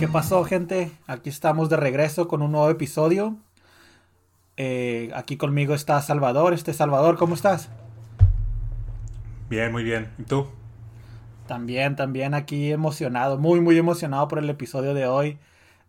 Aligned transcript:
¿Qué 0.00 0.08
pasó, 0.08 0.44
gente? 0.44 0.90
Aquí 1.06 1.28
estamos 1.28 1.68
de 1.68 1.76
regreso 1.76 2.26
con 2.26 2.40
un 2.40 2.52
nuevo 2.52 2.70
episodio. 2.70 3.36
Eh, 4.56 5.10
aquí 5.14 5.36
conmigo 5.36 5.74
está 5.74 6.00
Salvador. 6.00 6.54
Este 6.54 6.72
Salvador, 6.72 7.18
¿cómo 7.18 7.34
estás? 7.34 7.68
Bien, 9.50 9.70
muy 9.70 9.84
bien. 9.84 10.10
¿Y 10.16 10.22
tú? 10.22 10.46
También, 11.46 11.96
también 11.96 12.32
aquí 12.32 12.72
emocionado, 12.72 13.36
muy, 13.36 13.60
muy 13.60 13.76
emocionado 13.76 14.26
por 14.26 14.38
el 14.38 14.48
episodio 14.48 14.94
de 14.94 15.06
hoy. 15.06 15.38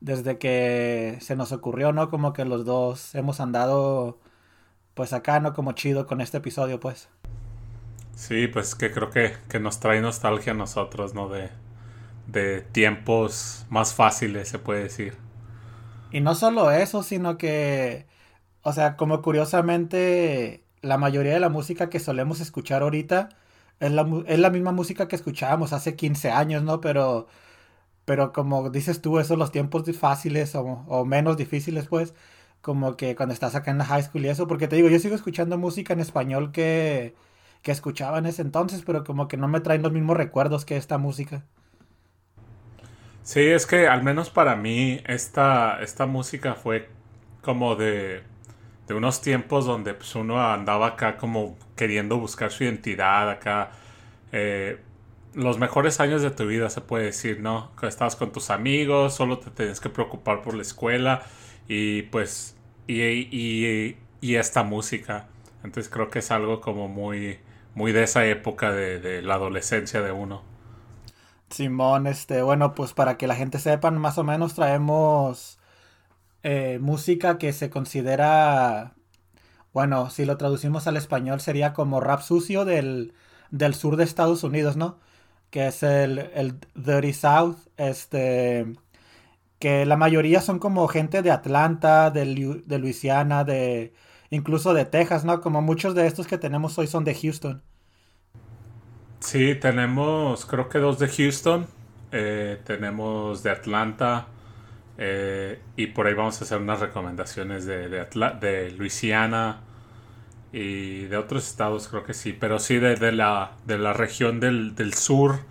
Desde 0.02 0.38
que 0.38 1.18
se 1.22 1.38
nos 1.38 1.54
ocurrió, 1.54 1.94
¿no? 1.94 2.10
Como 2.10 2.34
que 2.34 2.44
los 2.44 2.66
dos 2.66 3.16
hemos 3.16 3.40
andado, 3.40 4.20
pues 4.94 5.14
acá, 5.14 5.40
¿no? 5.40 5.54
Como 5.54 5.72
chido 5.72 6.06
con 6.06 6.20
este 6.20 6.40
episodio, 6.40 6.82
pues. 6.82 7.08
Sí, 8.14 8.48
pues 8.48 8.76
que 8.76 8.92
creo 8.92 9.10
que, 9.10 9.38
que 9.48 9.62
nos 9.62 9.80
trae 9.80 10.02
nostalgia 10.02 10.52
a 10.52 10.56
nosotros, 10.56 11.14
¿no? 11.14 11.30
De, 11.30 11.50
de 12.32 12.62
tiempos 12.62 13.66
más 13.70 13.94
fáciles, 13.94 14.50
se 14.50 14.60
puede 14.60 14.84
decir. 14.84 15.16
Y 16.10 16.20
no 16.22 16.36
solo 16.36 16.72
eso, 16.72 17.04
sino 17.04 17.38
que, 17.38 18.08
o 18.64 18.74
sea, 18.74 18.98
como 18.98 19.22
curiosamente, 19.22 20.66
la 20.82 20.98
mayoría 20.98 21.34
de 21.34 21.40
la 21.42 21.50
música 21.50 21.90
que 21.90 22.00
solemos 22.00 22.42
escuchar 22.42 22.84
ahorita 22.84 23.30
es 23.80 23.92
la, 23.92 24.08
es 24.28 24.40
la 24.40 24.50
misma 24.52 24.72
música 24.74 25.08
que 25.08 25.16
escuchábamos 25.18 25.74
hace 25.74 25.96
15 25.96 26.32
años, 26.32 26.64
¿no? 26.64 26.82
Pero, 26.82 27.28
pero 28.06 28.34
como 28.34 28.70
dices 28.72 29.02
tú, 29.02 29.20
esos 29.20 29.38
los 29.40 29.52
tiempos 29.52 29.86
fáciles 29.98 30.56
o, 30.56 30.64
o 30.64 31.06
menos 31.06 31.38
difíciles, 31.38 31.88
pues, 31.88 32.16
como 32.62 32.98
que 32.98 33.16
cuando 33.16 33.34
estás 33.34 33.56
acá 33.56 33.72
en 33.72 33.80
la 33.80 33.86
high 33.86 34.04
school 34.04 34.26
y 34.26 34.30
eso, 34.30 34.48
porque 34.48 34.68
te 34.68 34.78
digo, 34.78 34.90
yo 34.90 35.00
sigo 35.00 35.16
escuchando 35.16 35.58
música 35.58 35.94
en 35.94 36.02
español 36.02 36.52
que, 36.54 37.16
que 37.64 37.72
escuchaba 37.72 38.20
en 38.20 38.28
ese 38.28 38.42
entonces, 38.44 38.84
pero 38.86 39.04
como 39.06 39.28
que 39.30 39.38
no 39.38 39.48
me 39.50 39.62
traen 39.62 39.84
los 39.84 39.92
mismos 39.94 40.18
recuerdos 40.18 40.66
que 40.66 40.78
esta 40.78 40.98
música. 41.00 41.46
Sí, 43.24 43.42
es 43.42 43.66
que 43.68 43.88
al 43.88 44.04
menos 44.04 44.30
para 44.30 44.56
mí 44.56 45.02
esta, 45.06 45.82
esta 45.82 46.06
música 46.08 46.56
fue 46.56 46.90
como 47.42 47.76
de, 47.76 48.24
de 48.88 48.94
unos 48.96 49.22
tiempos 49.22 49.66
donde 49.66 49.94
pues, 49.94 50.16
uno 50.16 50.42
andaba 50.42 50.88
acá 50.88 51.18
como 51.18 51.58
queriendo 51.76 52.18
buscar 52.18 52.52
su 52.52 52.64
identidad 52.64 53.30
acá. 53.30 53.72
Eh, 54.32 54.80
los 55.34 55.60
mejores 55.60 56.00
años 56.00 56.22
de 56.24 56.32
tu 56.32 56.48
vida 56.48 56.70
se 56.70 56.82
puede 56.82 57.06
decir, 57.06 57.40
¿no? 57.42 57.72
Estabas 57.84 58.16
con 58.16 58.32
tus 58.32 58.50
amigos, 58.50 59.16
solo 59.16 59.40
te 59.40 59.52
tenías 59.52 59.80
que 59.80 59.90
preocupar 59.90 60.42
por 60.42 60.56
la 60.56 60.62
escuela 60.64 61.24
y 61.68 62.04
pues 62.04 62.58
y, 62.88 63.02
y, 63.04 63.98
y 64.22 64.36
esta 64.36 64.64
música. 64.64 65.28
Entonces 65.64 65.92
creo 65.94 66.10
que 66.10 66.20
es 66.20 66.32
algo 66.32 66.60
como 66.62 66.88
muy, 66.90 67.40
muy 67.76 67.92
de 67.94 68.04
esa 68.04 68.26
época 68.26 68.72
de 68.74 69.22
la 69.22 69.36
adolescencia 69.36 70.02
de 70.02 70.12
uno. 70.12 70.44
Simón, 71.52 72.08
este, 72.08 72.42
bueno, 72.44 72.74
pues 72.76 72.94
para 72.94 73.18
que 73.18 73.28
la 73.28 73.36
gente 73.36 73.60
sepa, 73.60 73.92
más 73.92 74.18
o 74.18 74.24
menos 74.24 74.54
traemos 74.56 75.60
eh, 76.44 76.80
música 76.82 77.38
que 77.38 77.54
se 77.54 77.70
considera, 77.70 78.96
bueno, 79.74 80.10
si 80.10 80.26
lo 80.26 80.38
traducimos 80.38 80.88
al 80.88 80.98
español 80.98 81.42
sería 81.42 81.74
como 81.74 82.00
rap 82.02 82.22
sucio 82.22 82.66
del, 82.66 83.14
del 83.52 83.76
sur 83.76 83.98
de 83.98 84.06
Estados 84.06 84.44
Unidos, 84.44 84.78
¿no? 84.78 85.00
Que 85.52 85.68
es 85.68 85.84
el, 85.84 86.20
el 86.36 86.60
Dirty 86.76 87.14
South, 87.14 87.58
este, 87.78 88.74
que 89.60 89.86
la 89.86 89.98
mayoría 89.98 90.42
son 90.42 90.60
como 90.60 90.88
gente 90.88 91.22
de 91.22 91.32
Atlanta, 91.32 92.12
de, 92.12 92.26
de 92.66 92.80
Luisiana, 92.80 93.44
de, 93.44 93.94
incluso 94.30 94.74
de 94.74 94.86
Texas, 94.86 95.26
¿no? 95.26 95.42
Como 95.42 95.62
muchos 95.62 95.96
de 95.96 96.08
estos 96.08 96.28
que 96.28 96.38
tenemos 96.38 96.78
hoy 96.80 96.88
son 96.88 97.04
de 97.06 97.16
Houston. 97.16 97.64
Sí, 99.22 99.56
tenemos 99.56 100.46
creo 100.46 100.68
que 100.70 100.80
dos 100.80 101.00
de 101.00 101.08
Houston, 101.08 101.68
eh, 102.12 102.60
tenemos 102.66 103.44
de 103.44 103.52
Atlanta 103.52 104.28
eh, 104.98 105.62
y 105.78 105.88
por 105.88 106.08
ahí 106.08 106.14
vamos 106.16 106.42
a 106.42 106.46
hacer 106.46 106.60
unas 106.60 106.80
recomendaciones 106.80 107.66
de, 107.66 107.90
de, 107.90 108.72
Luisiana 108.72 109.62
y 110.54 111.04
de 111.06 111.18
otros 111.18 111.48
estados 111.48 111.88
creo 111.90 112.04
que 112.04 112.14
sí, 112.16 112.34
pero 112.34 112.60
sí 112.60 112.78
de, 112.80 112.96
de 112.98 113.12
la, 113.14 113.54
de 113.66 113.78
la 113.80 113.94
región 113.94 114.40
del, 114.42 114.76
del 114.76 114.94
sur, 114.96 115.42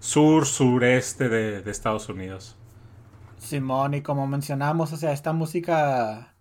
sur, 0.00 0.46
sureste 0.46 1.28
de, 1.28 1.62
de 1.62 1.70
Estados 1.70 2.08
Unidos. 2.08 2.56
Simón, 3.36 3.94
y 3.94 4.02
como 4.02 4.26
mencionamos, 4.26 4.92
o 4.92 4.96
sea, 4.96 5.12
esta 5.12 5.32
música, 5.32 6.36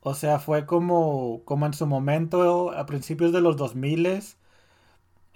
o 0.00 0.14
sea, 0.14 0.38
fue 0.40 0.66
como, 0.66 1.42
como 1.44 1.66
en 1.66 1.74
su 1.74 1.86
momento, 1.86 2.72
a 2.72 2.86
principios 2.86 3.32
de 3.32 3.40
los 3.42 3.56
2000, 3.56 4.06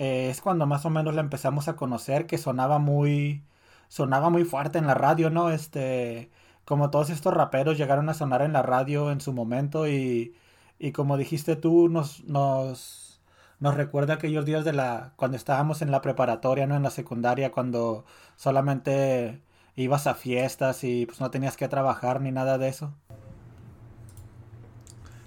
eh, 0.02 0.30
es 0.30 0.40
cuando 0.40 0.66
más 0.66 0.84
o 0.84 0.90
menos 0.90 1.14
la 1.14 1.20
empezamos 1.20 1.68
a 1.68 1.76
conocer, 1.76 2.26
que 2.26 2.36
sonaba 2.36 2.78
muy, 2.80 3.44
sonaba 3.88 4.30
muy 4.30 4.44
fuerte 4.44 4.78
en 4.78 4.88
la 4.88 4.94
radio, 4.94 5.30
¿no? 5.30 5.50
Este, 5.50 6.30
como 6.64 6.90
todos 6.90 7.10
estos 7.10 7.32
raperos 7.34 7.78
llegaron 7.78 8.08
a 8.08 8.14
sonar 8.14 8.42
en 8.42 8.52
la 8.52 8.62
radio 8.62 9.12
en 9.12 9.20
su 9.20 9.32
momento 9.32 9.86
y, 9.88 10.34
y 10.80 10.90
como 10.92 11.16
dijiste 11.16 11.54
tú, 11.54 11.88
nos, 11.88 12.24
nos, 12.24 13.22
nos 13.60 13.76
recuerda 13.76 14.14
aquellos 14.14 14.44
días 14.44 14.64
de 14.64 14.72
la, 14.72 15.12
cuando 15.16 15.36
estábamos 15.36 15.82
en 15.82 15.92
la 15.92 16.02
preparatoria, 16.02 16.66
¿no? 16.66 16.74
En 16.74 16.82
la 16.82 16.90
secundaria, 16.90 17.52
cuando 17.52 18.04
solamente 18.36 19.40
ibas 19.76 20.08
a 20.08 20.14
fiestas 20.14 20.82
y 20.84 21.06
pues 21.06 21.20
no 21.20 21.30
tenías 21.30 21.56
que 21.56 21.68
trabajar 21.68 22.20
ni 22.20 22.32
nada 22.32 22.58
de 22.58 22.68
eso. 22.68 22.92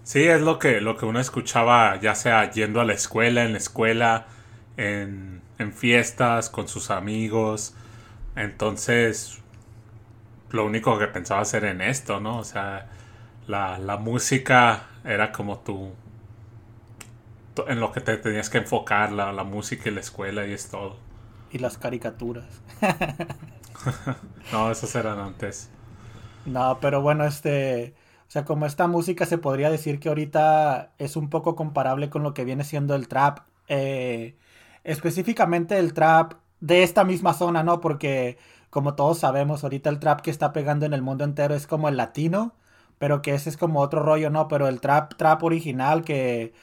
Sí, 0.04 0.24
es 0.26 0.42
lo 0.42 0.60
que, 0.60 0.82
lo 0.82 0.98
que 0.98 1.06
uno 1.06 1.20
escuchaba, 1.22 1.98
ya 2.02 2.14
sea 2.14 2.52
yendo 2.52 2.82
a 2.82 2.86
la 2.86 2.94
escuela, 2.94 3.44
en 3.46 3.54
la 3.54 3.58
escuela, 3.58 4.28
en, 4.78 5.42
en 5.60 5.74
fiestas, 5.74 6.50
con 6.50 6.68
sus 6.68 6.92
amigos. 6.92 7.76
Entonces, 8.36 9.40
lo 10.50 10.66
único 10.66 10.98
que 11.00 11.08
pensaba 11.08 11.42
hacer 11.42 11.66
en 11.66 11.82
esto, 11.82 12.20
¿no? 12.20 12.40
O 12.40 12.44
sea, 12.44 12.88
la, 13.48 13.78
la 13.80 13.98
música 13.98 14.88
era 15.04 15.32
como 15.32 15.60
tú, 15.60 15.94
en 17.68 17.80
lo 17.80 17.92
que 17.92 18.02
te 18.02 18.18
tenías 18.18 18.50
que 18.50 18.60
enfocar, 18.60 19.12
la, 19.12 19.32
la 19.34 19.44
música 19.44 19.90
y 19.90 19.94
la 19.94 20.02
escuela 20.02 20.46
y 20.46 20.54
es 20.54 20.70
todo. 20.70 20.98
Y 21.50 21.60
las 21.60 21.78
caricaturas. 21.80 22.64
No, 24.52 24.72
esos 24.72 24.96
eran 24.96 25.20
antes. 25.20 25.70
No, 26.46 26.80
pero 26.80 27.02
bueno, 27.02 27.26
este, 27.26 27.96
o 28.28 28.32
sea, 28.32 28.46
como 28.46 28.66
esta 28.68 28.88
música 28.88 29.26
se 29.26 29.38
podría 29.40 29.70
decir 29.72 30.00
que 30.00 30.10
ahorita 30.10 30.94
es 31.00 31.16
un 31.16 31.30
poco 31.30 31.56
comparable 31.56 32.10
con 32.10 32.22
lo 32.24 32.34
que 32.34 32.46
viene 32.46 32.64
siendo 32.64 32.94
el 32.96 33.08
trap, 33.08 33.40
eh, 33.68 34.38
específicamente 34.86 35.78
el 35.78 35.94
trap 35.94 36.34
de 36.62 36.84
esta 36.84 37.04
misma 37.04 37.34
zona, 37.34 37.64
¿no? 37.64 37.82
Porque 37.82 38.38
como 38.70 38.96
todos 38.96 39.20
sabemos, 39.20 39.64
ahorita 39.64 39.90
el 39.90 40.00
trap 40.00 40.22
que 40.22 40.32
está 40.32 40.54
pegando 40.54 40.86
en 40.86 40.94
el 40.94 41.02
mundo 41.02 41.24
entero 41.24 41.56
es 41.56 41.68
como 41.68 41.90
el 41.90 41.98
latino, 41.98 42.54
pero 42.98 43.22
que 43.22 43.34
ese 43.34 43.50
es 43.50 43.58
como 43.58 43.82
otro 43.82 44.02
rollo, 44.04 44.30
¿no? 44.30 44.48
Pero 44.48 44.68
el 44.68 44.82
trap, 44.82 45.16
trap 45.16 45.44
original 45.44 46.04
que 46.04 46.54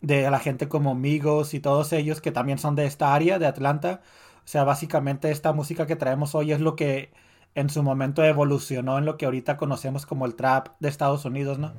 de 0.00 0.28
la 0.30 0.40
gente 0.40 0.68
como 0.68 0.94
Migos 0.94 1.54
y 1.54 1.60
todos 1.60 1.92
ellos 1.92 2.20
que 2.20 2.32
también 2.32 2.58
son 2.58 2.74
de 2.74 2.86
esta 2.86 3.14
área, 3.14 3.38
de 3.38 3.46
Atlanta, 3.46 4.00
o 4.44 4.48
sea, 4.48 4.64
básicamente 4.64 5.30
esta 5.30 5.52
música 5.52 5.86
que 5.86 5.96
traemos 5.96 6.34
hoy 6.34 6.52
es 6.52 6.60
lo 6.60 6.74
que 6.74 7.12
en 7.54 7.70
su 7.70 7.82
momento 7.82 8.24
evolucionó 8.24 8.98
en 8.98 9.04
lo 9.04 9.16
que 9.16 9.26
ahorita 9.26 9.56
conocemos 9.56 10.06
como 10.06 10.26
el 10.26 10.34
trap 10.34 10.68
de 10.80 10.88
Estados 10.88 11.24
Unidos, 11.24 11.58
¿no? 11.58 11.72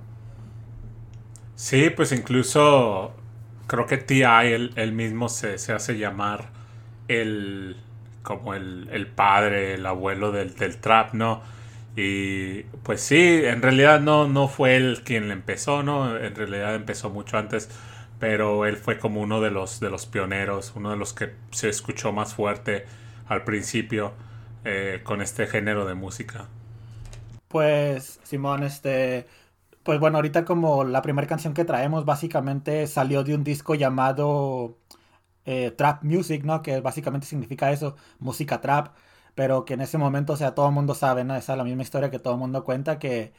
Sí, 1.55 1.89
pues 1.89 2.11
incluso 2.11 3.11
creo 3.73 3.87
que 3.87 3.97
T.I. 3.97 4.53
él, 4.53 4.71
él 4.75 4.91
mismo 4.91 5.29
se, 5.29 5.57
se 5.57 5.73
hace 5.73 5.97
llamar 5.97 6.49
el 7.07 7.75
como 8.21 8.53
el, 8.53 8.87
el 8.91 9.07
padre, 9.07 9.73
el 9.73 9.85
abuelo 9.87 10.31
del, 10.31 10.53
del 10.55 10.77
trap, 10.77 11.15
¿no? 11.15 11.41
Y 11.95 12.61
pues 12.83 13.01
sí, 13.01 13.41
en 13.43 13.63
realidad 13.63 13.99
no, 13.99 14.27
no 14.27 14.47
fue 14.47 14.75
él 14.75 15.01
quien 15.03 15.27
le 15.27 15.33
empezó, 15.33 15.81
¿no? 15.81 16.15
En 16.15 16.35
realidad 16.35 16.75
empezó 16.75 17.09
mucho 17.09 17.39
antes, 17.39 17.67
pero 18.19 18.67
él 18.67 18.77
fue 18.77 18.99
como 18.99 19.21
uno 19.21 19.41
de 19.41 19.49
los, 19.49 19.79
de 19.79 19.89
los 19.89 20.05
pioneros, 20.05 20.73
uno 20.75 20.91
de 20.91 20.97
los 20.97 21.13
que 21.13 21.33
se 21.49 21.67
escuchó 21.69 22.13
más 22.13 22.35
fuerte 22.35 22.85
al 23.27 23.43
principio 23.43 24.13
eh, 24.65 25.01
con 25.03 25.19
este 25.23 25.47
género 25.47 25.85
de 25.87 25.95
música. 25.95 26.45
Pues, 27.47 28.19
Simón, 28.23 28.63
este, 28.63 29.27
pues 29.83 29.99
bueno, 29.99 30.17
ahorita 30.17 30.45
como 30.45 30.83
la 30.83 31.01
primera 31.01 31.27
canción 31.27 31.53
que 31.53 31.65
traemos 31.65 32.05
básicamente 32.05 32.87
salió 32.87 33.23
de 33.23 33.35
un 33.35 33.43
disco 33.43 33.75
llamado 33.75 34.77
eh, 35.45 35.71
Trap 35.71 36.03
Music, 36.03 36.43
¿no? 36.45 36.61
Que 36.63 36.81
básicamente 36.81 37.27
significa 37.27 37.71
eso, 37.71 37.95
música 38.19 38.61
trap, 38.61 38.95
pero 39.35 39.65
que 39.65 39.75
en 39.75 39.81
ese 39.81 39.97
momento, 39.97 40.33
o 40.33 40.37
sea, 40.37 40.55
todo 40.55 40.67
el 40.67 40.73
mundo 40.73 40.95
sabe, 40.95 41.23
¿no? 41.25 41.35
Esa 41.35 41.53
es 41.53 41.57
la 41.57 41.63
misma 41.65 41.83
historia 41.83 42.11
que 42.11 42.19
todo 42.19 42.33
el 42.35 42.39
mundo 42.39 42.63
cuenta, 42.65 42.99
que, 42.99 43.33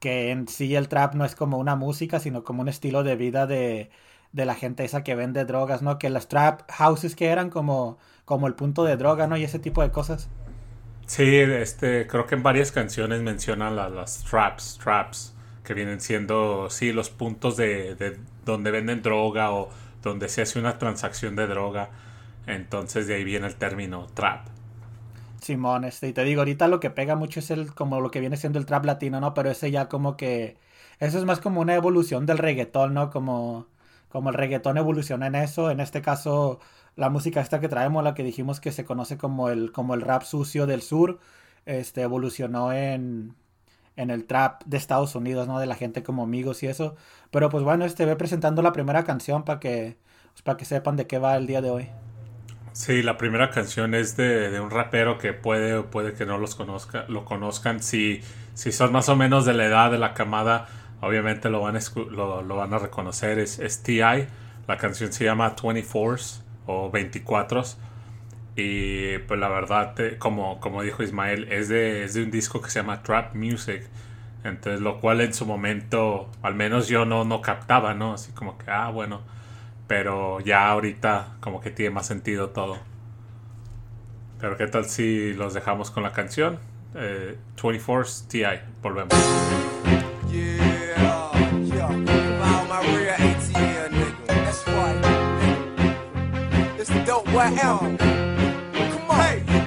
que 0.00 0.30
en 0.32 0.48
sí 0.48 0.74
el 0.76 0.88
trap 0.88 1.14
no 1.14 1.24
es 1.24 1.34
como 1.36 1.58
una 1.58 1.76
música, 1.76 2.20
sino 2.20 2.44
como 2.44 2.62
un 2.62 2.68
estilo 2.68 3.02
de 3.04 3.16
vida 3.16 3.46
de, 3.46 3.90
de 4.32 4.46
la 4.46 4.54
gente 4.54 4.84
esa 4.84 5.04
que 5.04 5.14
vende 5.16 5.44
drogas, 5.46 5.82
¿no? 5.82 5.98
Que 5.98 6.10
las 6.10 6.28
trap 6.28 6.70
houses 6.72 7.16
que 7.16 7.28
eran 7.28 7.50
como, 7.50 7.98
como 8.26 8.46
el 8.48 8.54
punto 8.56 8.84
de 8.84 8.96
droga, 8.96 9.26
¿no? 9.28 9.36
Y 9.36 9.44
ese 9.44 9.58
tipo 9.60 9.82
de 9.82 9.92
cosas. 9.92 10.30
Sí, 11.06 11.22
este, 11.38 12.06
creo 12.06 12.26
que 12.26 12.34
en 12.34 12.42
varias 12.42 12.72
canciones 12.72 13.22
mencionan 13.22 13.76
la- 13.76 13.88
las 13.88 14.24
traps, 14.24 14.78
traps, 14.82 15.35
que 15.66 15.74
vienen 15.74 16.00
siendo, 16.00 16.70
sí, 16.70 16.92
los 16.92 17.10
puntos 17.10 17.56
de, 17.56 17.96
de 17.96 18.16
donde 18.44 18.70
venden 18.70 19.02
droga 19.02 19.52
o 19.52 19.68
donde 20.02 20.28
se 20.28 20.42
hace 20.42 20.58
una 20.60 20.78
transacción 20.78 21.34
de 21.34 21.48
droga. 21.48 21.90
Entonces 22.46 23.08
de 23.08 23.16
ahí 23.16 23.24
viene 23.24 23.48
el 23.48 23.56
término 23.56 24.06
trap. 24.14 24.46
Simón, 25.40 25.84
este, 25.84 26.08
y 26.08 26.12
te 26.12 26.24
digo, 26.24 26.40
ahorita 26.40 26.68
lo 26.68 26.80
que 26.80 26.90
pega 26.90 27.16
mucho 27.16 27.40
es 27.40 27.50
el, 27.50 27.74
como 27.74 28.00
lo 28.00 28.10
que 28.10 28.20
viene 28.20 28.36
siendo 28.36 28.58
el 28.58 28.66
trap 28.66 28.84
latino, 28.84 29.20
¿no? 29.20 29.34
Pero 29.34 29.50
ese 29.50 29.70
ya 29.70 29.88
como 29.88 30.16
que, 30.16 30.56
eso 31.00 31.18
es 31.18 31.24
más 31.24 31.40
como 31.40 31.60
una 31.60 31.74
evolución 31.74 32.26
del 32.26 32.38
reggaetón, 32.38 32.94
¿no? 32.94 33.10
Como, 33.10 33.66
como 34.08 34.30
el 34.30 34.36
reggaetón 34.36 34.78
evoluciona 34.78 35.26
en 35.26 35.34
eso, 35.34 35.70
en 35.70 35.80
este 35.80 36.00
caso, 36.00 36.60
la 36.94 37.10
música 37.10 37.40
esta 37.40 37.60
que 37.60 37.68
traemos, 37.68 38.04
la 38.04 38.14
que 38.14 38.22
dijimos 38.22 38.60
que 38.60 38.72
se 38.72 38.84
conoce 38.84 39.18
como 39.18 39.50
el, 39.50 39.72
como 39.72 39.94
el 39.94 40.02
rap 40.02 40.22
sucio 40.22 40.66
del 40.66 40.82
sur, 40.82 41.18
este, 41.66 42.02
evolucionó 42.02 42.72
en, 42.72 43.34
en 43.96 44.10
el 44.10 44.26
trap 44.26 44.62
de 44.64 44.76
Estados 44.76 45.14
Unidos, 45.14 45.48
¿no? 45.48 45.58
De 45.58 45.66
la 45.66 45.74
gente 45.74 46.02
como 46.02 46.22
amigos 46.22 46.62
y 46.62 46.66
eso. 46.66 46.96
Pero 47.30 47.48
pues 47.48 47.64
bueno, 47.64 47.84
este 47.84 48.04
ve 48.04 48.16
presentando 48.16 48.62
la 48.62 48.72
primera 48.72 49.04
canción 49.04 49.44
para 49.44 49.58
que, 49.58 49.96
pues, 50.44 50.56
que 50.56 50.64
sepan 50.64 50.96
de 50.96 51.06
qué 51.06 51.18
va 51.18 51.36
el 51.36 51.46
día 51.46 51.62
de 51.62 51.70
hoy. 51.70 51.88
Sí, 52.72 53.02
la 53.02 53.16
primera 53.16 53.50
canción 53.50 53.94
es 53.94 54.18
de, 54.18 54.60
un 54.60 54.70
rapero 54.70 55.16
que 55.16 55.32
puede 55.32 55.74
o 55.76 55.90
puede 55.90 56.12
que 56.12 56.26
no 56.26 56.36
los 56.36 56.54
conozca, 56.54 57.06
lo 57.08 57.24
conozcan. 57.24 57.82
Si, 57.82 58.20
si 58.52 58.70
son 58.70 58.92
más 58.92 59.08
o 59.08 59.16
menos 59.16 59.46
de 59.46 59.54
la 59.54 59.64
edad 59.64 59.90
de 59.90 59.96
la 59.96 60.12
camada, 60.12 60.68
obviamente 61.00 61.48
lo 61.48 61.62
van 61.62 61.76
a, 61.76 61.80
lo, 62.10 62.56
van 62.56 62.74
a 62.74 62.78
reconocer. 62.78 63.38
Es, 63.38 63.58
es 63.58 63.82
T.I. 63.82 64.26
La 64.68 64.76
canción 64.76 65.10
se 65.10 65.24
llama 65.24 65.56
24s 65.56 66.42
o 66.66 66.90
24 66.90 67.62
Y 68.56 69.18
pues 69.18 69.38
la 69.38 69.48
verdad, 69.48 69.94
como, 70.18 70.60
como 70.60 70.82
dijo 70.82 71.02
Ismael, 71.02 71.52
es 71.52 71.68
de, 71.68 72.04
es 72.04 72.14
de 72.14 72.22
un 72.22 72.30
disco 72.30 72.60
que 72.62 72.70
se 72.70 72.80
llama 72.80 73.02
Trap 73.02 73.34
Music. 73.34 73.82
Entonces, 74.44 74.80
lo 74.80 74.98
cual 74.98 75.20
en 75.20 75.34
su 75.34 75.44
momento, 75.44 76.30
al 76.42 76.54
menos 76.54 76.88
yo 76.88 77.04
no, 77.04 77.24
no 77.24 77.42
captaba, 77.42 77.94
¿no? 77.94 78.14
Así 78.14 78.32
como 78.32 78.56
que, 78.58 78.70
ah, 78.70 78.90
bueno 78.90 79.36
pero 79.86 80.40
ya 80.40 80.68
ahorita 80.68 81.36
como 81.40 81.60
que 81.60 81.70
tiene 81.70 81.90
más 81.90 82.06
sentido 82.06 82.50
todo. 82.50 82.78
Pero 84.40 84.56
qué 84.56 84.66
tal 84.66 84.84
si 84.84 85.32
los 85.32 85.54
dejamos 85.54 85.90
con 85.90 86.02
la 86.02 86.12
canción? 86.12 86.58
Eh, 86.94 87.36
24 87.62 88.12
Ti, 88.28 88.42
volvemos. 88.82 89.14
Yeah, 90.30 90.96
yeah. 97.98 98.15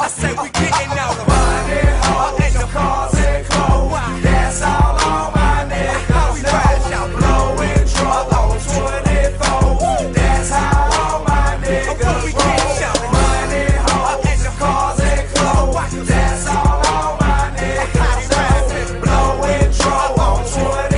say 0.09 0.33
we 0.33 0.49
getting 0.49 0.97
out 0.97 1.17
of 1.17 1.27
money, 1.27 1.81
hoes, 2.01 2.39
and 2.41 2.55
the 2.55 2.65
cars 2.73 3.13
and 3.15 3.45
clothes. 3.45 4.23
That's 4.23 4.61
all 4.63 4.97
on 5.05 5.33
my 5.33 5.65
neck. 5.69 5.97
How 6.09 6.33
we 6.33 6.41
riding 6.41 6.93
out, 6.93 7.09
blowing 7.13 7.85
drunk 7.93 8.33
on 8.33 8.57
24. 8.57 10.13
That's 10.13 10.49
how 10.49 10.89
all 10.97 11.23
my 11.25 11.57
niggas 11.61 12.23
we 12.25 12.31
getting 12.33 12.83
out 12.89 13.01
money, 13.13 13.65
hoes, 13.85 14.25
and 14.25 14.41
the 14.41 14.51
cars 14.57 14.99
and 14.99 15.29
clothes. 15.29 16.07
That's 16.07 16.47
all 16.47 16.81
on 16.89 17.17
my 17.21 17.53
neck. 17.53 17.87
How 17.93 18.17
we 18.17 18.25
riding, 18.33 19.01
blowing 19.05 19.71
drunk 19.77 20.17
on 20.17 20.41
24. 20.41 20.89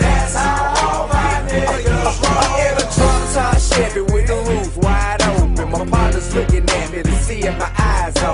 That's 0.00 0.34
how 0.34 0.80
all 0.80 1.08
my 1.08 1.44
niggas 1.44 2.16
roll. 2.24 2.56
In 2.56 2.72
a 2.72 2.86
drunk 2.88 3.24
top 3.34 3.58
Chevy 3.60 4.00
with 4.00 4.26
the 4.26 4.38
roof 4.48 4.76
wide 4.78 5.22
open, 5.28 5.70
my 5.70 5.84
partner's 5.84 6.34
looking 6.34 6.64
at 6.70 6.90
me 6.92 7.02
to 7.02 7.12
see 7.16 7.40
if 7.40 7.57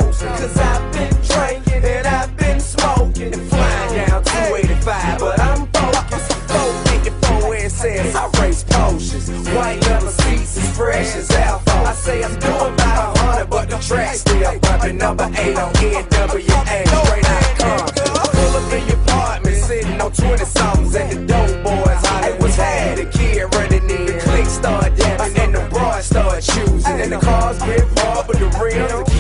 knows. 0.00 0.23
Cause 0.23 0.56
I've 0.56 0.93
been 0.93 1.14
drinking 1.23 1.85
and 1.85 2.06
I've 2.06 2.37
been 2.37 2.61
smoking 2.61 3.32
and 3.35 3.49
flying 3.49 3.94
down 3.94 4.25
285, 4.25 5.19
but 5.19 5.41
I'm 5.41 5.67
focused. 5.69 6.32
454 6.50 7.55
and 7.55 7.73
says 7.73 8.17
I 8.17 8.26
race 8.41 8.64
potions. 8.64 9.31
White 9.55 9.81
leather 9.87 10.11
seats 10.11 10.56
as 10.56 10.76
fresh 10.76 11.14
as 11.17 11.31
alpha. 11.31 11.70
I 11.70 11.93
say 11.93 12.25
I'm 12.25 12.38
doing 12.38 12.75
about 12.75 13.17
100, 13.19 13.50
but 13.50 13.70
the 13.70 13.79
track's 13.79 14.20
still 14.20 14.58
bumping. 14.61 14.99
Number 14.99 15.25
8 15.25 15.56
on 15.56 15.73
NWA, 15.75 16.79
straight 17.05 17.29
out 17.37 17.44
Compton. 17.58 18.05
Pull 18.35 18.56
up 18.58 18.73
in 18.73 18.88
your 18.88 18.99
apartment, 18.99 19.56
sitting 19.56 20.00
on 20.00 20.12
20 20.12 20.44
somethings, 20.44 20.96
and 20.96 21.11
the 21.11 21.26
dope 21.32 21.62
boys 21.62 22.00
hollering. 22.06 22.43
was 22.43 22.56
had 22.56 22.99
a 22.99 23.06
kid 23.06 23.43
running 23.55 23.91
in. 23.91 24.06
The 24.06 24.19
clique 24.25 24.46
start 24.46 24.96
dabbing, 24.96 25.37
and 25.38 25.55
the 25.55 25.69
broad 25.70 26.02
start 26.02 26.43
choosing. 26.43 27.00
And 27.00 27.12
the 27.12 27.19
cars 27.19 27.58
get 27.58 27.87
hard 27.99 28.26
but 28.26 28.38
the 28.38 28.49
rims 28.58 29.13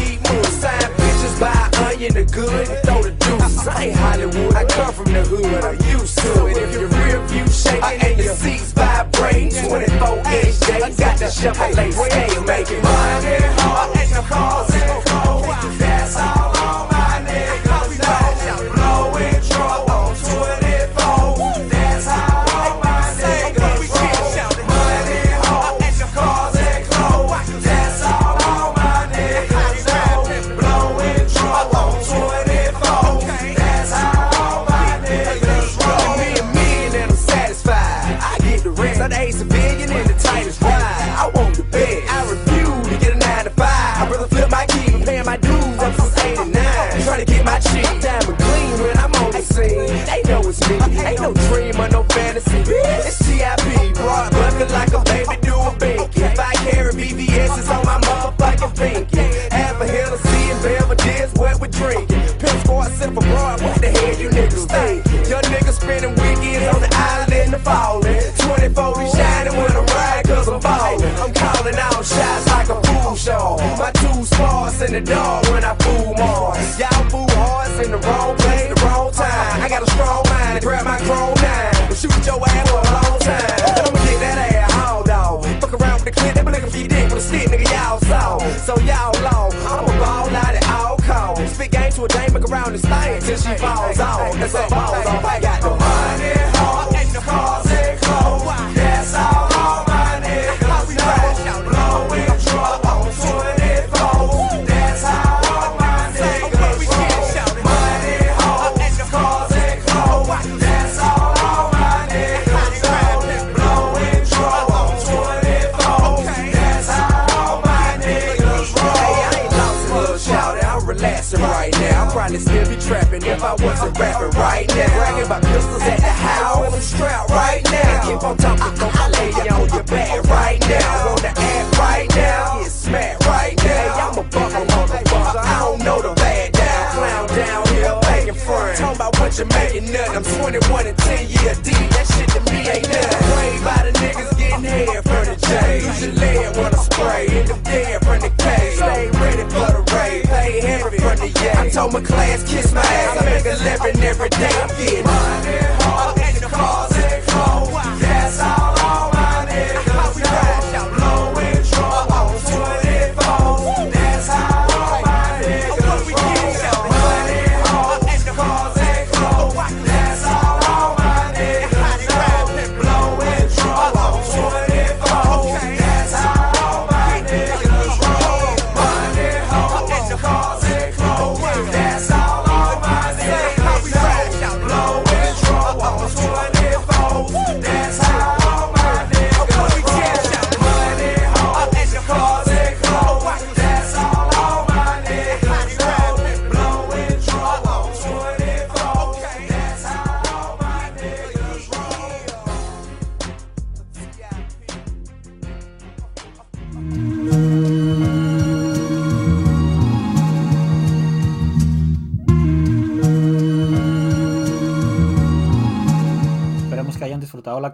onion, 2.04 2.26
the 2.26 2.32
good, 2.32 2.68
and 2.68 2.78
throw 2.84 3.02
the 3.02 3.10
deuces. 3.10 3.68
I 3.68 3.84
ain't 3.84 3.96
Hollywood, 3.96 4.54
I 4.54 4.64
come 4.64 4.92
from 4.92 5.12
the 5.12 5.22
hood, 5.22 5.64
I'm 5.64 5.98
used 5.98 6.18
to 6.18 6.46
it. 6.46 6.56
If 6.56 6.72
your 6.72 6.88
rear 6.88 7.26
view 7.26 7.46
shaking 7.48 7.82
and 7.82 8.18
your 8.20 8.34
seats 8.34 8.72
vibrating, 8.72 9.50
24 9.50 10.18
inch 10.18 10.60
J, 10.60 10.80
got 10.80 11.18
the 11.18 11.26
Chevrolet 11.26 11.92
scale 11.92 12.42
making 12.44 12.82
money. 12.82 13.26
And 13.26 14.10
the 14.10 14.22
cars 14.28 14.68
the 14.68 15.73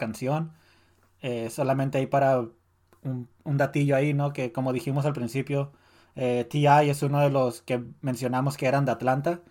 canción. 0.01 0.53
Eh, 1.23 1.51
solamente 1.51 1.99
ahí 1.99 2.07
para 2.07 2.49
un, 3.03 3.29
datillo 3.45 3.97
ahí, 3.97 4.15
¿no? 4.15 4.33
Que 4.33 4.53
como 4.53 4.73
dijimos 4.73 5.07
al 5.07 5.13
principio, 5.15 5.73
eh, 6.17 6.47
T.I. 6.51 6.91
es 6.91 7.03
uno 7.03 7.21
de 7.21 7.31
los 7.31 7.63
que 7.63 7.85
mencionamos 8.03 8.57
que 8.57 8.67
eran 8.67 8.85
de 8.85 8.93
Atlanta. 8.93 9.43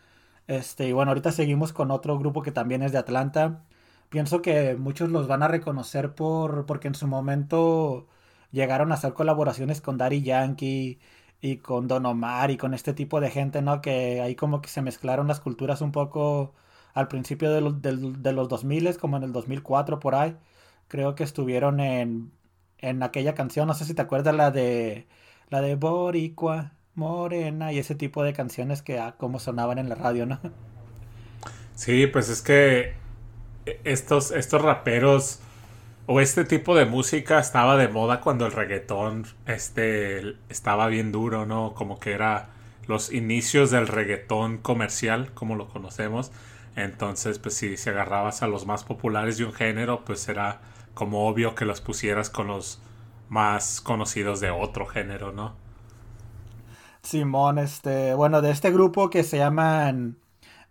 Este, 0.47 0.87
y 0.89 0.93
bueno, 0.93 1.11
ahorita 1.11 1.31
seguimos 1.31 1.73
con 1.73 1.91
otro 1.91 2.17
grupo 2.19 2.41
que 2.41 2.51
también 2.51 2.83
es 2.83 2.91
de 2.91 2.97
Atlanta. 2.99 3.63
Pienso 4.09 4.41
que 4.41 4.75
muchos 4.75 5.09
los 5.09 5.27
van 5.27 5.43
a 5.43 5.47
reconocer 5.47 6.15
por 6.15 6.65
porque 6.65 6.87
en 6.87 6.95
su 6.95 7.07
momento 7.07 8.07
llegaron 8.51 8.91
a 8.91 8.95
hacer 8.95 9.13
colaboraciones 9.13 9.81
con 9.81 9.97
Daddy 9.97 10.21
Yankee 10.23 10.99
y 11.41 11.57
con 11.57 11.87
Don 11.87 12.05
Omar 12.05 12.51
y 12.51 12.57
con 12.57 12.73
este 12.73 12.93
tipo 12.93 13.21
de 13.21 13.29
gente, 13.31 13.61
¿no? 13.61 13.81
Que 13.81 14.21
ahí 14.21 14.35
como 14.35 14.61
que 14.61 14.69
se 14.69 14.81
mezclaron 14.81 15.27
las 15.27 15.39
culturas 15.39 15.81
un 15.81 15.91
poco 15.91 16.53
al 16.93 17.07
principio 17.07 17.51
de, 17.51 17.61
los, 17.61 17.81
de, 17.81 18.33
2000, 18.33 18.97
como 18.97 19.17
en 19.17 19.23
el 19.23 19.31
2004 19.33 19.99
por 19.99 20.15
ahí. 20.15 20.35
Creo 20.87 21.15
que 21.15 21.23
estuvieron 21.23 21.79
en, 21.79 22.31
en 22.79 23.03
aquella 23.03 23.35
canción, 23.35 23.67
no 23.67 23.73
sé 23.73 23.85
si 23.85 23.93
te 23.93 24.01
acuerdas 24.01 24.35
la 24.35 24.51
de 24.51 25.07
la 25.49 25.61
de 25.61 25.75
Boricua, 25.75 26.73
Morena 26.95 27.71
y 27.73 27.79
ese 27.79 27.95
tipo 27.95 28.23
de 28.23 28.33
canciones 28.33 28.81
que 28.81 28.99
ah, 28.99 29.15
como 29.17 29.39
sonaban 29.39 29.79
en 29.79 29.89
la 29.89 29.95
radio, 29.95 30.25
¿no? 30.25 30.39
Sí, 31.75 32.07
pues 32.07 32.29
es 32.29 32.41
que 32.41 32.93
estos, 33.83 34.31
estos 34.31 34.61
raperos 34.61 35.39
o 36.05 36.19
este 36.19 36.43
tipo 36.43 36.75
de 36.75 36.85
música 36.85 37.39
estaba 37.39 37.77
de 37.77 37.87
moda 37.87 38.19
cuando 38.19 38.45
el 38.45 38.51
reggaetón 38.51 39.25
este, 39.45 40.35
estaba 40.49 40.87
bien 40.87 41.11
duro, 41.11 41.45
¿no? 41.45 41.73
Como 41.73 41.99
que 41.99 42.11
era 42.11 42.49
los 42.87 43.13
inicios 43.13 43.71
del 43.71 43.87
reggaetón 43.87 44.57
comercial, 44.57 45.31
como 45.33 45.55
lo 45.55 45.69
conocemos. 45.69 46.31
Entonces, 46.79 47.39
pues 47.39 47.55
si, 47.55 47.75
si 47.75 47.89
agarrabas 47.89 48.41
a 48.41 48.47
los 48.47 48.65
más 48.65 48.85
populares 48.85 49.37
de 49.37 49.45
un 49.45 49.53
género, 49.53 50.05
pues 50.05 50.27
era 50.29 50.61
como 50.93 51.27
obvio 51.27 51.53
que 51.53 51.65
los 51.65 51.81
pusieras 51.81 52.29
con 52.29 52.47
los 52.47 52.81
más 53.27 53.81
conocidos 53.81 54.39
de 54.39 54.49
otro 54.49 54.85
género, 54.85 55.33
¿no? 55.33 55.55
Simón, 57.03 57.59
este, 57.59 58.13
bueno, 58.13 58.41
de 58.41 58.51
este 58.51 58.71
grupo 58.71 59.09
que 59.09 59.23
se 59.23 59.37
llaman 59.37 60.17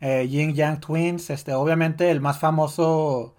eh, 0.00 0.26
Yin 0.28 0.54
Yang 0.54 0.80
Twins, 0.80 1.30
este, 1.30 1.52
obviamente 1.52 2.10
el 2.10 2.20
más 2.20 2.38
famoso 2.38 3.34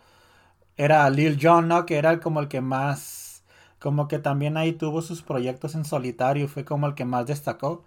era 0.78 1.10
Lil 1.10 1.40
Jon, 1.42 1.68
¿no? 1.68 1.86
Que 1.88 1.98
era 1.98 2.20
como 2.20 2.40
el 2.40 2.48
que 2.48 2.62
más, 2.62 3.44
como 3.80 4.08
que 4.08 4.20
también 4.20 4.58
ahí 4.58 4.74
tuvo 4.74 5.02
sus 5.02 5.24
proyectos 5.24 5.76
en 5.76 5.86
solitario, 5.86 6.48
fue 6.48 6.66
como 6.66 6.88
el 6.88 6.96
que 6.96 7.06
más 7.06 7.26
destacó. 7.28 7.84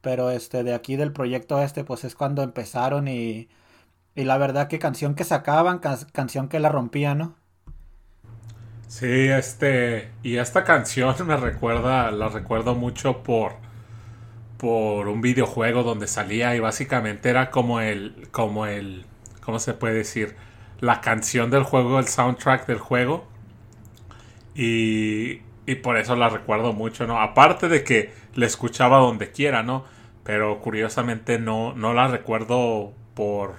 Pero 0.00 0.30
este, 0.30 0.64
de 0.64 0.74
aquí 0.74 0.96
del 0.96 1.12
proyecto 1.12 1.62
este, 1.62 1.84
pues 1.84 2.04
es 2.04 2.14
cuando 2.16 2.42
empezaron 2.42 3.08
y, 3.08 3.48
y 4.14 4.24
la 4.24 4.38
verdad 4.38 4.68
que 4.68 4.78
canción 4.78 5.14
que 5.14 5.24
sacaban, 5.24 5.80
canción 6.12 6.48
que 6.48 6.60
la 6.60 6.68
rompía, 6.68 7.14
¿no? 7.14 7.36
Sí, 8.88 9.28
este, 9.28 10.10
y 10.22 10.36
esta 10.36 10.64
canción 10.64 11.14
me 11.26 11.36
recuerda, 11.36 12.10
la 12.10 12.28
recuerdo 12.28 12.74
mucho 12.74 13.22
por, 13.22 13.54
por 14.58 15.08
un 15.08 15.20
videojuego 15.20 15.82
donde 15.82 16.06
salía 16.06 16.54
y 16.54 16.60
básicamente 16.60 17.30
era 17.30 17.50
como 17.50 17.80
el, 17.80 18.28
como 18.30 18.66
el, 18.66 19.06
¿cómo 19.40 19.58
se 19.58 19.74
puede 19.74 19.94
decir? 19.94 20.36
la 20.82 21.00
canción 21.00 21.48
del 21.50 21.62
juego, 21.62 22.00
el 22.00 22.08
soundtrack 22.08 22.66
del 22.66 22.78
juego. 22.78 23.24
Y, 24.54 25.40
y 25.64 25.76
por 25.76 25.96
eso 25.96 26.16
la 26.16 26.28
recuerdo 26.28 26.72
mucho, 26.72 27.06
¿no? 27.06 27.20
Aparte 27.20 27.68
de 27.68 27.84
que 27.84 28.12
la 28.34 28.46
escuchaba 28.46 28.98
donde 28.98 29.30
quiera, 29.30 29.62
¿no? 29.62 29.84
Pero 30.24 30.60
curiosamente 30.60 31.38
no, 31.38 31.72
no 31.74 31.94
la 31.94 32.08
recuerdo 32.08 32.92
por 33.14 33.54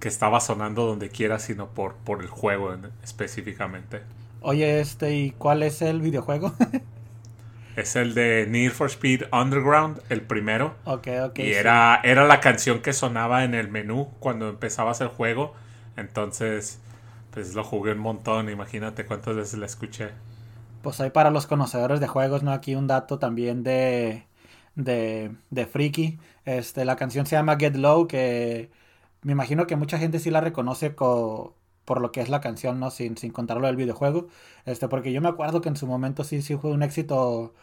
que 0.00 0.08
estaba 0.08 0.40
sonando 0.40 0.86
donde 0.86 1.10
quiera, 1.10 1.38
sino 1.38 1.68
por, 1.70 1.94
por 1.96 2.22
el 2.22 2.28
juego 2.28 2.76
específicamente. 3.02 4.02
Oye, 4.40 4.80
este, 4.80 5.14
¿y 5.16 5.30
cuál 5.32 5.62
es 5.62 5.82
el 5.82 6.00
videojuego? 6.00 6.52
es 7.76 7.96
el 7.96 8.14
de 8.14 8.46
Need 8.48 8.72
for 8.72 8.88
Speed 8.88 9.24
Underground, 9.32 10.00
el 10.08 10.22
primero. 10.22 10.74
Ok, 10.84 11.06
ok. 11.26 11.38
Y 11.38 11.52
era, 11.52 12.00
era 12.02 12.26
la 12.26 12.40
canción 12.40 12.82
que 12.82 12.92
sonaba 12.92 13.44
en 13.44 13.54
el 13.54 13.68
menú 13.68 14.10
cuando 14.20 14.48
empezabas 14.48 15.00
el 15.00 15.08
juego. 15.08 15.54
Entonces, 15.96 16.80
pues 17.32 17.54
lo 17.54 17.64
jugué 17.64 17.92
un 17.92 17.98
montón, 17.98 18.50
imagínate 18.50 19.06
cuántas 19.06 19.36
veces 19.36 19.58
la 19.58 19.66
escuché. 19.66 20.10
Pues 20.80 21.00
hay 21.00 21.10
para 21.10 21.30
los 21.30 21.46
conocedores 21.46 22.00
de 22.00 22.06
juegos, 22.08 22.42
¿no? 22.42 22.52
Aquí 22.52 22.74
un 22.74 22.86
dato 22.86 23.18
también 23.18 23.62
de, 23.64 24.28
de, 24.74 25.36
de 25.50 25.66
Freaky. 25.66 26.18
Este, 26.44 26.84
la 26.84 26.96
canción 26.96 27.26
se 27.26 27.36
llama 27.36 27.56
Get 27.58 27.76
Low, 27.76 28.06
que 28.06 28.70
me 29.22 29.32
imagino 29.32 29.66
que 29.66 29.76
mucha 29.76 29.98
gente 29.98 30.18
sí 30.18 30.30
la 30.30 30.40
reconoce 30.40 30.90
por 30.90 32.00
lo 32.00 32.12
que 32.12 32.20
es 32.20 32.28
la 32.28 32.40
canción, 32.40 32.80
¿no? 32.80 32.90
Sin, 32.90 33.16
sin 33.16 33.32
contarlo 33.32 33.66
del 33.66 33.76
videojuego. 33.76 34.28
Este, 34.66 34.88
porque 34.88 35.12
yo 35.12 35.20
me 35.20 35.28
acuerdo 35.28 35.60
que 35.60 35.68
en 35.68 35.76
su 35.76 35.86
momento 35.86 36.24
sí, 36.24 36.42
sí 36.42 36.56
fue 36.56 36.70
un 36.70 36.82
éxito 36.82 37.54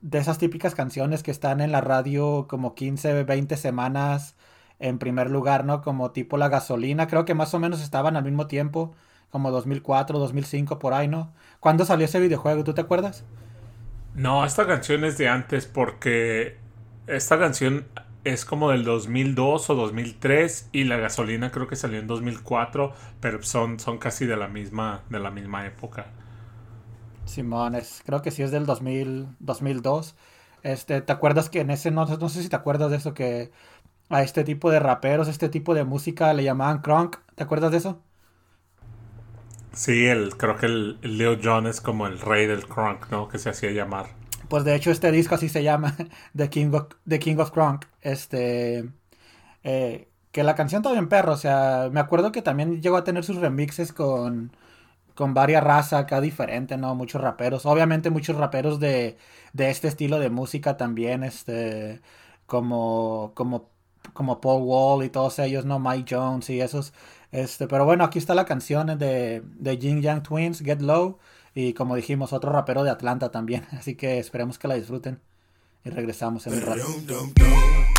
de 0.00 0.18
esas 0.18 0.38
típicas 0.38 0.74
canciones 0.74 1.22
que 1.22 1.30
están 1.30 1.60
en 1.60 1.72
la 1.72 1.80
radio 1.80 2.46
como 2.48 2.74
15, 2.74 3.24
20 3.24 3.56
semanas 3.56 4.36
en 4.78 4.98
primer 4.98 5.30
lugar, 5.30 5.64
¿no? 5.64 5.82
Como 5.82 6.12
tipo 6.12 6.36
la 6.36 6.48
gasolina, 6.48 7.06
creo 7.08 7.24
que 7.24 7.34
más 7.34 7.54
o 7.54 7.58
menos 7.58 7.82
estaban 7.82 8.16
al 8.16 8.24
mismo 8.24 8.46
tiempo, 8.46 8.94
como 9.30 9.50
2004, 9.50 10.18
2005, 10.18 10.78
por 10.78 10.94
ahí, 10.94 11.08
¿no? 11.08 11.32
¿Cuándo 11.60 11.84
salió 11.84 12.04
ese 12.04 12.20
videojuego? 12.20 12.64
¿Tú 12.64 12.74
te 12.74 12.80
acuerdas? 12.80 13.24
No, 14.14 14.44
esta 14.44 14.66
canción 14.66 15.04
es 15.04 15.18
de 15.18 15.28
antes 15.28 15.66
porque 15.66 16.56
esta 17.06 17.38
canción 17.38 17.86
es 18.24 18.44
como 18.44 18.70
del 18.70 18.84
2002 18.84 19.70
o 19.70 19.74
2003 19.74 20.68
y 20.72 20.84
la 20.84 20.96
gasolina 20.96 21.50
creo 21.50 21.66
que 21.66 21.76
salió 21.76 21.98
en 21.98 22.06
2004, 22.06 22.92
pero 23.20 23.42
son, 23.42 23.80
son 23.80 23.98
casi 23.98 24.26
de 24.26 24.36
la 24.36 24.48
misma 24.48 25.02
de 25.10 25.18
la 25.18 25.30
misma 25.30 25.66
época. 25.66 26.06
Simón, 27.24 27.76
creo 28.04 28.22
que 28.22 28.30
sí 28.30 28.42
es 28.42 28.50
del 28.50 28.66
2000, 28.66 29.28
2002. 29.38 30.16
Este, 30.62 31.00
¿te 31.02 31.12
acuerdas 31.12 31.50
que 31.50 31.60
en 31.60 31.70
ese 31.70 31.90
no, 31.90 32.06
no 32.06 32.28
sé 32.28 32.42
si 32.42 32.48
te 32.48 32.56
acuerdas 32.56 32.90
de 32.90 32.96
eso 32.96 33.14
que 33.14 33.52
a 34.08 34.22
este 34.22 34.44
tipo 34.44 34.70
de 34.70 34.80
raperos, 34.80 35.28
este 35.28 35.48
tipo 35.48 35.74
de 35.74 35.84
música 35.84 36.32
le 36.32 36.44
llamaban 36.44 36.80
crunk. 36.80 37.16
¿Te 37.34 37.44
acuerdas 37.44 37.70
de 37.72 37.78
eso? 37.78 38.02
Sí, 39.72 40.06
el, 40.06 40.36
creo 40.36 40.56
que 40.56 40.66
el, 40.66 40.98
Leo 41.02 41.38
John 41.42 41.66
es 41.66 41.80
como 41.80 42.06
el 42.06 42.18
rey 42.18 42.46
del 42.46 42.66
crunk, 42.66 43.10
¿no? 43.10 43.28
Que 43.28 43.38
se 43.38 43.50
hacía 43.50 43.70
llamar. 43.70 44.06
Pues 44.48 44.64
de 44.64 44.74
hecho 44.74 44.90
este 44.90 45.12
disco 45.12 45.34
así 45.34 45.48
se 45.48 45.62
llama, 45.62 45.94
The 46.36 46.48
King 46.50 46.72
of, 46.72 46.88
The 47.08 47.18
King 47.18 47.36
of 47.38 47.50
Crunk. 47.50 47.86
Este... 48.02 48.88
Eh, 49.64 50.08
que 50.32 50.42
la 50.44 50.54
canción 50.54 50.82
en 50.86 51.08
perro, 51.08 51.32
o 51.32 51.36
sea, 51.36 51.88
me 51.92 52.00
acuerdo 52.00 52.32
que 52.32 52.42
también 52.42 52.82
llegó 52.82 52.96
a 52.96 53.04
tener 53.04 53.24
sus 53.24 53.36
remixes 53.36 53.92
con, 53.92 54.52
con 55.14 55.34
varias 55.34 55.64
razas 55.64 56.02
acá 56.04 56.20
diferentes, 56.20 56.78
¿no? 56.78 56.94
Muchos 56.94 57.20
raperos, 57.22 57.66
obviamente 57.66 58.10
muchos 58.10 58.36
raperos 58.36 58.80
de, 58.80 59.18
de 59.52 59.70
este 59.70 59.88
estilo 59.88 60.18
de 60.20 60.30
música 60.30 60.76
también, 60.76 61.24
este, 61.24 62.02
como, 62.46 63.32
como 63.34 63.70
como 64.12 64.40
Paul 64.40 64.62
Wall 64.64 65.04
y 65.04 65.10
todos 65.10 65.38
ellos, 65.38 65.64
¿no? 65.64 65.78
Mike 65.78 66.14
Jones 66.14 66.50
y 66.50 66.60
esos. 66.60 66.92
Este, 67.32 67.68
pero 67.68 67.84
bueno, 67.84 68.04
aquí 68.04 68.18
está 68.18 68.34
la 68.34 68.44
canción 68.46 68.98
de, 68.98 69.42
de 69.44 69.76
Jin 69.78 70.02
Yang 70.02 70.22
Twins, 70.24 70.60
Get 70.60 70.80
Low. 70.80 71.18
Y 71.60 71.72
como 71.72 71.96
dijimos, 71.96 72.32
otro 72.32 72.52
rapero 72.52 72.84
de 72.84 72.90
Atlanta 72.90 73.32
también. 73.32 73.66
Así 73.72 73.96
que 73.96 74.20
esperemos 74.20 74.60
que 74.60 74.68
la 74.68 74.76
disfruten. 74.76 75.18
Y 75.84 75.90
regresamos 75.90 76.46
en 76.46 76.54
un 76.54 76.60
rato. 76.60 77.97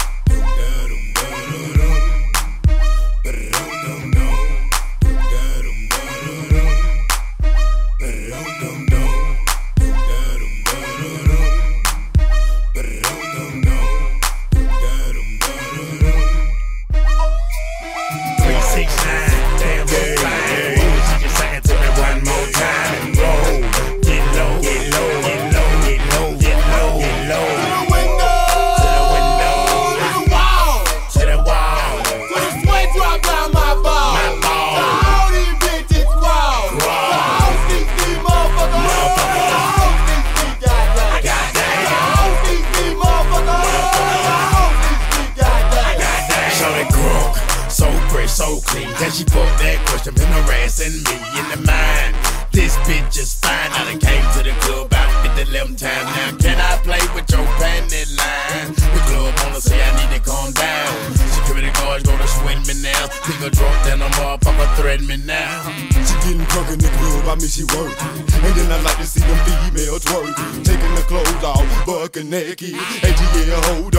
She 49.20 49.26
put 49.26 49.52
that 49.60 49.76
question, 49.92 50.16
been 50.16 50.32
harassing 50.32 50.96
me 51.04 51.16
in 51.36 51.46
the 51.52 51.60
mind. 51.68 52.16
This 52.56 52.80
bitch 52.88 53.20
is 53.20 53.36
fine. 53.36 53.68
I 53.76 53.92
done 53.92 54.00
came 54.00 54.24
to 54.40 54.42
the 54.48 54.56
club 54.64 54.88
about 54.88 55.12
50 55.36 55.52
11 55.52 55.76
times. 55.76 56.08
Now, 56.16 56.32
can 56.40 56.56
I 56.56 56.80
play 56.88 57.04
with 57.12 57.28
your 57.28 57.44
panty 57.60 58.08
line? 58.16 58.72
The 58.72 59.02
club 59.12 59.36
wanna 59.44 59.60
say 59.60 59.76
I 59.76 59.92
need 60.00 60.16
to 60.16 60.24
calm 60.24 60.56
down. 60.56 60.96
Security 61.36 61.68
guards 61.76 62.08
gonna 62.08 62.32
swing 62.32 62.64
me 62.64 62.80
now. 62.80 63.12
nigga 63.28 63.52
drunk, 63.52 63.78
then 63.84 64.00
a 64.00 64.08
motherfucker 64.24 64.72
threaten 64.80 65.04
me 65.04 65.18
now. 65.28 65.68
She 66.00 66.16
getting 66.24 66.48
drunk 66.56 66.72
in 66.72 66.80
the 66.80 66.92
club, 66.96 67.28
I 67.28 67.36
mean 67.36 67.52
she 67.52 67.68
work. 67.76 67.92
And 68.00 68.56
then 68.56 68.72
I 68.72 68.80
like 68.88 69.04
to 69.04 69.08
see 69.08 69.20
them 69.20 69.36
females 69.44 70.08
twerk. 70.08 70.32
Taking 70.64 70.96
the 70.96 71.04
clothes 71.12 71.44
off, 71.44 71.68
bucking 71.84 72.30
naked. 72.30 72.72
ATL, 73.04 73.60
hold 73.68 73.96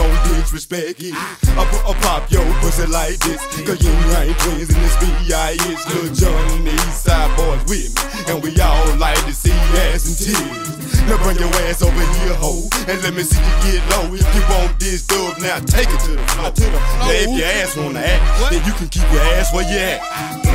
disrespect 0.51 0.99
it. 0.99 1.15
I 1.15 1.63
put 1.71 1.79
a 1.87 1.95
pop 2.03 2.29
yo 2.29 2.43
pussy 2.59 2.85
like 2.87 3.17
this. 3.19 3.39
Cause 3.63 3.79
you 3.79 3.91
ain't 4.19 4.37
twins 4.39 4.67
in 4.67 4.81
this 4.83 4.97
B.I.S. 4.99 5.87
Lil 5.87 6.13
John 6.13 6.51
and 6.51 6.67
the 6.67 6.73
East 6.73 7.07
Side 7.07 7.31
boys 7.37 7.63
with 7.71 7.87
me. 7.95 8.33
And 8.33 8.43
we 8.43 8.51
all 8.59 8.95
like 8.97 9.19
to 9.25 9.33
see 9.33 9.55
ass 9.87 10.11
and 10.11 10.17
tears. 10.19 11.07
Now 11.07 11.17
bring 11.23 11.39
your 11.39 11.49
ass 11.65 11.81
over 11.81 11.95
here, 11.95 12.35
ho, 12.35 12.67
and 12.87 13.01
let 13.01 13.13
me 13.15 13.23
see 13.23 13.39
you 13.39 13.79
get 13.79 13.81
low. 13.95 14.13
If 14.13 14.27
you 14.35 14.43
want 14.51 14.77
this 14.79 15.07
dub, 15.07 15.39
now 15.39 15.57
take 15.59 15.87
it 15.87 15.99
to 16.05 16.11
the 16.19 16.27
floor. 16.35 16.51
To 16.51 16.61
the 16.61 16.77
floor. 16.77 17.07
Now 17.07 17.15
if 17.15 17.31
your 17.31 17.47
ass 17.47 17.77
wanna 17.77 17.99
act, 18.03 18.51
then 18.51 18.61
you 18.67 18.73
can 18.73 18.87
keep 18.89 19.07
your 19.11 19.23
ass 19.39 19.53
where 19.53 19.63
you 19.65 19.79
at. 19.79 20.03
369, 20.43 20.51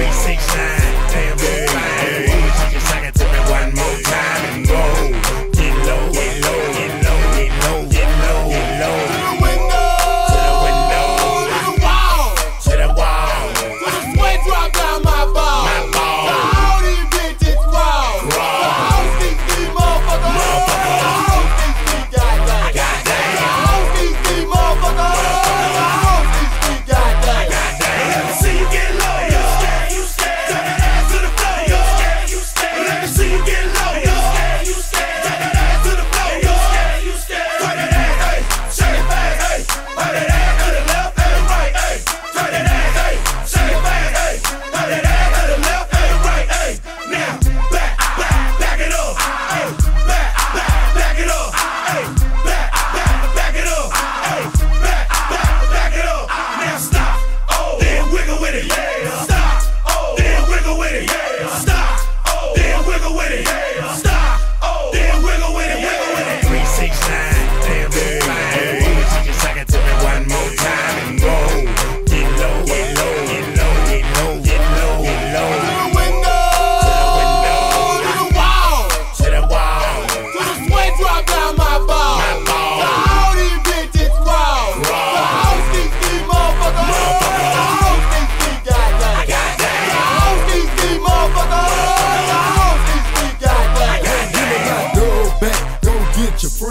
damn, 1.09 1.37
baby. 1.41 1.73
Hey, 1.73 2.21
you 2.21 2.29
can 2.29 2.36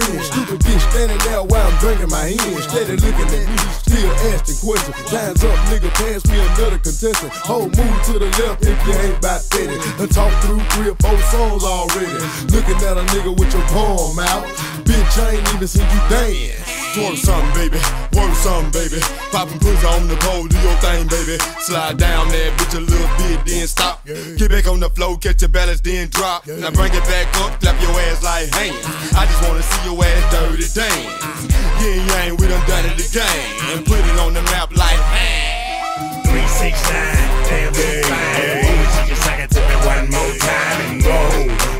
Stupid 0.05 0.59
bitch 0.61 0.83
standing 0.91 1.17
there 1.25 1.41
while 1.41 1.65
I'm 1.65 1.77
drinking 1.79 2.09
my 2.09 2.29
hand. 2.29 2.63
Steady 2.63 2.97
looking 2.97 3.25
at 3.25 3.45
me, 3.49 3.57
still 3.73 4.11
asking 4.29 4.59
questions. 4.61 4.95
Time's 5.09 5.43
up, 5.43 5.57
nigga, 5.69 5.89
pass 5.97 6.21
me 6.29 6.37
another 6.37 6.77
contestant. 6.77 7.33
Whole 7.33 7.69
move 7.73 7.97
to 8.05 8.19
the 8.19 8.29
left 8.37 8.61
if 8.61 8.77
you 8.85 8.93
ain't 8.93 9.17
about 9.17 9.41
30. 9.49 9.73
Done 9.97 10.09
talk 10.09 10.33
through 10.43 10.61
three 10.77 10.89
or 10.93 10.97
four 11.01 11.17
songs 11.33 11.63
already. 11.63 12.21
Looking 12.53 12.77
at 12.85 12.97
a 13.01 13.05
nigga 13.17 13.33
with 13.37 13.53
your 13.53 13.65
palm 13.73 14.19
out. 14.19 14.45
Bitch, 14.85 15.17
I 15.17 15.37
ain't 15.37 15.55
even 15.55 15.67
seen 15.67 15.89
you 15.89 16.01
dance. 16.09 16.64
Twerk 16.95 17.17
something, 17.17 17.51
baby. 17.59 17.75
Work 18.15 18.31
something, 18.39 18.71
baby. 18.71 19.03
Poppin' 19.27 19.59
pussy 19.59 19.85
on 19.85 20.07
the 20.07 20.15
pole, 20.15 20.47
do 20.47 20.55
your 20.63 20.79
thing, 20.79 21.03
baby. 21.11 21.35
Slide 21.59 21.97
down 21.97 22.29
that 22.31 22.55
bitch 22.55 22.71
a 22.71 22.79
little 22.79 23.11
bit, 23.19 23.43
then 23.43 23.67
stop. 23.67 23.99
Get 24.05 24.47
back 24.47 24.65
on 24.65 24.79
the 24.79 24.89
floor, 24.89 25.17
catch 25.17 25.41
your 25.41 25.49
balance, 25.49 25.81
then 25.81 26.07
drop. 26.07 26.47
Now 26.47 26.71
bring 26.71 26.95
it 26.95 27.03
back 27.03 27.27
up, 27.43 27.59
clap 27.59 27.75
your 27.83 27.91
ass 28.07 28.23
like 28.23 28.47
hands. 28.55 28.79
I 29.11 29.27
just 29.27 29.43
wanna 29.43 29.59
see 29.59 29.91
your 29.91 29.99
ass 29.99 30.23
dirty 30.31 30.71
dance. 30.71 31.51
Yeah, 31.83 31.99
yeah, 31.99 32.31
we 32.31 32.47
done 32.47 32.63
done 32.63 32.87
it 32.87 32.95
again. 32.95 33.43
And 33.75 33.85
put 33.85 33.99
it 33.99 34.17
on 34.23 34.33
the 34.33 34.43
map 34.55 34.71
like, 34.71 34.95
hey. 35.11 35.83
Three, 36.31 36.47
six, 36.47 36.79
nine, 36.87 37.27
damn, 37.43 37.73
very 37.75 38.03
fine. 38.07 38.71
You 38.71 39.11
can 39.11 39.19
suck 39.19 39.39
it 39.43 39.51
to 39.51 39.59
me 39.67 39.75
one 39.83 40.07
more 40.15 40.31
time 40.39 40.79
and 40.87 41.03
go. 41.03 41.74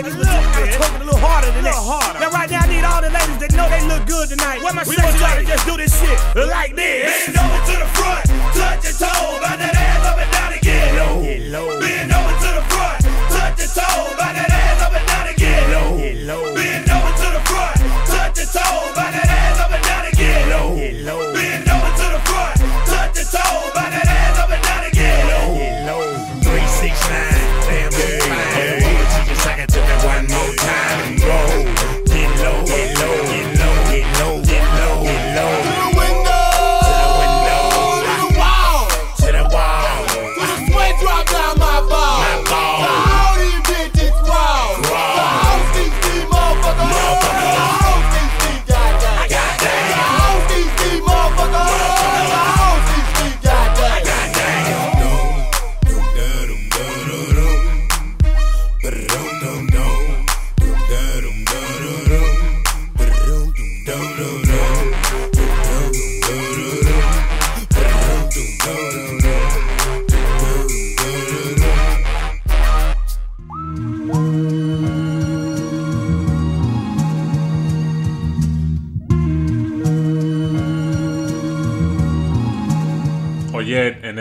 A 0.00 0.02
little 0.02 0.14
bit, 0.14 0.14
ladies. 0.14 0.14
A 0.14 0.18
little 0.18 0.42
bit. 0.54 0.74
Twerking 0.74 1.00
a 1.00 1.04
little 1.04 1.20
harder 1.20 1.50
than 1.52 1.64
that. 1.64 1.74
harder. 1.74 2.18
Now, 2.18 2.30
right 2.30 2.50
now, 2.50 2.60
I 2.60 2.66
need 2.66 2.84
all 2.84 3.02
the 3.02 3.10
ladies 3.10 3.38
that 3.38 3.52
know 3.54 3.68
they 3.70 3.82
look 3.86 4.06
good 4.06 4.28
tonight. 4.28 4.62
Where 4.62 4.74
my 4.74 4.84
we 4.86 4.96
gonna 4.96 5.18
try 5.18 5.38
to 5.38 5.44
just 5.44 5.66
do 5.66 5.76
this 5.76 5.92
shit 5.94 6.18
like 6.48 6.74
this. 6.74 7.30
Bend 7.30 7.38
over 7.38 7.60
to 7.70 7.74
the 7.78 7.88
front, 7.94 8.24
touch 8.58 8.84
your 8.84 8.96
toe, 8.98 9.38
bout 9.42 9.58
that 9.58 9.74
ass 9.74 10.06
up 10.06 10.18
and 10.18 10.30
down 10.32 10.52
again. 10.52 11.22
Get 11.22 11.42
low. 11.52 11.80
Bend 11.80 12.13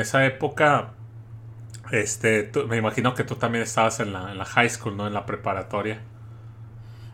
esa 0.04 0.26
época, 0.26 0.94
este, 1.92 2.44
tú- 2.44 2.68
me 2.68 2.78
imagino 2.78 3.16
que 3.16 3.24
tú 3.24 3.36
también 3.36 3.64
estabas 3.64 4.00
en 4.02 4.14
la, 4.14 4.32
en 4.32 4.38
la 4.38 4.46
high 4.46 4.70
school, 4.70 4.98
¿no? 4.98 5.08
En 5.08 5.14
la 5.14 5.26
preparatoria. 5.26 6.02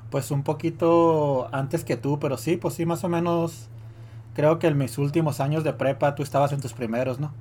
Pues 0.09 0.31
un 0.31 0.43
poquito 0.43 1.49
antes 1.53 1.83
que 1.85 1.95
tú, 1.97 2.19
pero 2.19 2.37
sí, 2.37 2.57
pues 2.57 2.73
sí, 2.75 2.85
más 2.85 3.03
o 3.03 3.09
menos. 3.09 3.69
Creo 4.35 4.59
que 4.59 4.67
en 4.67 4.77
mis 4.77 4.97
últimos 4.99 5.39
años 5.41 5.63
de 5.65 5.73
prepa 5.73 6.15
tú 6.15 6.23
estabas 6.23 6.53
en 6.53 6.61
tus 6.61 6.73
primeros, 6.73 7.19
¿no? 7.19 7.33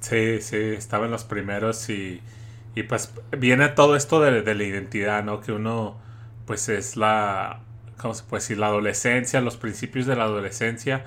Sí, 0.00 0.40
sí, 0.40 0.56
estaba 0.56 1.04
en 1.06 1.10
los 1.12 1.24
primeros 1.24 1.88
y, 1.90 2.22
Y 2.76 2.84
pues 2.84 3.12
viene 3.38 3.68
todo 3.70 3.96
esto 3.96 4.20
de, 4.22 4.42
de 4.42 4.56
la 4.56 4.64
identidad, 4.64 5.24
¿no? 5.24 5.40
Que 5.42 5.52
uno, 5.52 5.98
pues 6.46 6.68
es 6.70 6.96
la, 6.98 7.62
¿cómo 7.98 8.14
se 8.14 8.24
puede 8.24 8.42
decir? 8.42 8.58
La 8.58 8.68
adolescencia, 8.68 9.42
los 9.42 9.58
principios 9.58 10.06
de 10.06 10.16
la 10.16 10.24
adolescencia. 10.24 11.06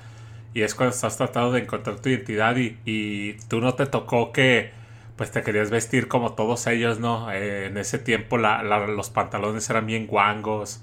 Y 0.54 0.62
es 0.62 0.76
cuando 0.76 0.94
estás 0.94 1.18
tratando 1.18 1.52
de 1.52 1.62
encontrar 1.62 2.00
tu 2.00 2.10
identidad 2.10 2.56
y, 2.58 2.78
y 2.86 3.34
tú 3.48 3.60
no 3.60 3.74
te 3.74 3.86
tocó 3.86 4.32
que, 4.32 4.72
pues 5.16 5.32
te 5.32 5.42
querías 5.42 5.72
vestir 5.72 6.08
como 6.08 6.34
todos 6.34 6.68
ellos, 6.68 7.00
¿no? 7.00 7.32
Eh, 7.32 7.68
en 7.68 7.78
ese 7.78 8.00
tiempo 8.00 8.38
los 8.38 9.10
pantalones 9.10 9.70
eran 9.70 9.86
bien 9.86 10.08
guangos 10.08 10.82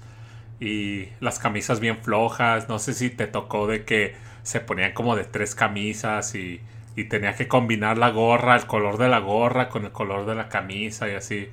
y 0.59 1.09
las 1.19 1.39
camisas 1.39 1.79
bien 1.79 1.97
flojas. 1.97 2.69
No 2.69 2.79
sé 2.79 2.93
si 2.93 3.09
te 3.09 3.27
tocó 3.27 3.67
de 3.67 3.85
que 3.85 4.15
se 4.43 4.59
ponían 4.59 4.93
como 4.93 5.15
de 5.15 5.23
tres 5.23 5.55
camisas 5.55 6.35
y, 6.35 6.61
y 6.95 7.05
tenía 7.05 7.35
que 7.35 7.47
combinar 7.47 7.97
la 7.97 8.09
gorra, 8.09 8.55
el 8.55 8.65
color 8.65 8.97
de 8.97 9.09
la 9.09 9.19
gorra 9.19 9.69
con 9.69 9.85
el 9.85 9.91
color 9.91 10.25
de 10.25 10.35
la 10.35 10.49
camisa 10.49 11.09
y 11.09 11.15
así. 11.15 11.49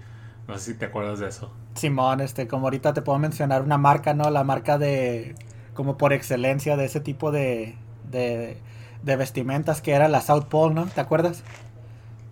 No 0.46 0.58
sé 0.58 0.72
si 0.72 0.78
te 0.78 0.86
acuerdas 0.86 1.18
de 1.18 1.28
eso. 1.28 1.52
Simón, 1.74 2.20
este, 2.20 2.48
como 2.48 2.66
ahorita 2.66 2.94
te 2.94 3.02
puedo 3.02 3.18
mencionar 3.18 3.62
una 3.62 3.76
marca, 3.78 4.14
¿no? 4.14 4.30
La 4.30 4.44
marca 4.44 4.78
de, 4.78 5.34
como 5.74 5.98
por 5.98 6.12
excelencia 6.12 6.76
de 6.76 6.86
ese 6.86 7.00
tipo 7.00 7.30
de, 7.30 7.76
de, 8.10 8.62
de 9.02 9.16
vestimentas 9.16 9.82
que 9.82 9.92
era 9.92 10.08
la 10.08 10.20
South 10.22 10.46
Pole, 10.48 10.74
¿no? 10.74 10.86
¿Te 10.88 11.00
acuerdas? 11.00 11.44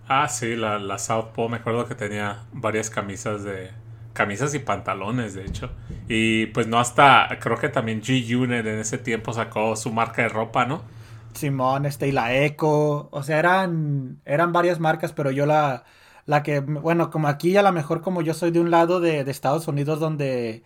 Ah, 0.09 0.27
sí, 0.29 0.55
la, 0.55 0.79
la 0.79 0.97
Southpaw, 0.99 1.49
me 1.49 1.57
acuerdo 1.57 1.85
que 1.87 1.95
tenía 1.95 2.45
varias 2.53 2.89
camisas 2.89 3.43
de... 3.43 3.71
Camisas 4.13 4.53
y 4.55 4.59
pantalones, 4.59 5.35
de 5.35 5.45
hecho. 5.45 5.69
Y 6.07 6.47
pues 6.47 6.65
no 6.67 6.79
hasta, 6.79 7.27
creo 7.39 7.57
que 7.59 7.69
también 7.69 8.01
G-Unit 8.01 8.65
en 8.65 8.79
ese 8.79 8.97
tiempo 8.97 9.31
sacó 9.33 9.75
su 9.75 9.91
marca 9.91 10.23
de 10.23 10.29
ropa, 10.29 10.65
¿no? 10.65 10.81
Simón, 11.33 11.85
este, 11.85 12.07
y 12.07 12.11
la 12.11 12.33
Eco, 12.35 13.09
o 13.11 13.21
sea, 13.23 13.37
eran, 13.39 14.21
eran 14.25 14.53
varias 14.53 14.79
marcas, 14.79 15.13
pero 15.13 15.29
yo 15.29 15.45
la, 15.45 15.83
la 16.25 16.41
que, 16.41 16.61
bueno, 16.61 17.11
como 17.11 17.27
aquí 17.27 17.55
a 17.57 17.61
lo 17.61 17.71
mejor 17.71 18.01
como 18.01 18.21
yo 18.23 18.33
soy 18.33 18.49
de 18.51 18.59
un 18.59 18.71
lado 18.71 18.99
de, 18.99 19.23
de 19.23 19.31
Estados 19.31 19.67
Unidos 19.67 19.99
donde, 19.99 20.63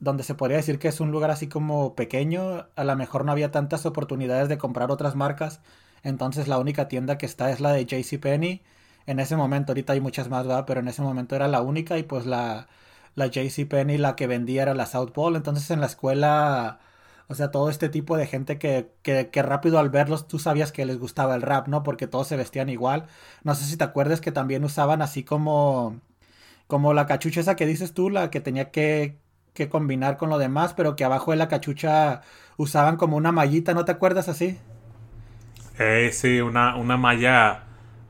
donde 0.00 0.22
se 0.24 0.34
podría 0.34 0.56
decir 0.58 0.78
que 0.78 0.88
es 0.88 1.00
un 1.00 1.10
lugar 1.12 1.30
así 1.30 1.48
como 1.48 1.94
pequeño, 1.94 2.68
a 2.74 2.84
lo 2.84 2.96
mejor 2.96 3.24
no 3.24 3.32
había 3.32 3.50
tantas 3.50 3.86
oportunidades 3.86 4.48
de 4.48 4.58
comprar 4.58 4.90
otras 4.90 5.14
marcas, 5.16 5.60
entonces 6.02 6.48
la 6.48 6.58
única 6.58 6.88
tienda 6.88 7.18
que 7.18 7.26
está 7.26 7.50
es 7.50 7.60
la 7.60 7.72
de 7.72 7.86
JCPenney, 7.86 8.62
en 9.06 9.20
ese 9.20 9.36
momento, 9.36 9.72
ahorita 9.72 9.92
hay 9.94 10.00
muchas 10.00 10.28
más, 10.28 10.46
¿verdad? 10.46 10.64
Pero 10.66 10.80
en 10.80 10.88
ese 10.88 11.02
momento 11.02 11.36
era 11.36 11.48
la 11.48 11.60
única 11.62 11.98
y 11.98 12.02
pues 12.04 12.26
la, 12.26 12.68
la 13.14 13.26
JCPenney 13.26 13.98
la 13.98 14.16
que 14.16 14.26
vendía 14.26 14.62
era 14.62 14.74
la 14.74 14.86
South 14.86 15.10
Pole, 15.12 15.36
entonces 15.36 15.70
en 15.70 15.80
la 15.80 15.86
escuela... 15.86 16.80
O 17.28 17.34
sea, 17.34 17.52
todo 17.52 17.70
este 17.70 17.88
tipo 17.88 18.16
de 18.16 18.26
gente 18.26 18.58
que, 18.58 18.92
que, 19.02 19.30
que 19.30 19.42
rápido 19.42 19.78
al 19.78 19.88
verlos 19.90 20.26
tú 20.26 20.40
sabías 20.40 20.72
que 20.72 20.84
les 20.84 20.98
gustaba 20.98 21.36
el 21.36 21.42
rap, 21.42 21.68
¿no? 21.68 21.84
Porque 21.84 22.08
todos 22.08 22.26
se 22.26 22.36
vestían 22.36 22.68
igual. 22.68 23.06
No 23.44 23.54
sé 23.54 23.64
si 23.66 23.76
te 23.76 23.84
acuerdas 23.84 24.20
que 24.20 24.32
también 24.32 24.64
usaban 24.64 25.00
así 25.00 25.22
como, 25.22 26.00
como 26.66 26.94
la 26.94 27.06
cachucha 27.06 27.40
esa 27.40 27.56
que 27.56 27.66
dices 27.66 27.94
tú, 27.94 28.10
la 28.10 28.30
que 28.30 28.40
tenía 28.40 28.70
que, 28.72 29.18
que 29.60 29.70
combinar 29.70 30.16
con 30.18 30.30
lo 30.30 30.38
demás, 30.38 30.74
pero 30.74 30.96
que 30.96 31.04
abajo 31.04 31.32
de 31.32 31.36
la 31.38 31.48
cachucha 31.48 32.22
usaban 32.56 32.96
como 32.96 33.16
una 33.16 33.32
mallita, 33.32 33.74
¿no 33.74 33.84
te 33.84 33.92
acuerdas 33.92 34.28
así? 34.28 34.58
Eh, 35.78 36.10
sí, 36.12 36.40
una, 36.40 36.76
una 36.76 36.96
malla 36.96 37.64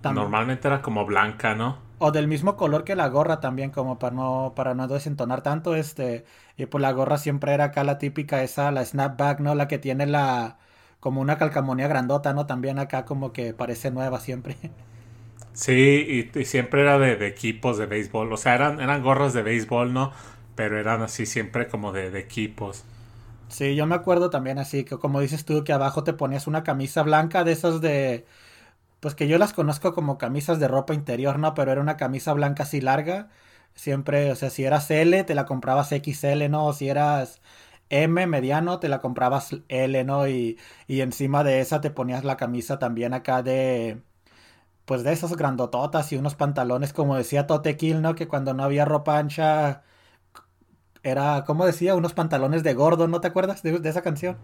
normalmente 0.06 0.68
era 0.68 0.82
como 0.82 1.06
blanca, 1.06 1.54
¿no? 1.54 1.78
O 1.98 2.10
del 2.12 2.26
mismo 2.28 2.56
color 2.56 2.82
que 2.84 2.96
la 2.96 3.08
gorra 3.08 3.40
también, 3.40 3.70
como 3.70 3.98
para 3.98 4.14
no, 4.16 4.52
para 4.56 4.74
no 4.74 4.88
desentonar 4.88 5.42
tanto, 5.42 5.74
este, 5.76 6.24
y 6.56 6.66
pues 6.66 6.80
la 6.82 6.92
gorra 6.92 7.18
siempre 7.18 7.52
era 7.54 7.64
acá 7.64 7.84
la 7.84 7.98
típica, 7.98 8.42
esa, 8.42 8.70
la 8.72 8.84
snapback, 8.84 9.40
¿no? 9.40 9.54
La 9.54 9.68
que 9.68 9.78
tiene 9.78 10.06
la, 10.06 10.58
como 11.00 11.20
una 11.20 11.36
calcamonía 11.38 11.88
grandota, 11.88 12.32
¿no? 12.32 12.46
También 12.46 12.78
acá 12.78 13.04
como 13.04 13.32
que 13.32 13.52
parece 13.54 13.90
nueva 13.90 14.18
siempre. 14.20 14.56
Sí, 15.52 16.30
y, 16.34 16.38
y 16.38 16.44
siempre 16.44 16.82
era 16.82 16.98
de, 16.98 17.16
de 17.16 17.26
equipos 17.26 17.76
de 17.78 17.86
béisbol. 17.86 18.32
O 18.32 18.36
sea, 18.36 18.54
eran, 18.54 18.80
eran 18.80 19.02
gorras 19.02 19.32
de 19.34 19.42
béisbol, 19.42 19.92
¿no? 19.92 20.12
Pero 20.60 20.78
eran 20.78 21.00
así 21.00 21.24
siempre 21.24 21.68
como 21.68 21.90
de, 21.90 22.18
equipos. 22.18 22.84
Sí, 23.48 23.74
yo 23.76 23.86
me 23.86 23.94
acuerdo 23.94 24.28
también 24.28 24.58
así, 24.58 24.84
que 24.84 24.98
como 24.98 25.20
dices 25.20 25.46
tú, 25.46 25.64
que 25.64 25.72
abajo 25.72 26.04
te 26.04 26.12
ponías 26.12 26.46
una 26.46 26.62
camisa 26.64 27.02
blanca 27.02 27.44
de 27.44 27.52
esas 27.52 27.80
de, 27.80 28.26
pues 29.00 29.14
que 29.14 29.28
yo 29.28 29.38
las 29.38 29.54
conozco 29.54 29.94
como 29.94 30.18
camisas 30.18 30.60
de 30.60 30.68
ropa 30.68 30.94
interior, 30.94 31.38
¿no? 31.38 31.54
Pero 31.54 31.72
era 31.72 31.80
una 31.80 31.96
camisa 31.96 32.34
blanca 32.34 32.64
así 32.64 32.80
larga. 32.82 33.30
Siempre, 33.74 34.32
o 34.32 34.36
sea, 34.36 34.50
si 34.50 34.64
eras 34.64 34.90
L, 34.90 35.24
te 35.24 35.34
la 35.34 35.46
comprabas 35.46 35.92
XL, 35.92 36.50
¿no? 36.50 36.66
O 36.66 36.72
si 36.74 36.88
eras 36.90 37.40
M 37.90 38.26
mediano, 38.26 38.80
te 38.80 38.88
la 38.88 39.00
comprabas 39.00 39.56
L, 39.68 40.04
¿no? 40.04 40.28
Y, 40.28 40.58
y 40.88 41.02
encima 41.02 41.44
de 41.44 41.60
esa 41.60 41.80
te 41.80 41.90
ponías 41.90 42.24
la 42.24 42.36
camisa 42.36 42.78
también 42.78 43.14
acá 43.14 43.42
de, 43.42 44.02
pues 44.84 45.04
de 45.04 45.12
esas 45.12 45.36
grandototas 45.36 46.12
y 46.12 46.16
unos 46.16 46.34
pantalones, 46.34 46.92
como 46.92 47.16
decía 47.16 47.46
Tote 47.46 47.76
Kill, 47.76 48.02
¿no? 48.02 48.14
Que 48.14 48.28
cuando 48.28 48.54
no 48.54 48.64
había 48.64 48.84
ropa 48.84 49.18
ancha, 49.18 49.84
era, 51.02 51.44
como 51.44 51.66
decía, 51.66 51.94
unos 51.96 52.12
pantalones 52.14 52.62
de 52.62 52.74
gordo, 52.74 53.08
¿no 53.08 53.20
te 53.20 53.28
acuerdas 53.28 53.62
de, 53.62 53.78
de 53.78 53.88
esa 53.88 54.02
canción? 54.02 54.36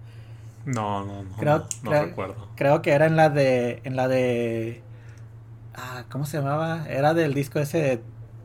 No, 0.65 1.05
no, 1.05 1.23
no, 1.25 1.37
Creo- 1.37 1.59
no, 1.59 1.69
no 1.83 1.91
creo- 1.91 2.05
recuerdo. 2.07 2.49
Creo 2.57 2.83
que 2.83 2.93
era 2.93 3.07
en 3.07 3.17
la 3.17 3.31
de. 3.31 3.81
En 3.85 3.97
la 3.97 4.09
de. 4.09 4.83
Ah, 5.75 6.07
¿cómo 6.11 6.27
se 6.27 6.39
llamaba? 6.39 6.87
Era 6.89 7.15
del 7.15 7.35
disco 7.35 7.59
ese 7.61 7.79
de, 7.81 8.03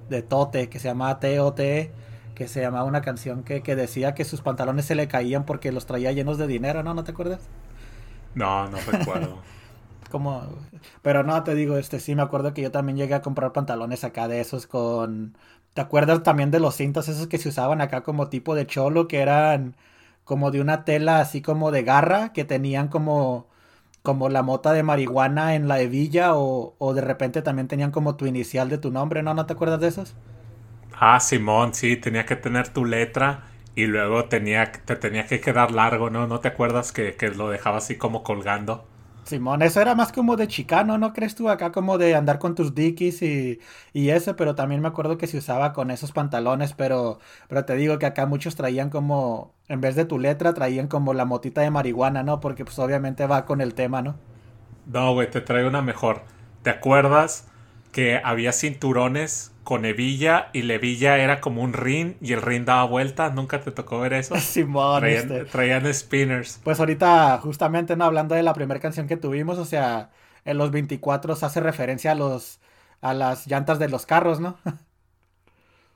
de 0.09 0.21
Tote, 0.23 0.69
que 0.69 0.79
se 0.79 0.87
llamaba 0.89 1.19
T.O.T. 1.19 1.91
Que 2.35 2.47
se 2.47 2.61
llamaba 2.61 2.85
una 2.85 3.01
canción 3.01 3.43
que, 3.43 3.61
que 3.63 3.75
decía 3.75 4.13
que 4.15 4.25
sus 4.25 4.41
pantalones 4.41 4.85
se 4.85 4.95
le 4.95 5.07
caían 5.07 5.45
porque 5.45 5.71
los 5.71 5.85
traía 5.85 6.11
llenos 6.11 6.37
de 6.37 6.47
dinero, 6.47 6.83
¿no? 6.83 6.93
¿No 6.93 7.03
te 7.03 7.11
acuerdas? 7.11 7.51
No, 8.33 8.67
no 8.69 8.77
recuerdo. 8.81 9.43
Como. 10.11 10.43
Pero 11.01 11.23
no, 11.23 11.43
te 11.43 11.55
digo, 11.55 11.77
este 11.77 11.99
sí 11.99 12.15
me 12.15 12.21
acuerdo 12.21 12.53
que 12.53 12.61
yo 12.61 12.71
también 12.71 12.97
llegué 12.97 13.13
a 13.15 13.21
comprar 13.21 13.53
pantalones 13.53 14.03
acá 14.03 14.27
de 14.27 14.41
esos 14.41 14.67
con. 14.67 15.37
¿Te 15.73 15.81
acuerdas 15.81 16.23
también 16.23 16.51
de 16.51 16.59
los 16.59 16.75
cintos 16.75 17.07
esos 17.07 17.27
que 17.27 17.37
se 17.37 17.49
usaban 17.49 17.81
acá 17.81 18.03
como 18.03 18.29
tipo 18.29 18.55
de 18.55 18.67
cholo 18.67 19.07
que 19.07 19.19
eran 19.21 19.75
como 20.25 20.51
de 20.51 20.61
una 20.61 20.83
tela 20.85 21.19
así 21.21 21.41
como 21.41 21.71
de 21.71 21.83
garra 21.83 22.33
que 22.33 22.43
tenían 22.45 22.87
como 22.89 23.47
como 24.03 24.29
la 24.29 24.43
mota 24.43 24.73
de 24.73 24.83
marihuana 24.83 25.55
en 25.55 25.67
la 25.69 25.81
hebilla 25.81 26.35
o, 26.35 26.75
o 26.79 26.93
de 26.95 27.01
repente 27.01 27.41
también 27.43 27.67
tenían 27.69 27.91
como 27.91 28.17
tu 28.17 28.25
inicial 28.27 28.69
de 28.69 28.77
tu 28.79 28.91
nombre, 28.91 29.23
¿no? 29.23 29.33
¿No 29.35 29.45
te 29.47 29.53
acuerdas 29.53 29.79
de 29.81 29.89
esos? 29.89 30.17
Ah, 30.93 31.19
Simón, 31.19 31.73
sí, 31.73 31.97
tenía 31.97 32.25
que 32.25 32.35
tener 32.37 32.69
tu 32.69 32.85
letra 32.85 33.43
y 33.75 33.87
luego 33.87 34.25
tenía, 34.29 34.71
te 34.71 34.95
tenía 34.95 35.25
que 35.27 35.41
quedar 35.41 35.71
largo, 35.71 36.09
¿no? 36.09 36.27
¿No 36.27 36.39
te 36.39 36.47
acuerdas 36.49 36.91
que, 36.93 37.15
que 37.17 37.29
lo 37.29 37.49
dejaba 37.49 37.77
así 37.77 37.97
como 37.97 38.23
colgando? 38.23 38.90
Simón, 39.23 39.61
eso 39.61 39.79
era 39.81 39.95
más 39.95 40.11
como 40.11 40.35
de 40.35 40.47
chicano, 40.47 40.97
¿no 40.97 41.13
crees 41.13 41.35
tú? 41.35 41.49
Acá 41.49 41.71
como 41.71 41.97
de 41.97 42.15
andar 42.15 42.39
con 42.39 42.55
tus 42.55 42.73
dickies 42.75 43.21
y, 43.21 43.59
y 43.93 44.09
eso, 44.09 44.35
pero 44.35 44.55
también 44.55 44.81
me 44.81 44.87
acuerdo 44.87 45.17
que 45.17 45.27
se 45.27 45.37
usaba 45.37 45.73
con 45.73 45.91
esos 45.91 46.11
pantalones, 46.11 46.73
pero, 46.73 47.19
pero 47.47 47.63
te 47.65 47.75
digo 47.75 47.99
que 47.99 48.07
acá 48.07 48.25
muchos 48.25 48.55
traían 48.55 48.89
como, 48.89 49.55
en 49.67 49.79
vez 49.79 49.95
de 49.95 50.05
tu 50.05 50.19
letra, 50.19 50.53
traían 50.53 50.87
como 50.87 51.13
la 51.13 51.25
motita 51.25 51.61
de 51.61 51.71
marihuana, 51.71 52.23
¿no? 52.23 52.39
Porque 52.39 52.65
pues 52.65 52.79
obviamente 52.79 53.27
va 53.27 53.45
con 53.45 53.61
el 53.61 53.75
tema, 53.75 54.01
¿no? 54.01 54.19
No, 54.85 55.13
güey, 55.13 55.29
te 55.29 55.41
traigo 55.41 55.69
una 55.69 55.81
mejor. 55.81 56.23
¿Te 56.61 56.69
acuerdas 56.69 57.50
que 57.91 58.19
había 58.23 58.53
cinturones 58.53 59.51
con 59.63 59.85
hebilla 59.85 60.49
y 60.53 60.63
la 60.63 60.75
hebilla 60.75 61.17
era 61.19 61.41
como 61.41 61.61
un 61.63 61.73
ring 61.73 62.15
y 62.21 62.33
el 62.33 62.41
ring 62.41 62.65
daba 62.65 62.83
vuelta? 62.85 63.29
¿Nunca 63.31 63.61
te 63.61 63.71
tocó 63.71 63.99
ver 63.99 64.13
eso? 64.13 64.37
Simón, 64.39 64.99
Traían, 64.99 65.07
este. 65.07 65.45
traían 65.45 65.93
spinners. 65.93 66.61
Pues 66.63 66.79
ahorita, 66.79 67.39
justamente, 67.39 67.95
¿no? 67.95 68.05
Hablando 68.05 68.35
de 68.35 68.43
la 68.43 68.53
primera 68.53 68.79
canción 68.79 69.07
que 69.07 69.17
tuvimos, 69.17 69.57
o 69.57 69.65
sea, 69.65 70.11
en 70.45 70.57
los 70.57 70.71
24 70.71 71.33
hace 71.33 71.59
referencia 71.59 72.11
a 72.11 72.15
los, 72.15 72.59
a 73.01 73.13
las 73.15 73.47
llantas 73.47 73.79
de 73.79 73.89
los 73.89 74.05
carros, 74.05 74.39
¿no? 74.39 74.57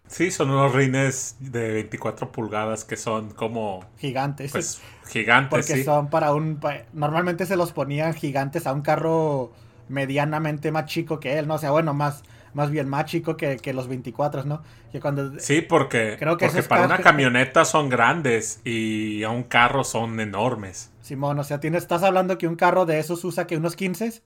Sí, 0.08 0.30
son 0.32 0.52
unos 0.52 0.74
rines 0.74 1.36
de 1.40 1.72
24 1.74 2.32
pulgadas 2.32 2.86
que 2.86 2.96
son 2.96 3.32
como, 3.32 3.90
Gigantes. 3.98 4.52
pues, 4.52 4.82
gigantes, 5.08 5.50
Porque 5.50 5.74
sí. 5.74 5.84
son 5.84 6.10
para 6.10 6.34
un... 6.34 6.60
Normalmente 6.94 7.46
se 7.46 7.56
los 7.58 7.72
ponían 7.74 8.14
gigantes 8.14 8.68
a 8.68 8.74
un 8.74 8.82
carro 8.82 9.54
medianamente 9.88 10.72
más 10.72 10.86
chico 10.86 11.20
que 11.20 11.38
él, 11.38 11.48
¿no? 11.48 11.56
O 11.56 11.58
sea, 11.58 11.72
bueno, 11.72 11.94
más, 11.94 12.24
más 12.54 12.72
bien 12.72 12.88
más 12.88 13.06
chico 13.06 13.38
que, 13.38 13.58
que 13.58 13.74
los 13.74 13.88
24, 13.88 14.46
¿no? 14.46 14.64
Que 14.92 15.00
cuando... 15.00 15.40
Sí, 15.40 15.62
porque, 15.62 16.16
Creo 16.18 16.38
que 16.38 16.48
porque 16.48 16.64
para 16.64 16.86
una 16.86 17.00
camioneta 17.00 17.66
son 17.66 17.90
grandes 17.90 18.62
y 18.64 19.24
a 19.24 19.30
un 19.30 19.44
carro 19.44 19.84
son 19.84 20.20
enormes. 20.20 20.92
Simón, 21.02 21.38
o 21.40 21.44
sea, 21.44 21.60
tienes, 21.60 21.84
estás 21.84 22.04
hablando 22.04 22.38
que 22.38 22.48
un 22.48 22.56
carro 22.56 22.86
de 22.86 23.00
esos 23.00 23.24
usa 23.24 23.46
que 23.46 23.58
unos 23.58 23.76
15 23.76 24.22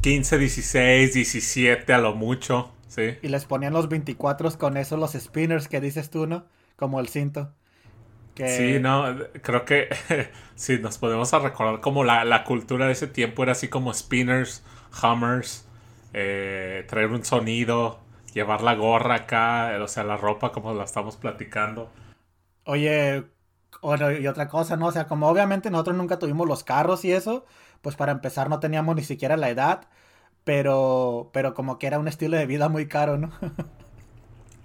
15, 0.00 0.38
16, 0.38 1.14
17 1.14 1.92
a 1.92 1.98
lo 1.98 2.14
mucho, 2.14 2.72
sí. 2.88 3.18
y 3.20 3.28
les 3.28 3.44
ponían 3.44 3.74
los 3.74 3.88
24 3.88 4.56
con 4.56 4.76
eso, 4.78 4.96
los 4.96 5.12
spinners 5.12 5.68
que 5.68 5.80
dices 5.80 6.08
tú, 6.08 6.26
¿no? 6.26 6.46
Como 6.76 7.00
el 7.00 7.08
cinto. 7.08 7.52
Que... 8.40 8.48
Sí, 8.48 8.80
no, 8.80 9.16
creo 9.42 9.64
que 9.64 9.88
sí, 10.54 10.78
nos 10.78 10.98
podemos 10.98 11.32
a 11.34 11.38
recordar 11.40 11.80
como 11.80 12.04
la, 12.04 12.24
la 12.24 12.44
cultura 12.44 12.86
de 12.86 12.92
ese 12.92 13.06
tiempo 13.06 13.42
era 13.42 13.52
así 13.52 13.68
como 13.68 13.92
spinners, 13.92 14.64
hummers, 15.02 15.68
eh, 16.12 16.84
traer 16.88 17.10
un 17.10 17.24
sonido, 17.24 18.00
llevar 18.32 18.62
la 18.62 18.74
gorra 18.74 19.16
acá, 19.16 19.78
o 19.80 19.88
sea, 19.88 20.04
la 20.04 20.16
ropa 20.16 20.52
como 20.52 20.72
la 20.74 20.84
estamos 20.84 21.16
platicando. 21.16 21.90
Oye, 22.64 23.24
bueno, 23.82 24.10
y 24.12 24.26
otra 24.26 24.48
cosa, 24.48 24.76
¿no? 24.76 24.86
O 24.86 24.92
sea, 24.92 25.06
como 25.06 25.28
obviamente 25.28 25.70
nosotros 25.70 25.96
nunca 25.96 26.18
tuvimos 26.18 26.48
los 26.48 26.64
carros 26.64 27.04
y 27.04 27.12
eso, 27.12 27.44
pues 27.82 27.96
para 27.96 28.12
empezar 28.12 28.48
no 28.48 28.60
teníamos 28.60 28.96
ni 28.96 29.02
siquiera 29.04 29.36
la 29.36 29.50
edad, 29.50 29.88
pero, 30.44 31.30
pero 31.32 31.54
como 31.54 31.78
que 31.78 31.86
era 31.86 31.98
un 31.98 32.08
estilo 32.08 32.36
de 32.36 32.46
vida 32.46 32.68
muy 32.68 32.88
caro, 32.88 33.18
¿no? 33.18 33.30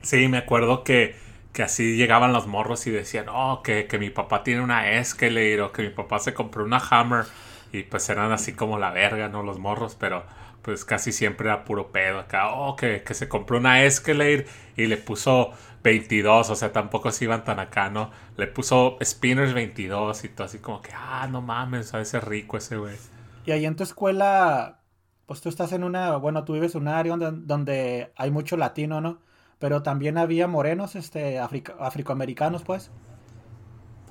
Sí, 0.01 0.27
me 0.27 0.37
acuerdo 0.37 0.83
que, 0.83 1.15
que 1.55 1.63
así 1.63 1.95
llegaban 1.95 2.33
los 2.33 2.47
morros 2.47 2.85
y 2.85 2.91
decían, 2.91 3.27
oh, 3.29 3.63
que, 3.63 3.87
que 3.87 3.97
mi 3.97 4.09
papá 4.09 4.43
tiene 4.43 4.59
una 4.61 4.91
Escalade 4.91 5.61
o 5.61 5.71
que 5.71 5.83
mi 5.83 5.89
papá 5.89 6.19
se 6.19 6.33
compró 6.33 6.65
una 6.65 6.79
Hammer. 6.79 7.25
Y 7.71 7.83
pues 7.83 8.09
eran 8.09 8.33
así 8.33 8.53
como 8.53 8.77
la 8.77 8.91
verga, 8.91 9.29
¿no? 9.29 9.41
Los 9.41 9.57
morros, 9.57 9.95
pero 9.95 10.25
pues 10.61 10.83
casi 10.83 11.13
siempre 11.13 11.47
era 11.47 11.63
puro 11.63 11.93
pedo 11.93 12.19
acá. 12.19 12.51
Oh, 12.53 12.75
que, 12.75 13.03
que 13.03 13.13
se 13.13 13.29
compró 13.29 13.57
una 13.57 13.83
Escalade 13.85 14.45
y 14.75 14.87
le 14.87 14.97
puso 14.97 15.51
22, 15.81 16.49
o 16.49 16.55
sea, 16.55 16.73
tampoco 16.73 17.09
se 17.11 17.23
iban 17.23 17.45
tan 17.45 17.59
acá, 17.59 17.89
¿no? 17.89 18.11
Le 18.35 18.47
puso 18.47 18.97
Spinners 19.01 19.53
22 19.53 20.25
y 20.25 20.29
todo 20.29 20.47
así 20.47 20.59
como 20.59 20.81
que, 20.81 20.91
ah, 20.93 21.25
no 21.31 21.41
mames, 21.41 21.93
a 21.93 22.01
ese 22.01 22.19
rico 22.19 22.57
ese 22.57 22.75
güey. 22.75 22.97
Y 23.45 23.51
ahí 23.51 23.65
en 23.65 23.77
tu 23.77 23.83
escuela, 23.83 24.81
pues 25.25 25.39
tú 25.39 25.47
estás 25.47 25.71
en 25.71 25.85
una, 25.85 26.17
bueno, 26.17 26.43
tú 26.43 26.51
vives 26.53 26.75
en 26.75 26.81
un 26.81 26.87
área 26.89 27.15
donde, 27.15 27.45
donde 27.45 28.11
hay 28.17 28.29
mucho 28.29 28.57
latino, 28.57 28.99
¿no? 28.99 29.19
Pero 29.59 29.83
también 29.83 30.17
había 30.17 30.47
morenos, 30.47 30.95
este, 30.95 31.39
africa- 31.39 31.75
afroamericanos, 31.79 32.63
pues. 32.63 32.91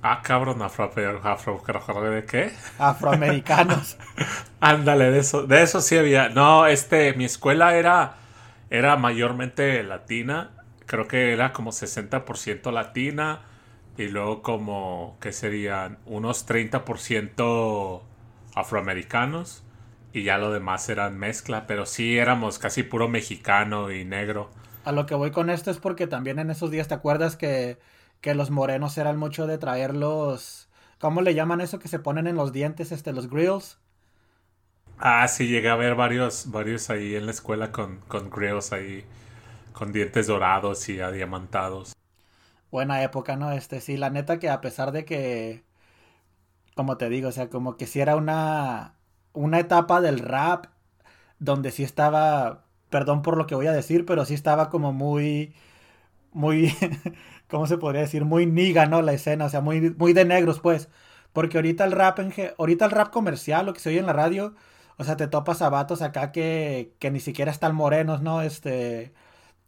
Ah, 0.02 0.20
cabrón, 0.22 0.62
afro, 0.62 0.84
afro, 0.84 1.20
afro, 1.24 2.00
¿de 2.10 2.24
qué? 2.24 2.52
Afroamericanos. 2.78 3.96
Ándale, 4.60 5.10
de 5.10 5.18
eso, 5.20 5.46
de 5.46 5.62
eso 5.62 5.80
sí 5.80 5.96
había. 5.96 6.28
No, 6.30 6.66
este, 6.66 7.12
mi 7.14 7.24
escuela 7.24 7.76
era, 7.76 8.16
era 8.70 8.96
mayormente 8.96 9.82
latina. 9.82 10.52
Creo 10.86 11.06
que 11.08 11.32
era 11.32 11.52
como 11.52 11.72
60% 11.72 12.70
latina. 12.72 13.42
Y 13.96 14.08
luego 14.08 14.42
como, 14.42 15.18
¿qué 15.20 15.32
serían? 15.32 15.98
Unos 16.06 16.46
30% 16.46 18.02
afroamericanos. 18.54 19.64
Y 20.12 20.22
ya 20.24 20.38
lo 20.38 20.50
demás 20.52 20.88
eran 20.88 21.18
mezcla. 21.18 21.66
Pero 21.66 21.86
sí 21.86 22.18
éramos 22.18 22.58
casi 22.58 22.82
puro 22.82 23.08
mexicano 23.08 23.90
y 23.92 24.04
negro. 24.04 24.50
A 24.84 24.92
lo 24.92 25.06
que 25.06 25.14
voy 25.14 25.30
con 25.30 25.50
esto 25.50 25.70
es 25.70 25.78
porque 25.78 26.06
también 26.06 26.38
en 26.38 26.50
esos 26.50 26.70
días 26.70 26.88
te 26.88 26.94
acuerdas 26.94 27.36
que, 27.36 27.78
que 28.20 28.34
los 28.34 28.50
morenos 28.50 28.96
eran 28.98 29.16
mucho 29.18 29.46
de 29.46 29.58
traer 29.58 29.94
los... 29.94 30.68
¿Cómo 31.00 31.22
le 31.22 31.34
llaman 31.34 31.60
eso 31.60 31.78
que 31.78 31.88
se 31.88 31.98
ponen 31.98 32.26
en 32.26 32.36
los 32.36 32.52
dientes, 32.52 32.92
este, 32.92 33.12
los 33.12 33.28
grills? 33.28 33.78
Ah, 34.98 35.26
sí, 35.28 35.46
llegué 35.48 35.68
a 35.68 35.76
ver 35.76 35.94
varios, 35.94 36.50
varios 36.50 36.90
ahí 36.90 37.14
en 37.14 37.26
la 37.26 37.32
escuela 37.32 37.70
con, 37.72 38.00
con 38.08 38.30
grills 38.30 38.72
ahí. 38.72 39.04
Con 39.72 39.92
dientes 39.92 40.26
dorados 40.28 40.88
y 40.88 41.00
adiamantados. 41.00 41.92
Buena 42.70 43.02
época, 43.02 43.36
¿no? 43.36 43.52
Este, 43.52 43.80
sí, 43.80 43.96
la 43.96 44.10
neta 44.10 44.38
que 44.38 44.48
a 44.50 44.60
pesar 44.60 44.92
de 44.92 45.04
que, 45.04 45.64
como 46.74 46.96
te 46.96 47.08
digo, 47.08 47.28
o 47.28 47.32
sea, 47.32 47.48
como 47.50 47.76
que 47.76 47.86
sí 47.86 48.00
era 48.00 48.16
una, 48.16 48.94
una 49.32 49.60
etapa 49.60 50.00
del 50.00 50.18
rap 50.20 50.66
donde 51.38 51.70
sí 51.72 51.84
estaba, 51.84 52.63
perdón 52.94 53.22
por 53.22 53.36
lo 53.36 53.48
que 53.48 53.56
voy 53.56 53.66
a 53.66 53.72
decir, 53.72 54.06
pero 54.06 54.24
sí 54.24 54.34
estaba 54.34 54.70
como 54.70 54.92
muy, 54.92 55.52
muy, 56.32 56.74
¿cómo 57.50 57.66
se 57.66 57.78
podría 57.78 58.02
decir? 58.02 58.24
Muy 58.24 58.46
niga, 58.46 58.86
¿no? 58.86 59.02
La 59.02 59.14
escena, 59.14 59.46
o 59.46 59.50
sea, 59.50 59.60
muy, 59.62 59.80
muy 59.98 60.12
de 60.12 60.24
negros, 60.24 60.60
pues. 60.60 60.88
Porque 61.32 61.58
ahorita 61.58 61.84
el 61.84 61.92
rap, 61.92 62.20
en, 62.20 62.32
ahorita 62.58 62.86
el 62.86 62.92
rap 62.92 63.10
comercial, 63.12 63.66
lo 63.66 63.74
que 63.74 63.80
se 63.80 63.90
oye 63.90 63.98
en 64.00 64.06
la 64.06 64.12
radio, 64.14 64.54
o 64.98 65.04
sea, 65.04 65.16
te 65.16 65.26
topas 65.28 65.62
a 65.62 65.70
vatos 65.70 66.02
acá 66.02 66.32
que, 66.32 66.94
que 67.00 67.10
ni 67.10 67.20
siquiera 67.20 67.50
están 67.52 67.74
morenos, 67.76 68.22
¿no? 68.22 68.42
Este, 68.42 69.12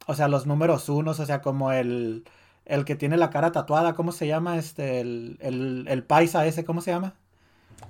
o 0.06 0.14
sea, 0.14 0.28
los 0.28 0.46
números 0.46 0.88
unos, 0.88 1.20
o 1.20 1.26
sea, 1.26 1.42
como 1.42 1.72
el, 1.72 2.24
el 2.66 2.84
que 2.86 2.96
tiene 2.96 3.16
la 3.18 3.30
cara 3.30 3.52
tatuada, 3.52 3.94
¿cómo 3.94 4.12
se 4.12 4.26
llama? 4.28 4.58
Este, 4.58 5.00
el, 5.00 5.38
el, 5.42 5.86
el 5.88 6.04
paisa 6.04 6.46
ese, 6.46 6.64
¿cómo 6.64 6.80
se 6.82 6.92
llama? 6.92 7.16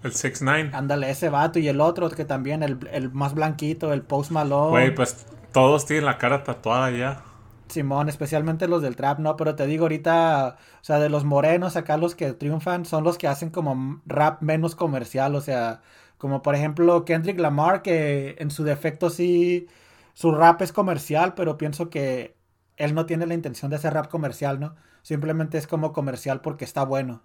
El 0.03 0.12
6ix9ine. 0.12 0.70
Ándale, 0.72 1.11
ese 1.11 1.29
vato 1.31 1.59
y 1.59 1.68
el 1.68 1.81
otro 1.81 2.11
que 2.11 2.25
también, 2.25 2.62
el, 2.62 2.79
el 2.92 3.12
más 3.12 3.35
blanquito, 3.35 3.92
el 3.92 4.03
Post 4.03 4.31
Malone. 4.31 4.70
Güey, 4.70 4.94
pues 4.94 5.27
todos 5.53 5.87
tienen 5.87 6.05
la 6.05 6.18
cara 6.18 6.44
tatuada 6.44 6.90
ya. 6.90 7.22
Simón, 7.68 8.09
especialmente 8.09 8.68
los 8.68 8.83
del 8.83 8.96
trap, 8.96 9.18
¿no? 9.18 9.37
Pero 9.37 9.57
te 9.57 9.66
digo 9.66 9.85
ahorita, 9.85 10.57
o 10.81 10.85
sea, 10.85 10.99
de 11.01 11.09
los 11.09 11.25
morenos 11.25 11.77
acá 11.77 11.96
los 11.96 12.14
que 12.14 12.33
triunfan 12.33 12.85
son 12.87 13.05
los 13.05 13.18
que 13.18 13.29
hacen 13.29 13.51
como 13.51 14.01
rap 14.07 14.40
menos 14.42 14.77
comercial, 14.77 15.35
o 15.35 15.40
sea, 15.40 15.83
como 16.18 16.42
por 16.42 16.55
ejemplo 16.55 17.05
Kendrick 17.05 17.38
Lamar, 17.40 17.83
que 17.83 18.37
en 18.38 18.51
su 18.51 18.64
defecto 18.64 19.11
sí, 19.11 19.66
su 20.14 20.33
rap 20.33 20.62
es 20.62 20.72
comercial, 20.72 21.35
pero 21.35 21.59
pienso 21.59 21.90
que 21.90 22.37
él 22.77 22.94
no 22.94 23.07
tiene 23.07 23.27
la 23.27 23.35
intención 23.35 23.70
de 23.70 23.77
hacer 23.77 23.94
rap 23.94 24.09
comercial, 24.09 24.61
¿no? 24.61 24.77
Simplemente 25.03 25.59
es 25.59 25.66
como 25.66 25.92
comercial 25.92 26.40
porque 26.40 26.64
está 26.64 26.85
bueno. 26.85 27.22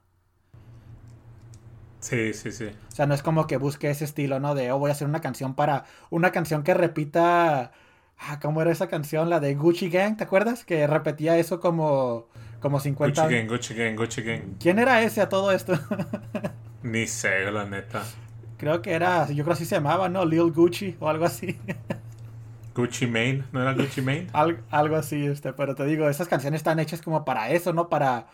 Sí, 2.02 2.34
sí, 2.34 2.52
sí. 2.52 2.66
O 2.92 2.96
sea, 2.96 3.06
no 3.08 3.14
es 3.14 3.24
como 3.24 3.48
que 3.48 3.58
busque 3.58 3.90
ese 3.90 4.06
estilo, 4.06 4.40
¿no? 4.40 4.56
De, 4.56 4.72
oh, 4.72 4.80
voy 4.80 4.90
a 4.90 4.94
hacer 4.94 5.08
una 5.08 5.22
canción 5.22 5.56
para, 5.56 5.86
una 6.10 6.32
canción 6.32 6.64
que 6.64 6.74
repita, 6.74 7.72
ah, 8.20 8.40
¿cómo 8.42 8.62
era 8.62 8.72
esa 8.72 8.88
canción? 8.90 9.30
La 9.30 9.40
de 9.40 9.56
Gucci 9.56 9.90
Gang, 9.90 10.18
¿te 10.18 10.24
acuerdas? 10.26 10.66
Que 10.66 10.88
repetía 10.88 11.38
eso 11.38 11.60
como, 11.62 12.30
como 12.60 12.80
50 12.82 13.28
Gucci 13.28 13.28
Gang, 13.28 13.48
Gucci 13.48 13.74
Gang, 13.76 13.96
Gucci 13.96 14.24
Gang. 14.24 14.42
¿Quién 14.60 14.80
era 14.80 15.02
ese 15.04 15.22
a 15.22 15.30
todo 15.30 15.52
esto? 15.52 15.74
Ni 16.84 17.08
sé, 17.08 17.52
la 17.52 17.66
neta. 17.66 18.16
creo 18.58 18.82
que 18.82 18.94
era, 18.94 19.28
yo 19.32 19.44
creo 19.44 19.54
así 19.54 19.66
se 19.66 19.76
llamaba, 19.76 20.10
¿no? 20.10 20.26
Lil 20.26 20.52
Gucci 20.52 20.98
o 21.00 21.10
algo 21.10 21.26
así. 21.26 21.60
Gucci 22.76 23.08
Mane, 23.08 23.46
¿no 23.52 23.62
era 23.62 23.74
Gucci 23.74 24.02
Mane? 24.02 24.28
Al- 24.34 24.64
algo 24.70 24.96
así, 24.96 25.26
este, 25.26 25.54
pero 25.54 25.76
te 25.76 25.86
digo, 25.86 26.08
esas 26.10 26.28
canciones 26.28 26.60
están 26.60 26.80
hechas 26.80 27.02
como 27.02 27.26
para 27.26 27.50
eso, 27.52 27.74
¿no? 27.74 27.90
Para, 27.90 28.28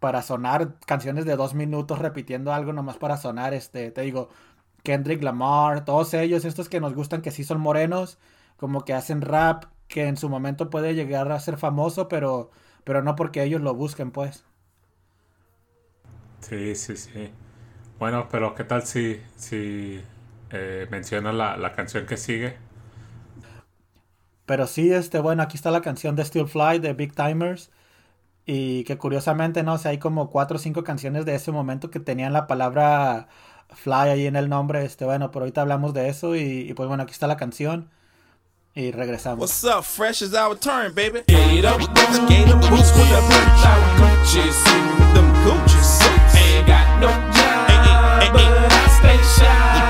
para 0.00 0.22
sonar 0.22 0.78
canciones 0.86 1.24
de 1.26 1.36
dos 1.36 1.54
minutos 1.54 1.98
repitiendo 2.00 2.52
algo 2.54 2.72
nomás 2.74 2.98
para 2.98 3.16
sonar, 3.18 3.54
este, 3.54 3.90
te 3.92 4.02
digo, 4.02 4.30
Kendrick 4.84 5.22
Lamar, 5.22 5.84
todos 5.84 6.14
ellos, 6.14 6.44
estos 6.44 6.68
que 6.68 6.80
nos 6.80 6.94
gustan 6.94 7.22
que 7.22 7.30
sí 7.32 7.44
son 7.44 7.60
morenos, 7.60 8.18
como 8.56 8.84
que 8.84 8.94
hacen 8.94 9.22
rap 9.22 9.64
que 9.88 10.06
en 10.08 10.16
su 10.16 10.28
momento 10.30 10.70
puede 10.70 10.94
llegar 10.94 11.30
a 11.32 11.40
ser 11.40 11.58
famoso, 11.58 12.08
pero, 12.08 12.50
pero 12.84 13.02
no 13.02 13.16
porque 13.16 13.42
ellos 13.44 13.60
lo 13.62 13.74
busquen, 13.74 14.10
pues. 14.12 14.44
Sí, 16.40 16.74
sí, 16.74 16.96
sí. 16.96 17.30
Bueno, 17.98 18.28
pero 18.30 18.54
¿qué 18.54 18.64
tal 18.64 18.86
si, 18.86 19.20
si 19.36 20.02
eh, 20.50 20.88
menciona 20.90 21.32
la, 21.32 21.56
la 21.56 21.72
canción 21.74 22.06
que 22.06 22.16
sigue? 22.16 22.56
Pero 24.46 24.66
sí, 24.66 24.92
este, 24.92 25.20
bueno, 25.20 25.42
aquí 25.42 25.56
está 25.56 25.70
la 25.70 25.80
canción 25.82 26.16
de 26.16 26.24
Still 26.24 26.48
Fly 26.48 26.78
de 26.80 26.92
Big 26.94 27.14
Timers. 27.14 27.70
Y 28.46 28.84
que 28.84 28.98
curiosamente, 28.98 29.62
no 29.62 29.78
sé, 29.78 29.90
hay 29.90 29.98
como 29.98 30.30
cuatro 30.30 30.56
o 30.56 30.60
cinco 30.60 30.82
canciones 30.82 31.24
de 31.24 31.34
ese 31.34 31.52
momento 31.52 31.90
que 31.90 32.00
tenían 32.00 32.32
la 32.32 32.46
palabra 32.46 33.28
fly 33.68 34.08
ahí 34.08 34.26
en 34.26 34.36
el 34.36 34.48
nombre. 34.48 34.84
Este, 34.84 35.04
bueno, 35.04 35.30
pero 35.30 35.44
ahorita 35.44 35.60
hablamos 35.60 35.94
de 35.94 36.08
eso. 36.08 36.34
Y, 36.34 36.68
y 36.68 36.74
pues 36.74 36.88
bueno, 36.88 37.02
aquí 37.02 37.12
está 37.12 37.26
la 37.26 37.36
canción. 37.36 37.90
Y 38.74 38.92
regresamos. 38.92 39.40
What's 39.40 39.64
up? 39.64 39.84
Fresh 39.84 40.22
is 40.22 40.34
our 40.34 40.56
turn, 40.56 40.94
baby. 40.94 41.18
Up, 41.18 41.78
boots 41.78 42.92
with 42.94 43.08
the 43.10 43.20
boots 43.28 43.64
out. 43.64 43.98
Gucci 43.98 44.52
suit, 44.52 45.14
them 45.14 45.26
Gucci 45.44 45.82
suits. 45.82 46.34
Ain't 46.36 46.66
got 46.68 47.00
no 47.00 47.08
job, 47.32 48.32
but 48.32 48.72
I 48.72 48.86
stay 49.00 49.18
shy. 49.18 49.89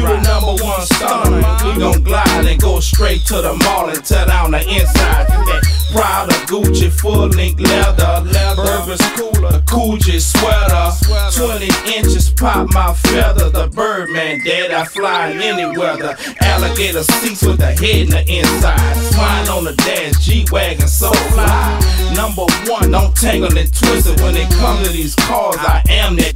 You 0.00 0.06
the 0.06 0.20
number 0.22 0.64
one 0.64 0.89
we 1.04 1.78
gon' 1.78 2.02
glide 2.02 2.46
and 2.46 2.60
go 2.60 2.80
straight 2.80 3.24
to 3.26 3.40
the 3.40 3.54
mall 3.64 3.88
and 3.88 4.04
tear 4.04 4.26
down 4.26 4.50
the 4.50 4.60
inside. 4.60 5.26
That 5.28 5.62
Prada, 5.92 6.32
Gucci, 6.46 6.90
full 6.90 7.28
link 7.28 7.58
leather, 7.58 8.22
Burberry's 8.54 9.00
cooler, 9.16 9.60
Coogee 9.66 10.20
sweater, 10.20 10.92
20 11.34 11.96
inches 11.96 12.30
pop 12.30 12.68
my 12.72 12.92
feather. 12.94 13.50
The 13.50 13.68
Birdman 13.68 14.44
dead, 14.44 14.70
I 14.72 14.84
fly 14.84 15.30
in 15.30 15.40
any 15.40 15.76
weather. 15.78 16.16
Alligator 16.42 17.02
seats 17.02 17.42
with 17.42 17.58
the 17.58 17.72
head 17.72 18.06
in 18.06 18.10
the 18.10 18.24
inside. 18.28 18.94
Swine 19.12 19.48
on 19.48 19.64
the 19.64 19.72
dash, 19.72 20.22
G-Wagon, 20.24 20.86
so 20.86 21.12
fly. 21.12 22.12
Number 22.14 22.44
one, 22.70 22.90
don't 22.90 23.16
tangle 23.16 23.56
and 23.56 23.72
twist 23.74 24.06
it 24.06 24.20
when 24.20 24.36
it 24.36 24.50
comes 24.52 24.86
to 24.86 24.92
these 24.92 25.14
cars. 25.16 25.56
I 25.58 25.82
am 25.88 26.16
that. 26.16 26.34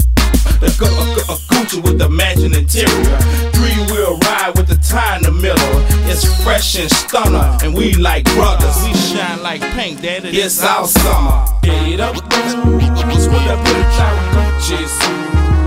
The 0.61 0.68
gu- 0.79 0.87
gu- 0.87 1.14
gu- 1.14 1.40
Gucci 1.50 1.83
with 1.83 1.98
the 1.98 2.09
matching 2.09 2.55
interior. 2.55 3.18
Three 3.53 3.77
wheel 3.92 4.18
ride 4.18 4.54
with 4.57 4.69
the 4.69 4.77
tie 4.77 5.17
in 5.17 5.23
the 5.23 5.33
middle. 5.33 5.75
It's 6.11 6.25
fresh 6.43 6.79
and 6.79 6.90
stunner, 6.90 7.59
and 7.62 7.75
we 7.75 7.95
like 7.95 8.25
brothers. 8.35 8.77
We 8.85 8.95
shine 8.95 9.43
like 9.43 9.61
pink, 9.73 10.03
daddy. 10.03 10.29
It's 10.31 10.62
our 10.62 10.87
summer. 10.87 11.47
Get 11.62 12.01
up, 12.01 12.14
with 12.14 12.25
the 12.25 13.85
out 13.99 14.62
Jesus. 14.62 15.63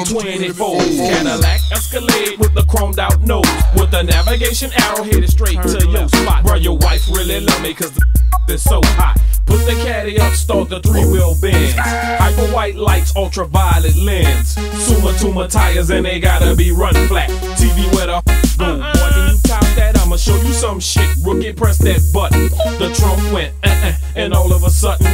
On 0.00 0.06
24. 0.06 0.78
Cadillac 0.78 1.60
Escalade 1.72 2.38
with 2.38 2.54
the 2.54 2.62
chromed 2.62 2.98
out 2.98 3.20
nose. 3.22 3.44
With 3.74 3.90
the 3.90 4.02
navigation 4.02 4.70
arrow 4.78 5.02
headed 5.02 5.30
straight 5.30 5.60
to 5.62 5.86
your 5.88 6.08
spot. 6.08 6.44
Where 6.44 6.56
your 6.56 6.76
wife 6.78 7.08
really 7.08 7.40
love 7.40 7.62
me 7.62 7.74
cause 7.74 7.92
the 7.92 8.06
is 8.48 8.62
so 8.62 8.80
hot. 8.84 9.20
Put 9.46 9.64
the 9.64 9.72
caddy 9.82 10.20
up, 10.20 10.34
start 10.34 10.68
the 10.68 10.80
three 10.80 11.04
wheel 11.04 11.34
bends. 11.40 11.74
Hyper 11.76 12.52
white 12.52 12.76
lights, 12.76 13.16
ultraviolet 13.16 13.96
lens. 13.96 14.54
Suma 14.84 15.12
Tuma 15.12 15.50
tires, 15.50 15.90
and 15.90 16.04
they 16.04 16.20
gotta 16.20 16.54
be 16.54 16.70
run 16.70 16.94
flat. 17.08 17.30
TV 17.56 17.92
where 17.94 18.06
the 18.06 18.22
go. 18.58 18.76
Boy, 18.76 19.10
can 19.10 19.34
you 19.34 19.40
top 19.44 19.64
that? 19.76 19.98
I'ma 19.98 20.16
show 20.16 20.36
you 20.36 20.52
some 20.52 20.80
shit. 20.80 21.08
Rookie, 21.24 21.52
press 21.52 21.78
that 21.78 22.10
button. 22.12 22.48
The 22.78 22.94
trunk 22.94 23.32
went, 23.32 23.54
uh 23.64 23.68
uh, 23.68 23.92
and 24.16 24.34
all 24.34 24.52
of 24.52 24.64
a 24.64 24.70
sudden, 24.70 25.06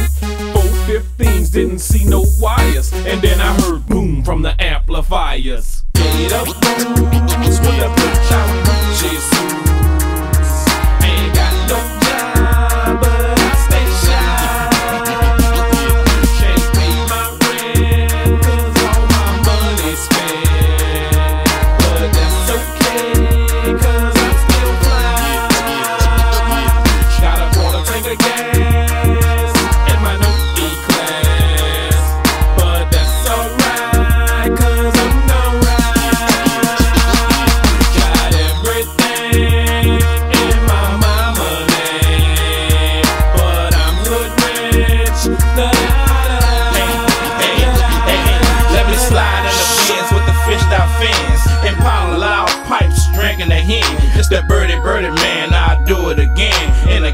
415s 0.85 1.51
didn't 1.51 1.79
see 1.79 2.05
no 2.05 2.23
wires. 2.39 2.93
And 2.93 3.19
then 3.21 3.41
I 3.41 3.59
heard 3.61 3.87
boom 3.87 4.23
from 4.23 4.43
the 4.43 4.53
amplifiers. 4.61 5.83
Get 5.93 6.31
up, 6.33 6.47
with 6.47 6.55
the 6.55 7.91
bitch 7.95 8.31
out. 8.31 9.01
Jesus. 9.01 9.64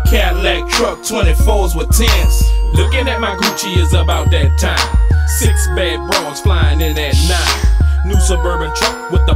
Cadillac 0.07 0.69
truck, 0.69 0.99
24s 0.99 1.75
with 1.75 1.89
10s. 1.89 2.73
Looking 2.73 3.07
at 3.07 3.19
my 3.19 3.35
Gucci 3.35 3.77
is 3.77 3.93
about 3.93 4.31
that 4.31 4.57
time. 4.59 5.27
Six 5.39 5.67
bad 5.75 5.99
bras 6.09 6.41
flying 6.41 6.81
in 6.81 6.97
at 6.97 7.15
nine. 7.27 8.07
New 8.07 8.19
suburban 8.19 8.73
truck 8.75 9.11
with 9.11 9.25
the 9.25 9.35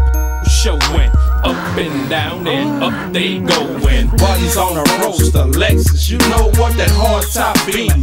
showing. 0.49 1.11
Up 1.45 1.77
and 1.77 2.09
down 2.09 2.47
and 2.47 2.83
up 2.83 3.13
they 3.13 3.39
going. 3.39 4.07
Buttons 4.17 4.57
on 4.57 4.77
a 4.77 4.83
roaster, 5.03 5.45
Lexus. 5.53 6.09
You 6.09 6.17
know 6.29 6.49
what 6.57 6.75
that 6.77 6.89
hard 6.89 7.25
top 7.31 7.55
beam, 7.67 8.01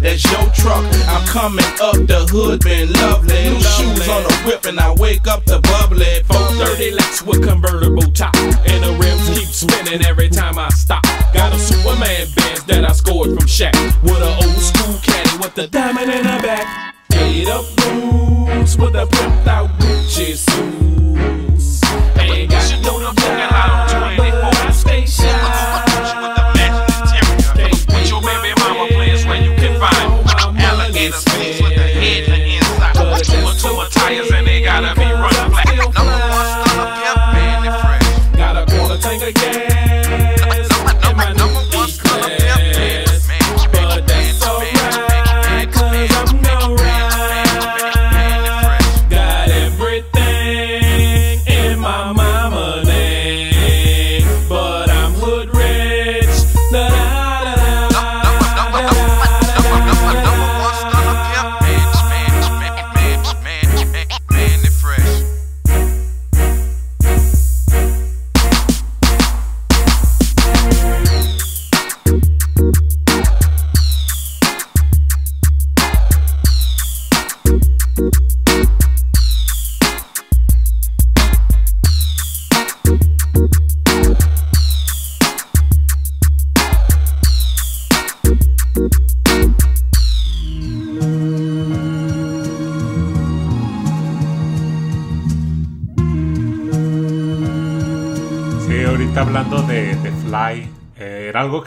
that's 0.00 0.24
your 0.32 0.48
truck. 0.56 0.84
I'm 1.06 1.26
coming 1.26 1.64
up 1.82 2.00
the 2.08 2.26
hood, 2.30 2.60
been 2.60 2.90
lovely. 2.94 3.50
New 3.50 3.60
shoes 3.60 4.08
on 4.08 4.22
the 4.24 4.34
whip, 4.46 4.64
and 4.64 4.80
I 4.80 4.94
wake 4.94 5.26
up 5.28 5.44
the 5.44 5.60
bubbly. 5.60 6.24
430 6.24 6.92
Lex 6.92 7.22
with 7.22 7.46
convertible 7.46 8.10
top. 8.12 8.34
And 8.64 8.82
the 8.82 8.96
rims 8.96 9.38
keep 9.38 9.48
spinning 9.48 10.04
every 10.06 10.30
time 10.30 10.58
I 10.58 10.70
scored. 13.60 13.74
With 14.02 14.22
an 14.22 14.44
old 14.44 14.62
school 14.62 14.98
caddy 15.02 15.36
with 15.38 15.54
the 15.54 15.66
diamond 15.66 16.10
in 16.10 16.24
her 16.24 16.42
back. 16.42 16.94
Eight 17.14 17.48
up 17.48 17.64
boots 17.76 18.76
with 18.76 18.94
a 18.94 19.06
pimped 19.06 19.46
out 19.46 19.68
Gucci 19.78 20.36
suits. 20.36 20.69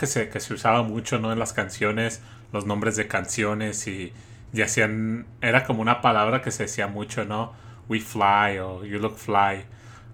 Que 0.04 0.08
se, 0.08 0.30
que 0.30 0.40
se 0.42 0.54
usaba 0.54 0.84
mucho, 0.84 1.18
¿no? 1.20 1.32
En 1.32 1.40
las 1.40 1.54
canciones, 1.54 2.22
los 2.52 2.66
nombres 2.66 2.98
de 2.98 3.08
canciones 3.08 3.88
y, 3.88 4.14
y 4.54 4.62
hacían, 4.62 5.26
era 5.42 5.64
como 5.66 5.82
una 5.82 6.02
palabra 6.02 6.42
que 6.42 6.52
se 6.52 6.64
decía 6.64 6.88
mucho, 6.88 7.24
¿no? 7.24 7.54
We 7.88 8.02
fly 8.02 8.60
o 8.60 8.84
you 8.84 9.00
look 9.00 9.18
fly, 9.18 9.66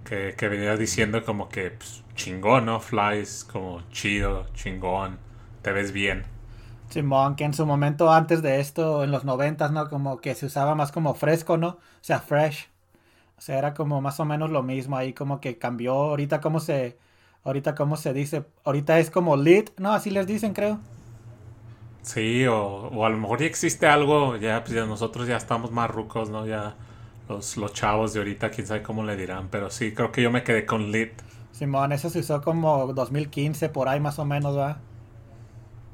que, 0.06 0.36
que 0.38 0.48
venía 0.48 0.78
diciendo 0.78 1.26
como 1.26 1.50
que 1.50 1.72
pues, 1.72 2.04
chingón, 2.16 2.66
¿no? 2.68 2.80
Fly 2.80 3.20
es 3.20 3.44
como 3.46 3.82
chido, 3.92 4.46
chingón, 4.54 5.18
te 5.64 5.72
ves 5.72 5.92
bien. 5.92 6.26
Simón, 6.90 7.36
que 7.36 7.44
en 7.46 7.54
su 7.54 7.66
momento 7.66 8.12
antes 8.12 8.42
de 8.42 8.60
esto, 8.60 9.04
en 9.04 9.12
los 9.12 9.24
noventas, 9.24 9.72
¿no? 9.72 9.90
Como 9.90 10.20
que 10.22 10.34
se 10.36 10.48
usaba 10.48 10.74
más 10.76 10.92
como 10.92 11.14
fresco, 11.14 11.58
¿no? 11.58 11.68
O 11.70 11.80
sea, 12.02 12.20
fresh. 12.20 12.70
O 13.38 13.42
sea, 13.42 13.58
era 13.60 13.74
como 13.76 14.02
más 14.02 14.20
o 14.20 14.26
menos 14.26 14.52
lo 14.52 14.64
mismo 14.64 14.98
ahí, 14.98 15.14
como 15.14 15.42
que 15.42 15.58
cambió. 15.60 15.94
Ahorita 15.94 16.42
cómo 16.42 16.60
se, 16.62 17.00
ahorita 17.50 17.76
cómo 17.76 17.98
se 17.98 18.14
dice, 18.14 18.46
ahorita 18.66 19.00
es 19.00 19.12
como 19.12 19.38
lit, 19.38 19.72
¿no? 19.80 19.94
Así 19.94 20.10
les 20.12 20.28
dicen, 20.28 20.54
creo. 20.54 20.82
Sí, 22.02 22.46
o, 22.48 22.56
o 22.58 23.06
a 23.06 23.10
lo 23.10 23.18
mejor 23.18 23.40
ya 23.40 23.46
existe 23.46 23.86
algo, 23.88 24.36
ya, 24.38 24.64
pues 24.64 24.74
ya 24.76 24.86
nosotros 24.86 25.28
ya 25.28 25.38
estamos 25.38 25.72
más 25.72 25.90
rucos, 25.92 26.30
¿no? 26.30 26.46
Ya 26.46 26.76
los, 27.28 27.58
los 27.58 27.74
chavos 27.74 28.14
de 28.14 28.20
ahorita, 28.20 28.50
quién 28.52 28.68
sabe 28.68 28.82
cómo 28.84 29.04
le 29.04 29.16
dirán, 29.16 29.50
pero 29.50 29.70
sí, 29.70 29.94
creo 29.94 30.12
que 30.12 30.22
yo 30.24 30.32
me 30.32 30.44
quedé 30.44 30.66
con 30.66 30.92
Lit. 30.92 31.22
Simón, 31.52 31.92
eso 31.92 32.10
se 32.10 32.20
usó 32.22 32.42
como 32.42 32.92
2015, 32.94 33.70
por 33.70 33.88
ahí 33.88 34.00
más 34.00 34.18
o 34.20 34.26
menos, 34.26 34.58
¿va? 34.58 34.88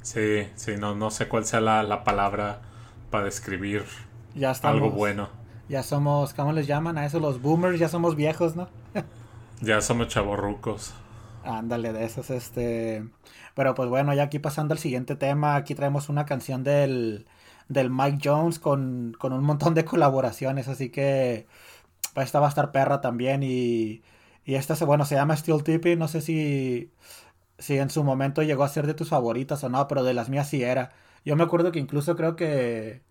Sí, 0.01 0.47
sí, 0.55 0.77
no, 0.77 0.95
no 0.95 1.09
sé 1.11 1.27
cuál 1.27 1.45
sea 1.45 1.59
la, 1.61 1.83
la 1.83 2.03
palabra 2.03 2.61
para 3.09 3.25
describir 3.25 3.85
Ya 4.33 4.51
estamos. 4.51 4.81
algo 4.81 4.91
bueno. 4.91 5.29
Ya 5.67 5.83
somos, 5.83 6.33
¿cómo 6.33 6.53
les 6.53 6.67
llaman 6.67 6.97
a 6.97 7.05
eso? 7.05 7.19
Los 7.19 7.41
boomers, 7.41 7.79
ya 7.79 7.89
somos 7.89 8.15
viejos, 8.15 8.55
¿no? 8.55 8.69
Ya 9.61 9.81
somos 9.81 10.07
chavorrucos. 10.07 10.93
Ándale, 11.45 11.93
de 11.93 12.05
esos, 12.05 12.29
este... 12.31 13.07
Pero 13.53 13.75
pues 13.75 13.87
bueno, 13.89 14.13
ya 14.13 14.23
aquí 14.23 14.39
pasando 14.39 14.73
al 14.73 14.79
siguiente 14.79 15.15
tema, 15.15 15.55
aquí 15.55 15.75
traemos 15.75 16.09
una 16.09 16.25
canción 16.25 16.63
del, 16.63 17.27
del 17.69 17.89
Mike 17.91 18.19
Jones 18.23 18.59
con, 18.59 19.15
con 19.19 19.31
un 19.31 19.43
montón 19.43 19.75
de 19.75 19.85
colaboraciones, 19.85 20.67
así 20.67 20.89
que 20.89 21.47
pues, 22.13 22.27
esta 22.27 22.39
va 22.39 22.47
a 22.47 22.49
estar 22.49 22.71
perra 22.71 23.01
también 23.01 23.43
y, 23.43 24.03
y 24.45 24.55
esta, 24.55 24.73
bueno, 24.85 25.05
se 25.05 25.15
llama 25.15 25.37
Steel 25.37 25.63
Tippy, 25.63 25.95
no 25.95 26.07
sé 26.07 26.21
si, 26.21 26.91
si 27.59 27.77
en 27.77 27.89
su 27.91 28.03
momento 28.03 28.43
llegó 28.43 28.63
a 28.63 28.69
ser 28.69 28.87
de 28.87 28.95
tus 28.95 29.09
favoritas 29.09 29.63
o 29.63 29.69
no, 29.69 29.87
pero 29.87 30.03
de 30.03 30.13
las 30.15 30.29
mías 30.29 30.49
sí 30.49 30.63
era. 30.63 30.93
Yo 31.25 31.35
me 31.35 31.43
acuerdo 31.43 31.71
que 31.71 31.79
incluso 31.79 32.15
creo 32.15 32.35
que, 32.35 33.03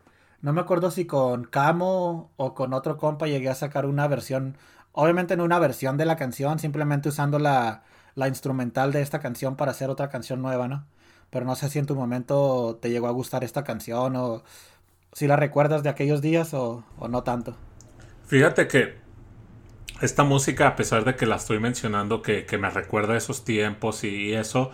no 0.43 0.53
me 0.53 0.61
acuerdo 0.61 0.91
si 0.91 1.07
con 1.07 1.45
Camo 1.45 2.33
o 2.37 2.55
con 2.55 2.75
otro 2.75 2.99
compa 2.99 3.27
llegué 3.29 3.49
a 3.51 3.55
sacar 3.55 3.87
una 3.87 4.09
versión, 4.09 4.59
obviamente 4.93 5.37
no 5.37 5.45
una 5.45 5.59
versión 5.59 5.97
de 5.99 6.07
la 6.07 6.17
canción, 6.17 6.59
simplemente 6.59 7.09
usando 7.09 7.39
la, 7.39 7.85
la 8.15 8.29
instrumental 8.29 8.93
de 8.93 9.03
esta 9.03 9.21
canción 9.21 9.57
para 9.57 9.73
hacer 9.73 9.91
otra 9.91 10.09
canción 10.09 10.43
nueva, 10.43 10.69
¿no? 10.69 10.87
Pero 11.31 11.45
no 11.47 11.57
sé 11.57 11.69
si 11.69 11.79
en 11.79 11.87
tu 11.87 11.97
momento 11.97 12.79
te 12.81 12.91
llegó 12.91 13.09
a 13.09 13.13
gustar 13.13 13.45
esta 13.45 13.65
canción 13.65 14.17
o 14.17 14.45
si 15.13 15.27
la 15.27 15.37
recuerdas 15.37 15.83
de 15.83 15.91
aquellos 15.91 16.23
días 16.23 16.55
o, 16.55 16.85
o 16.99 17.09
no 17.09 17.23
tanto. 17.23 17.57
Fíjate 18.27 18.69
que 18.69 18.95
esta 20.01 20.25
música, 20.25 20.69
a 20.69 20.77
pesar 20.77 21.05
de 21.05 21.17
que 21.17 21.27
la 21.27 21.37
estoy 21.37 21.59
mencionando, 21.61 22.23
que, 22.23 22.47
que 22.47 22.59
me 22.59 22.71
recuerda 22.71 23.15
a 23.15 23.17
esos 23.17 23.45
tiempos 23.45 24.05
y 24.05 24.35
eso, 24.35 24.73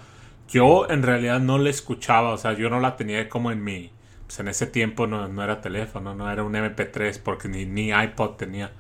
yo 0.49 0.89
en 0.91 1.03
realidad 1.03 1.41
no 1.41 1.59
la 1.59 1.71
escuchaba, 1.71 2.31
o 2.33 2.39
sea, 2.39 2.53
yo 2.55 2.71
no 2.71 2.81
la 2.81 2.97
tenía 2.97 3.29
como 3.29 3.51
en 3.51 3.63
mi... 3.65 3.93
Pues 4.27 4.39
en 4.41 4.49
ese 4.49 4.67
tiempo 4.67 5.09
no, 5.09 5.27
no 5.29 5.43
era 5.43 5.61
teléfono, 5.61 6.15
no 6.15 6.31
era 6.31 6.45
un 6.45 6.55
MP3 6.55 7.21
porque 7.23 7.49
ni, 7.49 7.67
ni 7.67 7.91
iPod 7.91 8.37
tenía. 8.37 8.73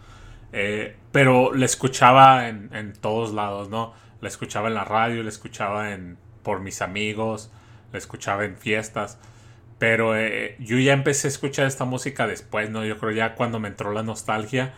Eh, 0.52 0.96
pero 1.12 1.52
la 1.54 1.64
escuchaba 1.66 2.48
en, 2.48 2.70
en 2.72 2.92
todos 2.92 3.32
lados, 3.32 3.68
¿no? 3.68 3.92
La 4.20 4.28
escuchaba 4.28 4.68
en 4.68 4.74
la 4.74 4.84
radio, 4.84 5.22
la 5.22 5.28
escuchaba 5.28 5.92
en, 5.92 6.18
por 6.42 6.60
mis 6.60 6.82
amigos, 6.82 7.50
la 7.92 7.98
escuchaba 7.98 8.44
en 8.44 8.56
fiestas. 8.56 9.18
Pero 9.78 10.16
eh, 10.16 10.56
yo 10.60 10.78
ya 10.78 10.92
empecé 10.92 11.28
a 11.28 11.30
escuchar 11.30 11.66
esta 11.66 11.84
música 11.86 12.26
después, 12.26 12.70
¿no? 12.70 12.84
Yo 12.84 12.98
creo 12.98 13.12
ya 13.12 13.34
cuando 13.34 13.60
me 13.60 13.68
entró 13.68 13.92
la 13.92 14.02
nostalgia. 14.02 14.74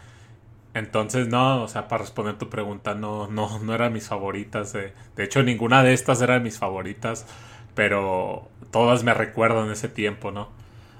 Entonces, 0.74 1.28
no, 1.28 1.62
o 1.62 1.68
sea, 1.68 1.88
para 1.88 2.02
responder 2.02 2.38
tu 2.38 2.48
pregunta, 2.48 2.94
no, 2.94 3.28
no, 3.28 3.58
no 3.60 3.74
eran 3.74 3.92
mis 3.92 4.08
favoritas. 4.08 4.72
De, 4.72 4.94
de 5.16 5.24
hecho, 5.24 5.42
ninguna 5.42 5.82
de 5.82 5.92
estas 5.92 6.22
eran 6.22 6.42
mis 6.42 6.58
favoritas. 6.58 7.26
Pero 7.74 8.48
todas 8.70 9.04
me 9.04 9.14
recuerdan 9.14 9.70
ese 9.70 9.88
tiempo, 9.88 10.30
¿no? 10.30 10.48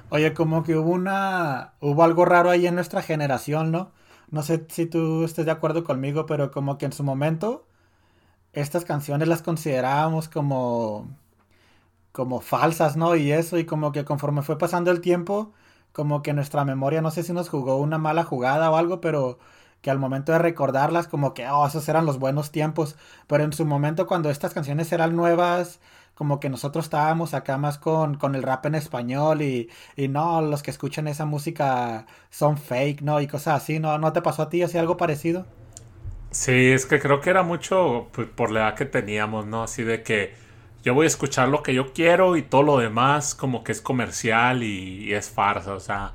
Oye, 0.09 0.35
como 0.35 0.63
que 0.63 0.77
hubo 0.77 0.91
una. 0.91 1.75
Hubo 1.81 2.05
algo 2.05 2.25
raro 2.25 2.51
ahí 2.51 2.67
en 2.67 2.75
nuestra 2.75 3.03
generación, 3.03 3.71
¿no? 3.73 3.93
No 4.31 4.43
sé 4.43 4.67
si 4.69 4.87
tú 4.87 5.25
estés 5.25 5.47
de 5.47 5.53
acuerdo 5.53 5.85
conmigo, 5.85 6.27
pero 6.27 6.51
como 6.51 6.79
que 6.79 6.87
en 6.87 6.93
su 6.93 7.03
momento. 7.05 7.67
Estas 8.55 8.87
canciones 8.87 9.29
las 9.29 9.43
considerábamos 9.43 10.29
como. 10.31 11.07
como 12.13 12.41
falsas, 12.41 12.97
¿no? 12.97 13.17
Y 13.17 13.33
eso, 13.33 13.59
y 13.59 13.65
como 13.67 13.93
que 13.93 14.05
conforme 14.05 14.43
fue 14.43 14.59
pasando 14.59 14.91
el 14.91 15.01
tiempo, 15.01 15.53
como 15.93 16.23
que 16.23 16.33
nuestra 16.35 16.65
memoria, 16.65 17.01
no 17.03 17.11
sé 17.11 17.23
si 17.23 17.33
nos 17.33 17.49
jugó 17.49 17.77
una 17.77 17.99
mala 17.99 18.25
jugada 18.25 18.71
o 18.71 18.77
algo, 18.77 19.01
pero 19.01 19.39
que 19.81 19.91
al 19.91 19.99
momento 19.99 20.33
de 20.33 20.39
recordarlas, 20.39 21.09
como 21.09 21.35
que, 21.35 21.49
oh, 21.49 21.67
esos 21.67 21.89
eran 21.89 22.07
los 22.07 22.19
buenos 22.19 22.51
tiempos. 22.53 22.97
Pero 23.27 23.45
en 23.45 23.53
su 23.53 23.65
momento, 23.67 24.07
cuando 24.07 24.31
estas 24.31 24.55
canciones 24.55 24.93
eran 24.93 25.17
nuevas, 25.17 25.81
como 26.15 26.39
que 26.41 26.49
nosotros 26.51 26.85
estábamos 26.87 27.35
acá 27.35 27.57
más 27.59 27.79
con, 27.79 28.17
con 28.17 28.35
el 28.35 28.43
rap 28.43 28.67
en 28.67 28.75
español 28.77 29.43
y, 29.43 29.71
y 29.97 30.09
no, 30.09 30.41
los 30.43 30.63
que 30.63 30.71
escuchan 30.71 31.09
esa 31.09 31.25
música 31.27 32.07
son 32.31 32.59
fake, 32.59 33.03
¿no? 33.03 33.21
Y 33.21 33.27
cosas 33.27 33.63
así, 33.63 33.79
¿no? 33.81 33.99
¿No 33.99 34.13
te 34.13 34.23
pasó 34.23 34.43
a 34.43 34.49
ti 34.51 34.63
así 34.63 34.79
algo 34.79 34.97
parecido? 34.97 35.47
Sí, 36.33 36.73
es 36.73 36.87
que 36.87 36.99
creo 36.99 37.21
que 37.21 37.31
era 37.31 37.43
mucho 37.43 38.09
pues, 38.13 38.27
por 38.29 38.51
la 38.51 38.61
edad 38.61 38.75
que 38.75 38.87
teníamos, 38.87 39.47
¿no? 39.47 39.63
Así 39.65 39.83
de 39.85 40.03
que 40.03 40.35
yo 40.83 40.95
voy 40.95 41.05
a 41.05 41.07
escuchar 41.07 41.49
lo 41.49 41.63
que 41.63 41.75
yo 41.75 41.93
quiero 41.93 42.37
y 42.37 42.43
todo 42.43 42.63
lo 42.63 42.79
demás 42.79 43.35
como 43.35 43.63
que 43.65 43.73
es 43.73 43.81
comercial 43.81 44.63
y, 44.63 45.13
es 45.13 45.31
farsa, 45.31 45.75
o 45.75 45.81
sea, 45.81 46.13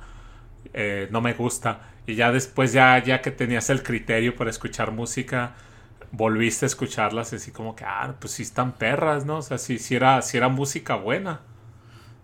eh, 0.74 1.08
no 1.10 1.20
me 1.20 1.34
gusta. 1.34 1.80
Y 2.06 2.16
ya 2.16 2.32
después, 2.32 2.72
ya, 2.72 3.02
ya 3.02 3.22
que 3.22 3.30
tenías 3.30 3.70
el 3.70 3.82
criterio 3.82 4.34
para 4.36 4.50
escuchar 4.50 4.92
música, 4.92 5.54
volviste 6.12 6.66
a 6.66 6.68
escucharlas 6.68 7.32
así 7.32 7.52
como 7.52 7.76
que, 7.76 7.84
ah, 7.84 8.14
pues 8.18 8.32
sí 8.34 8.42
están 8.42 8.72
perras, 8.72 9.24
¿no? 9.24 9.38
O 9.38 9.42
sea, 9.42 9.58
sí, 9.58 9.78
sí 9.78 9.94
era, 9.96 10.20
sí 10.22 10.36
era 10.36 10.48
música 10.48 10.96
buena. 10.96 11.40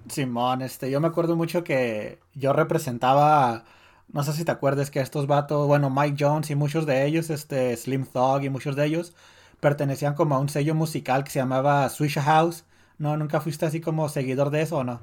Simón, 0.09 0.63
este, 0.63 0.91
yo 0.91 1.01
me 1.01 1.09
acuerdo 1.09 1.37
mucho 1.37 1.65
que 1.65 2.19
yo 2.35 2.53
representaba, 2.53 3.65
no 4.09 4.23
sé 4.23 4.33
si 4.33 4.45
te 4.45 4.53
acuerdas 4.53 4.91
que 4.91 5.01
estos 5.01 5.27
vatos, 5.27 5.67
bueno, 5.67 5.91
Mike 5.91 6.17
Jones 6.25 6.51
y 6.51 6.55
muchos 6.55 6.87
de 6.87 7.07
ellos, 7.07 7.31
este, 7.31 7.77
Slim 7.77 8.07
Thug 8.07 8.43
y 8.45 8.51
muchos 8.51 8.77
de 8.77 8.87
ellos, 8.87 9.15
pertenecían 9.61 10.15
como 10.15 10.35
a 10.37 10.39
un 10.39 10.49
sello 10.49 10.75
musical 10.75 11.25
que 11.25 11.31
se 11.31 11.39
llamaba 11.41 11.89
Swisha 11.89 12.23
House. 12.23 12.65
¿No? 12.97 13.17
¿Nunca 13.17 13.41
fuiste 13.41 13.67
así 13.67 13.81
como 13.81 14.09
seguidor 14.09 14.51
de 14.51 14.63
eso 14.63 14.77
o 14.79 14.85
no? 14.85 15.03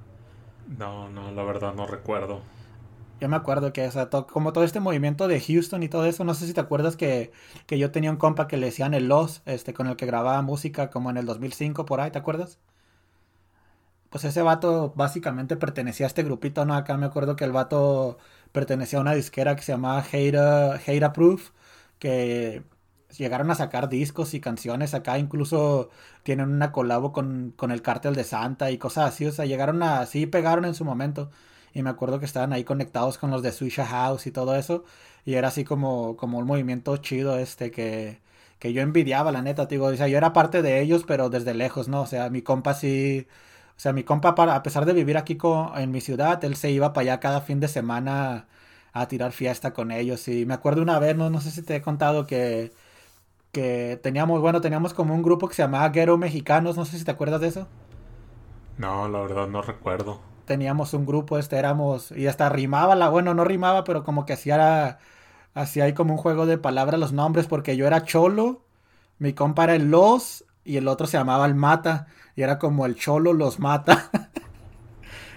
No, 0.65 1.07
no, 1.09 1.31
la 1.31 1.43
verdad 1.43 1.73
no 1.75 1.85
recuerdo. 1.85 2.41
Yo 3.19 3.29
me 3.29 3.35
acuerdo 3.37 3.71
que, 3.71 3.85
o 3.87 3.91
sea, 3.91 4.09
to- 4.09 4.25
como 4.27 4.51
todo 4.51 4.63
este 4.63 4.79
movimiento 4.79 5.27
de 5.27 5.39
Houston 5.39 5.83
y 5.83 5.89
todo 5.89 6.05
eso, 6.05 6.23
no 6.23 6.33
sé 6.33 6.47
si 6.47 6.53
te 6.53 6.59
acuerdas 6.61 6.95
que, 6.97 7.31
que 7.67 7.77
yo 7.77 7.91
tenía 7.91 8.09
un 8.11 8.17
compa 8.17 8.47
que 8.47 8.57
le 8.57 8.65
decían 8.67 8.93
el 8.95 9.07
Los, 9.07 9.43
este, 9.45 9.73
con 9.73 9.87
el 9.87 9.95
que 9.95 10.05
grababa 10.07 10.41
música 10.41 10.89
como 10.89 11.09
en 11.11 11.17
el 11.17 11.25
2005 11.27 11.85
por 11.85 12.01
ahí, 12.01 12.09
¿te 12.11 12.17
acuerdas? 12.19 12.59
Pues 14.11 14.25
ese 14.25 14.43
vato 14.43 14.93
básicamente 14.95 15.57
pertenecía 15.57 16.05
a 16.05 16.09
este 16.09 16.23
grupito, 16.23 16.65
¿no? 16.65 16.75
Acá 16.75 16.97
me 16.97 17.07
acuerdo 17.07 17.35
que 17.37 17.45
el 17.45 17.53
vato 17.53 18.17
pertenecía 18.51 18.99
a 18.99 19.03
una 19.03 19.13
disquera 19.15 19.55
que 19.55 19.63
se 19.63 19.73
llamaba 19.73 20.03
Hate, 20.11 21.13
Proof, 21.13 21.51
que 21.99 22.63
llegaron 23.17 23.51
a 23.51 23.55
sacar 23.55 23.89
discos 23.89 24.33
y 24.33 24.41
canciones 24.41 24.93
acá, 24.93 25.17
incluso 25.19 25.89
tienen 26.23 26.49
una 26.51 26.71
colabo 26.73 27.13
con, 27.13 27.53
con 27.55 27.71
el 27.71 27.81
Cártel 27.81 28.15
de 28.15 28.23
Santa 28.25 28.69
y 28.71 28.77
cosas 28.77 29.07
así, 29.13 29.25
o 29.27 29.31
sea, 29.31 29.45
llegaron 29.45 29.81
a, 29.83 30.05
sí 30.05 30.25
pegaron 30.27 30.65
en 30.65 30.75
su 30.75 30.85
momento. 30.85 31.31
Y 31.73 31.83
me 31.83 31.89
acuerdo 31.89 32.19
que 32.19 32.25
estaban 32.25 32.51
ahí 32.53 32.65
conectados 32.65 33.17
con 33.17 33.31
los 33.31 33.41
de 33.43 33.53
Swisha 33.53 33.85
House 33.85 34.27
y 34.27 34.31
todo 34.31 34.55
eso. 34.57 34.83
Y 35.25 35.35
era 35.35 35.47
así 35.49 35.63
como, 35.63 36.17
como 36.17 36.37
un 36.39 36.45
movimiento 36.45 36.97
chido 36.97 37.37
este 37.37 37.71
que, 37.71 38.21
que 38.59 38.73
yo 38.73 38.81
envidiaba, 38.81 39.31
la 39.31 39.41
neta, 39.41 39.67
digo. 39.67 39.85
O 39.87 39.95
sea, 39.95 40.07
yo 40.09 40.17
era 40.17 40.33
parte 40.33 40.61
de 40.61 40.81
ellos, 40.81 41.05
pero 41.07 41.29
desde 41.29 41.53
lejos, 41.53 41.87
¿no? 41.87 42.01
O 42.01 42.07
sea, 42.07 42.29
mi 42.29 42.41
compa 42.41 42.73
sí... 42.73 43.25
O 43.77 43.79
sea, 43.81 43.93
mi 43.93 44.03
compa, 44.03 44.35
para, 44.35 44.55
a 44.55 44.63
pesar 44.63 44.85
de 44.85 44.93
vivir 44.93 45.17
aquí 45.17 45.37
co- 45.37 45.73
en 45.77 45.91
mi 45.91 46.01
ciudad, 46.01 46.43
él 46.45 46.55
se 46.55 46.71
iba 46.71 46.93
para 46.93 47.03
allá 47.03 47.19
cada 47.19 47.41
fin 47.41 47.59
de 47.59 47.67
semana 47.67 48.47
a 48.93 49.07
tirar 49.07 49.31
fiesta 49.31 49.73
con 49.73 49.91
ellos. 49.91 50.27
Y 50.27 50.45
me 50.45 50.53
acuerdo 50.53 50.81
una 50.81 50.99
vez, 50.99 51.15
no, 51.15 51.29
no 51.29 51.41
sé 51.41 51.51
si 51.51 51.63
te 51.63 51.75
he 51.77 51.81
contado 51.81 52.27
que, 52.27 52.73
que 53.51 53.99
teníamos, 54.03 54.41
bueno, 54.41 54.61
teníamos 54.61 54.93
como 54.93 55.15
un 55.15 55.23
grupo 55.23 55.47
que 55.49 55.55
se 55.55 55.63
llamaba 55.63 55.89
Ghetto 55.89 56.17
Mexicanos, 56.17 56.77
no 56.77 56.85
sé 56.85 56.99
si 56.99 57.05
te 57.05 57.11
acuerdas 57.11 57.41
de 57.41 57.49
eso. 57.49 57.69
No, 58.77 59.07
la 59.07 59.21
verdad 59.21 59.47
no 59.47 59.61
recuerdo. 59.61 60.19
teníamos 60.45 60.93
un 60.93 61.05
grupo, 61.05 61.37
este 61.37 61.57
éramos, 61.57 62.11
y 62.11 62.27
hasta 62.27 62.49
rimaba 62.49 62.95
la, 62.95 63.09
bueno, 63.09 63.33
no 63.33 63.43
rimaba, 63.45 63.83
pero 63.83 64.03
como 64.03 64.25
que 64.25 64.33
hacía, 64.33 64.99
hacía 65.53 65.85
ahí 65.85 65.93
como 65.93 66.13
un 66.13 66.19
juego 66.19 66.45
de 66.45 66.57
palabras 66.57 66.99
los 66.99 67.13
nombres, 67.13 67.47
porque 67.47 67.77
yo 67.77 67.87
era 67.87 68.03
Cholo, 68.03 68.63
mi 69.19 69.33
compa 69.33 69.65
era 69.65 69.75
el 69.75 69.91
Los, 69.91 70.45
y 70.63 70.77
el 70.77 70.87
otro 70.87 71.07
se 71.07 71.17
llamaba 71.17 71.45
el 71.45 71.55
Mata, 71.55 72.07
y 72.35 72.43
era 72.43 72.59
como 72.59 72.85
el 72.85 72.95
Cholo 72.95 73.33
los 73.33 73.59
mata. 73.59 74.09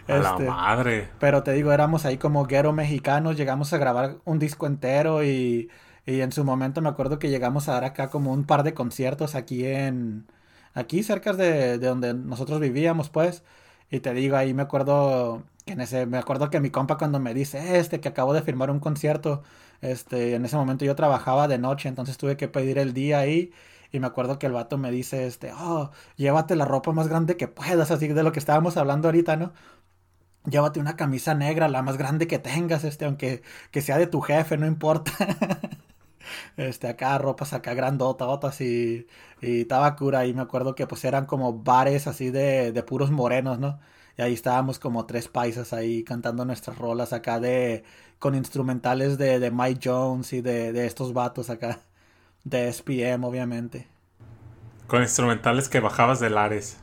A 0.09 0.17
la 0.19 0.33
Este, 0.37 0.55
madre. 0.55 0.99
pero 1.19 1.43
te 1.43 1.53
digo, 1.53 1.73
éramos 1.73 2.05
ahí 2.07 2.19
como 2.19 2.47
guero 2.47 2.73
mexicanos, 2.73 3.37
llegamos 3.37 3.73
a 3.73 3.79
grabar 3.79 4.19
un 4.25 4.39
disco 4.39 4.67
entero 4.67 5.25
y, 5.25 5.71
y 6.07 6.21
en 6.21 6.33
su 6.33 6.45
momento 6.45 6.83
me 6.83 6.89
acuerdo 6.91 7.19
que 7.19 7.31
llegamos 7.31 7.69
a 7.69 7.75
dar 7.75 7.85
acá 7.85 8.11
como 8.11 8.33
un 8.33 8.45
par 8.47 8.63
de 8.65 8.75
conciertos 8.75 9.35
aquí 9.35 9.67
en, 9.67 10.27
aquí 10.75 11.03
cerca 11.03 11.33
de, 11.33 11.79
de 11.79 11.87
donde 11.89 12.15
nosotros 12.15 12.61
vivíamos 12.61 13.11
pues, 13.11 13.45
y 13.91 14.01
te 14.01 14.13
digo, 14.15 14.37
ahí 14.37 14.55
me 14.55 14.63
acuerdo 14.63 15.45
que 15.67 15.73
en 15.73 15.81
ese, 15.81 16.07
me 16.07 16.19
acuerdo 16.19 16.51
que 16.51 16.61
mi 16.61 16.71
compa 16.71 16.99
cuando 16.99 17.21
me 17.21 17.35
dice, 17.35 17.79
este, 17.79 18.01
que 18.01 18.09
acabo 18.09 18.35
de 18.35 18.43
firmar 18.43 18.71
un 18.71 18.81
concierto, 18.81 19.43
este, 19.81 20.35
en 20.35 20.45
ese 20.45 20.57
momento 20.57 20.85
yo 20.85 20.95
trabajaba 20.97 21.49
de 21.49 21.59
noche, 21.59 21.89
entonces 21.89 22.19
tuve 22.19 22.37
que 22.37 22.49
pedir 22.49 22.79
el 22.79 22.93
día 22.95 23.19
ahí. 23.21 23.53
Y 23.95 24.01
me 24.01 24.09
acuerdo 24.09 24.41
que 24.41 24.47
el 24.47 24.53
vato 24.53 24.77
me 24.77 24.91
dice, 24.91 25.27
este, 25.27 25.53
oh, 25.55 25.91
llévate 26.17 26.57
la 26.57 26.65
ropa 26.65 26.91
más 26.93 27.07
grande 27.09 27.37
que 27.37 27.47
puedas, 27.49 27.93
así 27.93 28.09
de 28.09 28.25
lo 28.25 28.33
que 28.33 28.41
estábamos 28.41 28.77
hablando 28.77 29.07
ahorita, 29.09 29.37
¿no? 29.37 29.53
Llévate 30.47 30.81
una 30.81 30.97
camisa 30.97 31.35
negra, 31.35 31.69
la 31.69 31.83
más 31.83 31.97
grande 31.99 32.27
que 32.27 32.39
tengas, 32.39 32.85
este, 32.85 33.07
aunque 33.07 33.43
que 33.71 33.83
sea 33.83 33.99
de 33.99 34.07
tu 34.07 34.21
jefe, 34.21 34.57
no 34.59 34.67
importa. 34.67 35.13
Este, 36.57 36.89
acá 36.89 37.19
ropas 37.19 37.53
acá 37.53 37.75
grandotas 37.75 38.61
y, 38.61 39.07
y 39.41 39.63
estaba 39.63 39.97
cura 39.97 40.27
y 40.27 40.35
me 40.35 40.43
acuerdo 40.43 40.75
que 40.75 40.87
pues 40.87 41.05
eran 41.05 41.27
como 41.27 41.53
bares 41.63 42.07
así 42.07 42.31
de, 42.31 42.73
de 42.73 42.83
puros 42.83 43.11
morenos, 43.11 43.59
¿no? 43.59 43.81
Y 44.17 44.23
ahí 44.23 44.33
estábamos 44.35 44.79
como 44.79 45.07
tres 45.07 45.29
paisas 45.29 45.73
ahí 45.73 46.05
cantando 46.05 46.45
nuestras 46.45 46.79
rolas 46.79 47.13
acá 47.13 47.41
de 47.41 47.85
con 48.19 48.35
instrumentales 48.35 49.19
de, 49.19 49.39
de 49.41 49.51
Mike 49.51 49.81
Jones 49.85 50.33
y 50.33 50.41
de, 50.41 50.73
de 50.73 50.87
estos 50.87 51.13
vatos 51.13 51.51
acá. 51.51 51.81
De 52.45 52.69
SPM, 52.73 53.25
obviamente. 53.25 53.89
Con 54.87 55.03
instrumentales 55.03 55.69
que 55.69 55.81
bajabas 55.81 56.21
del 56.21 56.39
Ares. 56.39 56.79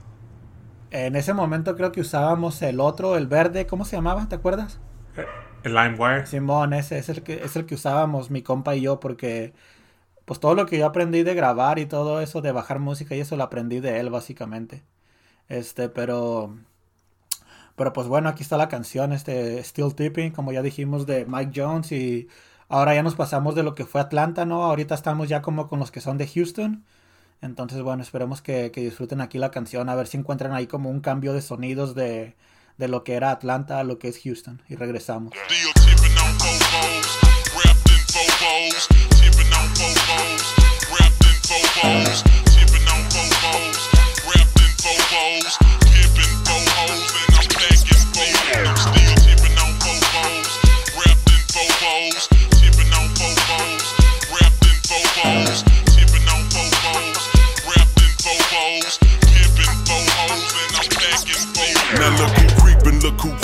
En 0.92 1.16
ese 1.16 1.34
momento 1.34 1.76
creo 1.76 1.92
que 1.92 2.02
usábamos 2.02 2.62
el 2.62 2.80
otro, 2.82 3.16
el 3.16 3.28
verde, 3.28 3.66
¿cómo 3.66 3.86
se 3.86 3.96
llamaba? 3.96 4.28
¿Te 4.28 4.36
acuerdas? 4.36 4.80
El 5.64 5.74
LimeWire. 5.74 6.26
Simón, 6.26 6.74
ese 6.74 6.98
es 6.98 7.10
el 7.10 7.24
que 7.24 7.44
es 7.44 7.56
el 7.56 7.66
que 7.66 7.76
usábamos 7.76 8.30
mi 8.32 8.42
compa 8.42 8.76
y 8.76 8.82
yo 8.82 9.00
porque 9.00 9.54
pues 10.26 10.40
todo 10.40 10.56
lo 10.56 10.66
que 10.66 10.78
yo 10.78 10.86
aprendí 10.86 11.24
de 11.24 11.34
grabar 11.36 11.80
y 11.80 11.86
todo 11.86 12.22
eso 12.22 12.42
de 12.42 12.52
bajar 12.52 12.80
música 12.80 13.16
y 13.16 13.22
eso 13.22 13.38
lo 13.38 13.44
aprendí 13.44 13.80
de 13.80 14.00
él 14.00 14.10
básicamente. 14.10 14.84
Este, 15.50 15.90
pero 15.90 16.58
pero 17.76 17.94
pues 17.94 18.08
bueno, 18.08 18.30
aquí 18.30 18.44
está 18.44 18.58
la 18.58 18.70
canción 18.70 19.14
este 19.14 19.64
Still 19.64 19.96
Tipping, 19.96 20.32
como 20.32 20.52
ya 20.52 20.62
dijimos 20.62 21.06
de 21.06 21.26
Mike 21.26 21.52
Jones 21.56 21.92
y 21.92 22.28
ahora 22.72 22.96
ya 22.96 23.04
nos 23.04 23.16
pasamos 23.16 23.54
de 23.54 23.64
lo 23.64 23.76
que 23.76 23.86
fue 23.86 24.02
Atlanta, 24.02 24.46
¿no? 24.46 24.64
Ahorita 24.64 24.96
estamos 24.96 25.30
ya 25.30 25.42
como 25.42 25.68
con 25.68 25.80
los 25.80 25.92
que 25.92 26.02
son 26.02 26.18
de 26.18 26.28
Houston. 26.28 26.84
Entonces, 27.42 27.82
bueno, 27.82 28.02
esperemos 28.02 28.42
que, 28.42 28.72
que 28.72 28.82
disfruten 28.82 29.20
aquí 29.22 29.38
la 29.38 29.52
canción, 29.52 29.90
a 29.90 29.96
ver 29.96 30.08
si 30.08 30.18
encuentran 30.18 30.54
ahí 30.54 30.68
como 30.68 30.90
un 30.90 31.02
cambio 31.02 31.34
de 31.34 31.42
sonidos 31.42 31.96
de, 31.96 32.36
de 32.78 32.88
lo 32.88 33.04
que 33.04 33.16
era 33.16 33.32
Atlanta 33.32 33.80
a 33.80 33.84
lo 33.84 34.00
que 34.00 34.08
es 34.08 34.20
Houston. 34.24 34.62
Y 34.70 34.76
regresamos. 34.76 35.34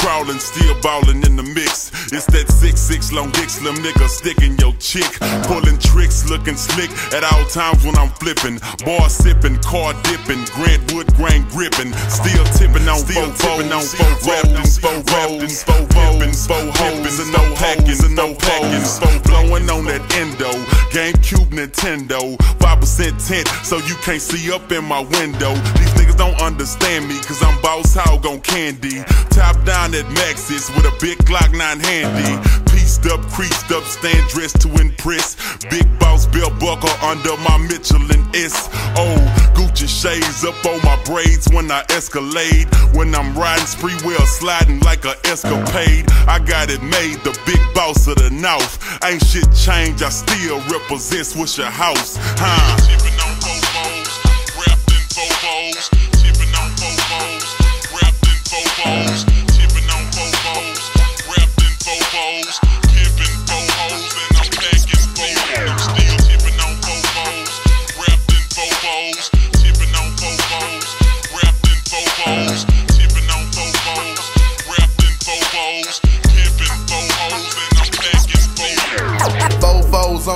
Look 0.08 0.18
who 0.24 0.24
crawlin', 0.24 0.40
still 0.40 0.76
ballin' 0.82 1.26
in 1.26 1.36
the 1.36 1.44
mix. 1.44 1.92
It's 2.12 2.26
that 2.28 2.50
six 2.50 2.80
six 2.80 3.12
long 3.12 3.32
dick 3.32 3.50
slim 3.50 3.76
nigga 3.76 4.08
sticking 4.08 4.58
your 4.58 4.74
chick, 4.80 5.08
pulling 5.48 5.78
tricks, 5.80 6.30
looking 6.30 6.56
slick 6.56 6.92
at 7.14 7.24
all 7.24 7.46
times 7.46 7.84
when 7.86 7.96
I'm 7.98 8.10
flippin'. 8.10 8.60
Bar 8.86 9.10
sippin', 9.10 9.62
car 9.64 9.94
dippin', 10.04 10.44
Grant 10.56 10.94
Wood 10.94 11.14
grain 11.16 11.44
grippin', 11.50 11.94
still 12.10 12.46
tippin' 12.56 12.88
on 12.88 13.00
still 13.00 13.32
tippin' 13.34 13.72
on 13.72 13.84
four 13.84 14.16
wrapped 14.28 14.80
four 14.80 14.98
rolls, 15.12 15.64
four 15.64 15.84
rolls, 15.96 16.48
four 16.48 16.66
hoes, 16.80 17.20
and 17.20 17.32
no 17.34 17.44
packin', 17.56 18.00
and 18.06 18.16
no 18.16 18.34
packin', 18.36 18.86
four 19.00 19.18
blowin' 19.28 19.70
on 19.70 19.86
that 19.86 20.04
endo, 20.16 20.52
GameCube 20.96 21.52
Nintendo, 21.52 22.38
five 22.60 22.80
percent 22.80 23.20
tint, 23.20 23.48
so 23.64 23.78
you 23.88 23.96
can't 24.02 24.22
see 24.22 24.52
up 24.52 24.72
in 24.72 24.86
my 24.86 25.02
window. 25.02 25.54
These 25.78 26.07
don't 26.18 26.40
understand 26.42 27.08
me, 27.08 27.16
cause 27.22 27.42
I'm 27.44 27.62
boss 27.62 27.94
hog 27.94 28.26
on 28.26 28.42
candy. 28.42 29.04
Top 29.30 29.56
down 29.64 29.94
at 29.94 30.06
Maxis 30.18 30.74
with 30.76 30.86
a 30.86 30.94
big 31.00 31.18
Glock 31.20 31.56
9 31.56 31.80
handy. 31.80 32.34
Pieced 32.72 33.06
up, 33.06 33.22
creased 33.30 33.72
up, 33.72 33.84
stand 33.84 34.28
dressed 34.30 34.60
to 34.62 34.70
impress. 34.82 35.36
Big 35.70 35.88
boss 36.00 36.26
belt 36.26 36.60
buckle 36.60 36.90
under 37.06 37.38
my 37.38 37.58
Michelin 37.58 38.26
S. 38.34 38.70
Oh, 38.98 39.18
Gucci 39.54 39.88
shades 39.88 40.44
up 40.44 40.58
on 40.66 40.82
my 40.84 40.98
braids 41.06 41.48
when 41.54 41.72
I 41.72 41.86
escalade. 41.90 42.68
When 42.94 43.14
I'm 43.14 43.38
riding 43.38 43.66
spree 43.66 43.96
wheel 44.04 44.26
sliding 44.26 44.80
like 44.82 45.06
a 45.06 45.16
escapade. 45.26 46.10
I 46.28 46.40
got 46.40 46.70
it 46.70 46.82
made, 46.82 47.22
the 47.24 47.38
big 47.46 47.62
boss 47.74 48.08
of 48.08 48.16
the 48.16 48.30
north. 48.32 48.82
Ain't 49.04 49.24
shit 49.24 49.48
changed, 49.54 50.04
I 50.04 50.10
still 50.10 50.60
represent 50.68 51.28
Swisher 51.28 51.70
House. 51.70 52.18
Huh? 52.40 53.17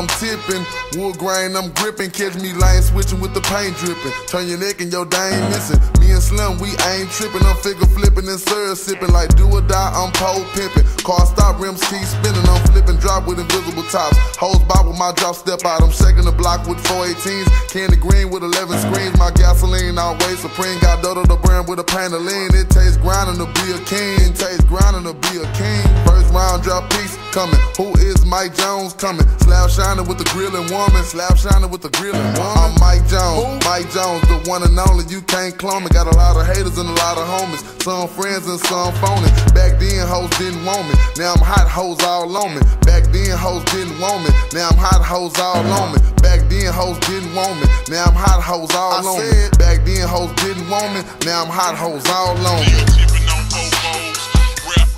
I'm 0.02 0.08
tipping. 0.08 0.81
Wood 1.00 1.16
grain, 1.18 1.56
I'm 1.56 1.72
gripping. 1.80 2.12
Catch 2.12 2.36
me 2.36 2.52
lying, 2.52 2.84
switching 2.84 3.24
with 3.24 3.32
the 3.34 3.40
paint 3.48 3.80
dripping. 3.80 4.12
Turn 4.28 4.44
your 4.48 4.60
neck 4.60 4.84
and 4.84 4.92
your 4.92 5.08
dang 5.08 5.40
missing. 5.48 5.80
Me 6.04 6.12
and 6.12 6.20
Slim, 6.20 6.60
we 6.60 6.76
ain't 6.92 7.08
tripping. 7.16 7.40
I'm 7.48 7.56
figure 7.64 7.88
flipping 7.96 8.28
and 8.28 8.36
syrup 8.36 8.76
sipping. 8.76 9.08
Like 9.16 9.32
do 9.40 9.48
or 9.48 9.64
die, 9.64 9.92
I'm 9.96 10.12
pole 10.12 10.44
pimping. 10.52 10.84
Car 11.08 11.24
stop, 11.24 11.64
rims 11.64 11.80
keep 11.88 12.04
spinning. 12.04 12.44
I'm 12.44 12.60
flipping 12.76 13.00
drop 13.00 13.24
with 13.24 13.40
invisible 13.40 13.88
tops. 13.88 14.20
Hose 14.36 14.60
bob 14.68 14.92
with 14.92 15.00
my 15.00 15.16
drop 15.16 15.36
step 15.40 15.64
out. 15.64 15.80
I'm 15.80 15.96
shaking 15.96 16.28
the 16.28 16.36
block 16.36 16.68
with 16.68 16.84
418s. 16.84 17.48
Candy 17.72 17.96
green 17.96 18.28
with 18.28 18.44
11 18.44 18.76
screens. 18.84 19.16
My 19.16 19.32
gasoline 19.32 19.96
always 19.96 20.44
supreme. 20.44 20.76
Got 20.84 21.00
Dodo 21.00 21.24
the 21.24 21.40
brand 21.40 21.72
with 21.72 21.80
a 21.80 21.88
of 21.88 22.20
lean. 22.20 22.52
It 22.52 22.68
tastes 22.68 23.00
grinding 23.00 23.40
to 23.40 23.48
be 23.48 23.72
a 23.72 23.80
king. 23.88 24.36
Tastes 24.36 24.68
grinding 24.68 25.08
to 25.08 25.16
be 25.16 25.40
a 25.40 25.48
king. 25.56 25.88
First 26.04 26.28
round 26.36 26.64
drop 26.64 26.92
piece 26.92 27.16
coming. 27.32 27.60
Who 27.80 27.96
is 28.04 28.26
Mike 28.26 28.56
Jones 28.56 28.94
coming? 28.94 29.28
Slap 29.40 29.70
shining 29.70 30.08
with 30.08 30.18
the 30.20 30.28
grilling 30.36 30.68
woman. 30.82 31.04
Slap 31.04 31.38
shining 31.38 31.70
with 31.70 31.82
the 31.82 31.90
grilling 31.94 32.22
woman. 32.38 32.58
I'm 32.58 32.74
Mike 32.82 33.06
Jones. 33.06 33.62
Mike 33.66 33.90
Jones, 33.94 34.22
the 34.26 34.42
one 34.50 34.64
and 34.64 34.78
only. 34.90 35.06
You 35.06 35.22
can't 35.22 35.54
clone 35.58 35.84
me. 35.84 35.90
Got 35.94 36.08
a 36.10 36.16
lot 36.18 36.38
of 36.38 36.46
haters 36.50 36.78
and 36.78 36.90
a 36.90 36.98
lot 36.98 37.18
of 37.18 37.26
homies. 37.30 37.62
Some 37.84 38.08
friends 38.10 38.48
and 38.50 38.60
some 38.66 38.94
phony. 38.98 39.30
Back 39.54 39.78
then, 39.78 40.02
hoes 40.08 40.30
didn't 40.42 40.66
want 40.66 40.88
me. 40.90 40.96
Now 41.18 41.38
I'm 41.38 41.44
hot 41.44 41.70
hoes 41.70 42.02
all 42.04 42.26
on 42.26 42.56
me. 42.56 42.62
Back 42.82 43.06
then, 43.14 43.38
hoes 43.38 43.64
didn't 43.70 44.00
want 44.02 44.26
me. 44.26 44.32
Now 44.54 44.70
I'm 44.74 44.80
hot 44.80 45.04
hoes 45.06 45.38
all 45.38 45.62
on 45.62 45.94
me. 45.94 46.00
Back 46.22 46.50
then, 46.50 46.74
hoes 46.74 46.98
didn't 47.06 47.34
want 47.36 47.62
me. 47.62 47.68
Now 47.90 48.10
I'm 48.10 48.18
hot 48.18 48.42
hoes 48.42 48.74
all 48.74 49.06
on 49.06 49.22
me. 49.22 49.50
Back 49.62 49.86
then, 49.86 50.08
hoes 50.08 50.34
didn't 50.42 50.68
want 50.70 50.94
me. 50.96 51.02
Now 51.26 51.46
I'm 51.46 51.52
hot 51.52 51.76
hoes 51.78 52.06
all 52.10 52.34
on 52.34 52.60
me. 52.66 52.74
Tipping 52.90 53.28
on 53.30 53.44
fofos, 53.54 54.20
wrapped 54.66 54.98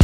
in 0.00 0.03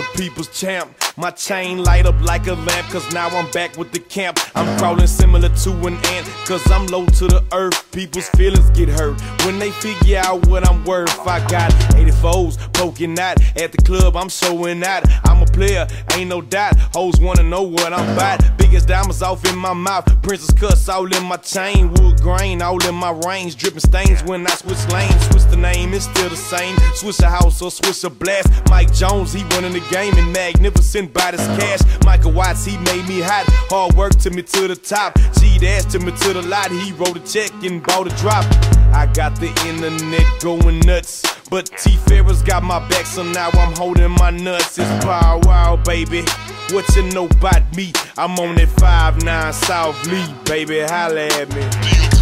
the 0.00 0.18
people's 0.18 0.48
champ. 0.48 0.99
My 1.16 1.30
chain 1.30 1.82
light 1.82 2.06
up 2.06 2.20
like 2.22 2.46
a 2.46 2.54
lamp, 2.54 2.88
cause 2.88 3.12
now 3.12 3.28
I'm 3.28 3.50
back 3.50 3.76
with 3.76 3.92
the 3.92 3.98
camp. 3.98 4.38
I'm 4.54 4.78
crawling 4.78 5.06
similar 5.06 5.48
to 5.48 5.70
an 5.86 5.94
ant, 6.06 6.26
cause 6.46 6.68
I'm 6.70 6.86
low 6.86 7.04
to 7.06 7.26
the 7.26 7.44
earth. 7.52 7.90
People's 7.92 8.28
feelings 8.30 8.70
get 8.70 8.88
hurt 8.88 9.20
when 9.44 9.58
they 9.58 9.70
figure 9.70 10.18
out 10.18 10.46
what 10.46 10.68
I'm 10.68 10.84
worth. 10.84 11.10
I 11.26 11.46
got 11.48 11.72
84s 11.92 12.72
poking 12.74 13.18
out 13.18 13.40
at 13.56 13.72
the 13.72 13.78
club, 13.78 14.16
I'm 14.16 14.28
showing 14.28 14.82
out. 14.84 15.04
I'm 15.24 15.42
a 15.42 15.46
player, 15.46 15.86
ain't 16.14 16.30
no 16.30 16.40
doubt. 16.40 16.76
Hoes 16.94 17.20
wanna 17.20 17.42
know 17.42 17.62
what 17.62 17.92
I'm 17.92 18.08
about. 18.12 18.40
Biggest 18.56 18.86
diamonds 18.86 19.20
off 19.20 19.44
in 19.46 19.58
my 19.58 19.74
mouth, 19.74 20.06
princess 20.22 20.52
cuts 20.52 20.88
all 20.88 21.12
in 21.12 21.24
my 21.24 21.36
chain. 21.38 21.92
Wood 21.94 22.20
grain 22.20 22.62
all 22.62 22.82
in 22.86 22.94
my 22.94 23.10
range, 23.26 23.56
dripping 23.56 23.80
stains 23.80 24.22
when 24.24 24.46
I 24.46 24.50
switch 24.50 24.86
lanes. 24.92 25.26
Switch 25.26 25.44
the 25.44 25.56
name, 25.56 25.92
it's 25.92 26.04
still 26.04 26.28
the 26.28 26.36
same. 26.36 26.76
Switch 26.94 27.18
a 27.20 27.28
house 27.28 27.60
or 27.60 27.70
switch 27.70 28.04
a 28.04 28.10
blast. 28.10 28.48
Mike 28.68 28.92
Jones, 28.92 29.32
he 29.32 29.42
running 29.44 29.72
the 29.72 29.82
game 29.90 30.16
and 30.16 30.32
magnificent 30.32 30.99
by 31.08 31.32
this 31.32 31.46
cash. 31.58 31.80
Michael 32.04 32.32
Watts, 32.32 32.64
he 32.64 32.76
made 32.78 33.06
me 33.08 33.20
hot. 33.20 33.44
Hard 33.70 33.94
work 33.94 34.14
to 34.20 34.30
me 34.30 34.42
to 34.42 34.68
the 34.68 34.76
top. 34.76 35.18
G 35.38 35.58
dash 35.58 35.84
to 35.92 35.98
me 35.98 36.12
to 36.12 36.32
the 36.32 36.42
lot. 36.42 36.70
He 36.70 36.92
wrote 36.92 37.16
a 37.16 37.20
check 37.20 37.50
and 37.62 37.82
bought 37.82 38.06
a 38.06 38.16
drop. 38.16 38.44
I 38.92 39.10
got 39.12 39.36
the 39.36 39.48
internet 39.68 40.26
going 40.40 40.80
nuts. 40.80 41.22
But 41.50 41.66
T 41.78 41.96
Ferris 42.06 42.42
got 42.42 42.62
my 42.62 42.78
back, 42.88 43.06
so 43.06 43.22
now 43.24 43.50
I'm 43.50 43.74
holding 43.76 44.10
my 44.12 44.30
nuts. 44.30 44.78
It's 44.78 45.04
power 45.04 45.40
wow, 45.44 45.76
baby. 45.76 46.22
What 46.70 46.86
you 46.94 47.02
know 47.10 47.26
about 47.26 47.74
me? 47.74 47.92
I'm 48.16 48.38
on 48.38 48.54
that 48.54 48.68
5-9 48.68 49.52
South 49.54 50.06
Lee, 50.06 50.26
baby. 50.44 50.80
Holla 50.80 51.26
at 51.26 51.48
me. 51.54 52.19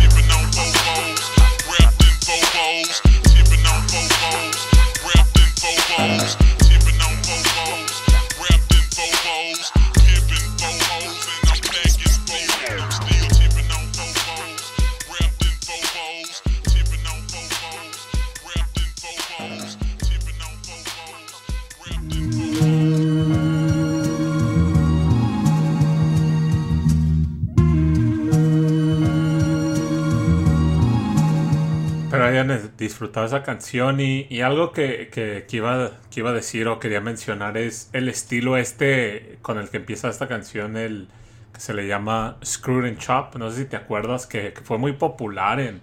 Espero 32.11 32.24
hayan 32.24 32.72
disfrutado 32.78 33.26
esa 33.26 33.42
canción 33.42 34.00
y, 34.00 34.26
y 34.30 34.40
algo 34.40 34.72
que, 34.72 35.11
que- 35.12 35.46
iba, 35.56 35.90
que 36.11 36.20
iba 36.20 36.30
a 36.30 36.32
decir 36.32 36.66
o 36.68 36.78
quería 36.78 37.00
mencionar 37.02 37.59
es 37.59 37.90
el 37.92 38.09
estilo 38.09 38.56
este 38.56 39.38
con 39.42 39.59
el 39.59 39.68
que 39.68 39.76
empieza 39.78 40.09
esta 40.09 40.26
canción, 40.26 40.76
el 40.78 41.09
que 41.52 41.61
se 41.61 41.74
le 41.74 41.86
llama 41.86 42.38
Screwed 42.44 42.86
and 42.88 42.98
Chop. 42.98 43.36
No 43.36 43.50
sé 43.50 43.59
si 43.59 43.64
te 43.66 43.76
acuerdas 43.76 44.26
que, 44.26 44.54
fue 44.64 44.78
muy 44.78 44.92
popular 44.94 45.61
en, 45.61 45.82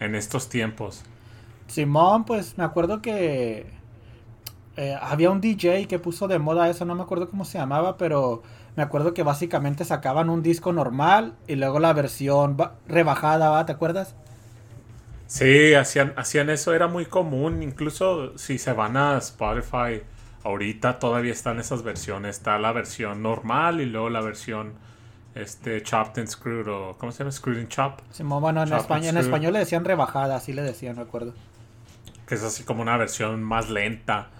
en 0.00 0.14
estos 0.14 0.48
tiempos. 0.48 1.02
Simón, 1.66 2.24
pues 2.24 2.56
me 2.58 2.64
acuerdo 2.64 3.00
que 3.02 3.66
eh, 4.76 4.96
había 5.00 5.30
un 5.30 5.40
DJ 5.40 5.86
que 5.88 5.98
puso 5.98 6.28
de 6.28 6.38
moda 6.38 6.68
eso, 6.68 6.84
no 6.84 6.94
me 6.94 7.02
acuerdo 7.02 7.28
cómo 7.30 7.44
se 7.44 7.58
llamaba, 7.58 7.96
pero 7.96 8.42
me 8.76 8.82
acuerdo 8.82 9.14
que 9.14 9.22
básicamente 9.22 9.84
sacaban 9.84 10.30
un 10.30 10.42
disco 10.42 10.72
normal 10.72 11.34
y 11.46 11.54
luego 11.56 11.78
la 11.78 11.92
versión 11.92 12.56
ba- 12.56 12.74
rebajada, 12.88 13.50
¿va? 13.50 13.66
¿Te 13.66 13.72
acuerdas? 13.72 14.16
Sí, 15.26 15.74
hacían, 15.74 16.12
hacían 16.16 16.50
eso, 16.50 16.74
era 16.74 16.86
muy 16.86 17.06
común. 17.06 17.62
Incluso 17.62 18.36
si 18.38 18.58
se 18.58 18.72
van 18.72 18.96
a 18.96 19.18
Spotify, 19.18 20.02
ahorita 20.42 20.98
todavía 20.98 21.32
están 21.32 21.58
esas 21.58 21.82
versiones. 21.82 22.36
Está 22.36 22.58
la 22.58 22.72
versión 22.72 23.22
normal 23.22 23.80
y 23.80 23.86
luego 23.86 24.10
la 24.10 24.20
versión 24.20 24.74
este, 25.34 25.82
Chopped 25.82 26.20
and 26.20 26.28
Screwed 26.28 26.68
o 26.68 26.96
¿cómo 26.98 27.12
se 27.12 27.18
llama? 27.18 27.32
Screwed 27.32 27.58
and 27.58 27.68
Chop. 27.68 28.00
Bueno, 28.20 28.62
en, 28.62 28.72
España, 28.72 29.10
español 29.18 29.52
le 29.54 29.58
decían 29.60 29.84
rebajada, 29.84 30.36
así 30.36 30.52
le 30.52 30.62
decían, 30.62 30.96
me 30.96 31.02
acuerdo. 31.02 31.34
Que 32.26 32.36
es 32.36 32.42
así 32.42 32.62
como 32.62 32.82
una 32.82 32.96
versión 32.96 33.42
más 33.42 33.68
lenta 33.68 34.30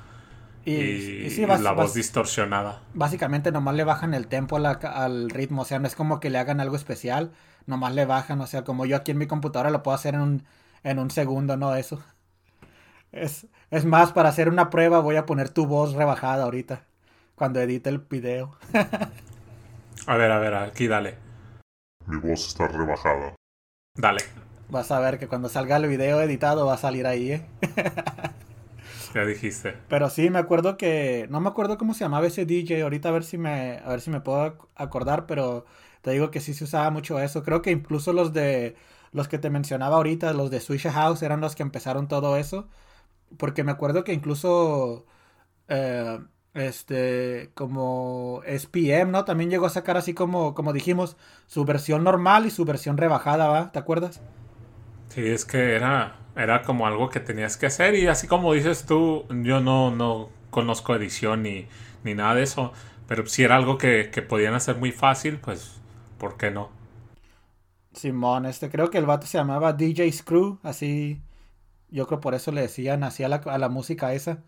Y, 0.64 0.72
y, 0.72 1.26
y 1.26 1.30
sí, 1.30 1.42
y 1.42 1.46
la 1.46 1.72
voz 1.72 1.92
distorsionada. 1.92 2.80
básicamente 2.94 3.52
nomás 3.52 3.74
le 3.74 3.84
bajan 3.84 4.14
el 4.14 4.28
tempo 4.28 4.58
la 4.58 4.70
al 4.70 5.28
ritmo, 5.28 5.62
o 5.62 5.64
sea, 5.64 5.78
no 5.78 5.86
es 5.86 5.94
como 5.94 6.20
que 6.20 6.30
le 6.30 6.38
hagan 6.38 6.60
algo 6.60 6.76
especial, 6.76 7.32
nomás 7.66 7.94
le 7.94 8.06
bajan, 8.06 8.40
o 8.40 8.46
sea, 8.46 8.64
como 8.64 8.86
yo 8.86 8.96
aquí 8.96 9.10
en 9.10 9.18
mi 9.18 9.26
computadora 9.26 9.70
lo 9.70 9.82
puedo 9.82 9.94
hacer 9.94 10.14
en 10.14 10.20
un, 10.22 10.44
en 10.84 10.98
un 11.00 11.10
segundo, 11.10 11.56
no 11.56 11.74
eso. 11.74 12.02
Es, 13.12 13.46
es 13.70 13.84
más, 13.84 14.12
para 14.12 14.28
hacer 14.28 14.48
una 14.48 14.70
prueba 14.70 15.00
voy 15.00 15.16
a 15.16 15.26
poner 15.26 15.48
tu 15.48 15.66
voz 15.66 15.94
rebajada 15.94 16.44
ahorita, 16.44 16.84
cuando 17.34 17.60
edite 17.60 17.88
el 17.90 17.98
video. 17.98 18.56
A 20.06 20.16
ver, 20.16 20.30
a 20.30 20.38
ver, 20.38 20.54
aquí 20.54 20.86
dale. 20.86 21.14
Mi 22.06 22.18
voz 22.18 22.48
está 22.48 22.68
rebajada. 22.68 23.34
Dale. 23.96 24.20
Vas 24.68 24.90
a 24.90 24.98
ver 24.98 25.18
que 25.18 25.28
cuando 25.28 25.48
salga 25.48 25.76
el 25.76 25.86
video 25.88 26.20
editado 26.20 26.66
va 26.66 26.74
a 26.74 26.78
salir 26.78 27.06
ahí, 27.06 27.32
¿eh? 27.32 27.46
Ya 29.14 29.24
dijiste. 29.24 29.74
Pero 29.88 30.10
sí, 30.10 30.28
me 30.28 30.38
acuerdo 30.40 30.76
que. 30.76 31.26
No 31.30 31.40
me 31.40 31.48
acuerdo 31.48 31.78
cómo 31.78 31.94
se 31.94 32.00
llamaba 32.00 32.26
ese 32.26 32.46
DJ. 32.46 32.82
Ahorita 32.82 33.10
a 33.10 33.12
ver 33.12 33.22
si 33.24 33.38
me. 33.38 33.78
A 33.84 33.88
ver 33.90 34.00
si 34.00 34.10
me 34.10 34.20
puedo 34.20 34.44
ac- 34.44 34.66
acordar. 34.74 35.26
Pero 35.26 35.66
te 36.02 36.10
digo 36.10 36.30
que 36.32 36.40
sí 36.40 36.52
se 36.52 36.64
usaba 36.64 36.90
mucho 36.90 37.20
eso. 37.20 37.44
Creo 37.44 37.62
que 37.62 37.70
incluso 37.70 38.12
los 38.12 38.32
de. 38.32 38.74
Los 39.14 39.28
que 39.28 39.38
te 39.40 39.50
mencionaba 39.50 39.96
ahorita, 39.98 40.34
los 40.34 40.50
de 40.52 40.60
Swisha 40.60 40.92
House, 40.92 41.22
eran 41.24 41.40
los 41.42 41.56
que 41.56 41.64
empezaron 41.64 42.08
todo 42.08 42.36
eso. 42.38 42.68
Porque 43.38 43.64
me 43.64 43.72
acuerdo 43.72 44.04
que 44.04 44.12
incluso. 44.14 45.06
eh, 45.68 46.20
este. 46.54 47.52
Como 47.54 48.42
SPM, 48.46 49.12
¿no? 49.12 49.24
También 49.26 49.50
llegó 49.50 49.66
a 49.66 49.70
sacar 49.70 49.96
así 49.98 50.14
como. 50.14 50.54
Como 50.54 50.72
dijimos. 50.74 51.16
Su 51.46 51.64
versión 51.66 52.04
normal 52.04 52.46
y 52.46 52.50
su 52.50 52.64
versión 52.66 52.96
rebajada, 52.98 53.48
¿va? 53.48 53.72
¿Te 53.72 53.78
acuerdas? 53.80 54.22
Sí, 55.08 55.26
es 55.28 55.44
que 55.44 55.74
era, 55.74 56.16
era 56.36 56.62
como 56.62 56.86
algo 56.86 57.08
que 57.10 57.20
tenías 57.20 57.56
que 57.56 57.66
hacer 57.66 57.94
y 57.94 58.06
así 58.08 58.26
como 58.26 58.52
dices 58.52 58.84
tú, 58.86 59.26
yo 59.30 59.60
no, 59.60 59.90
no 59.94 60.30
conozco 60.50 60.94
edición 60.94 61.42
ni, 61.42 61.66
ni 62.02 62.14
nada 62.14 62.34
de 62.34 62.42
eso, 62.42 62.72
pero 63.06 63.26
si 63.26 63.44
era 63.44 63.56
algo 63.56 63.78
que, 63.78 64.10
que 64.12 64.22
podían 64.22 64.54
hacer 64.54 64.76
muy 64.76 64.90
fácil, 64.92 65.38
pues, 65.38 65.80
¿por 66.18 66.36
qué 66.36 66.50
no? 66.50 66.70
Simón, 67.94 68.46
este, 68.46 68.70
creo 68.70 68.90
que 68.90 68.98
el 68.98 69.06
vato 69.06 69.26
se 69.26 69.38
llamaba 69.38 69.72
DJ 69.72 70.10
Screw, 70.12 70.58
así, 70.62 71.22
yo 71.90 72.06
creo 72.06 72.20
por 72.20 72.34
eso 72.34 72.52
le 72.52 72.62
decían 72.62 73.04
así 73.04 73.22
a 73.24 73.28
la, 73.28 73.36
a 73.36 73.58
la 73.58 73.68
música 73.68 74.14
esa, 74.14 74.42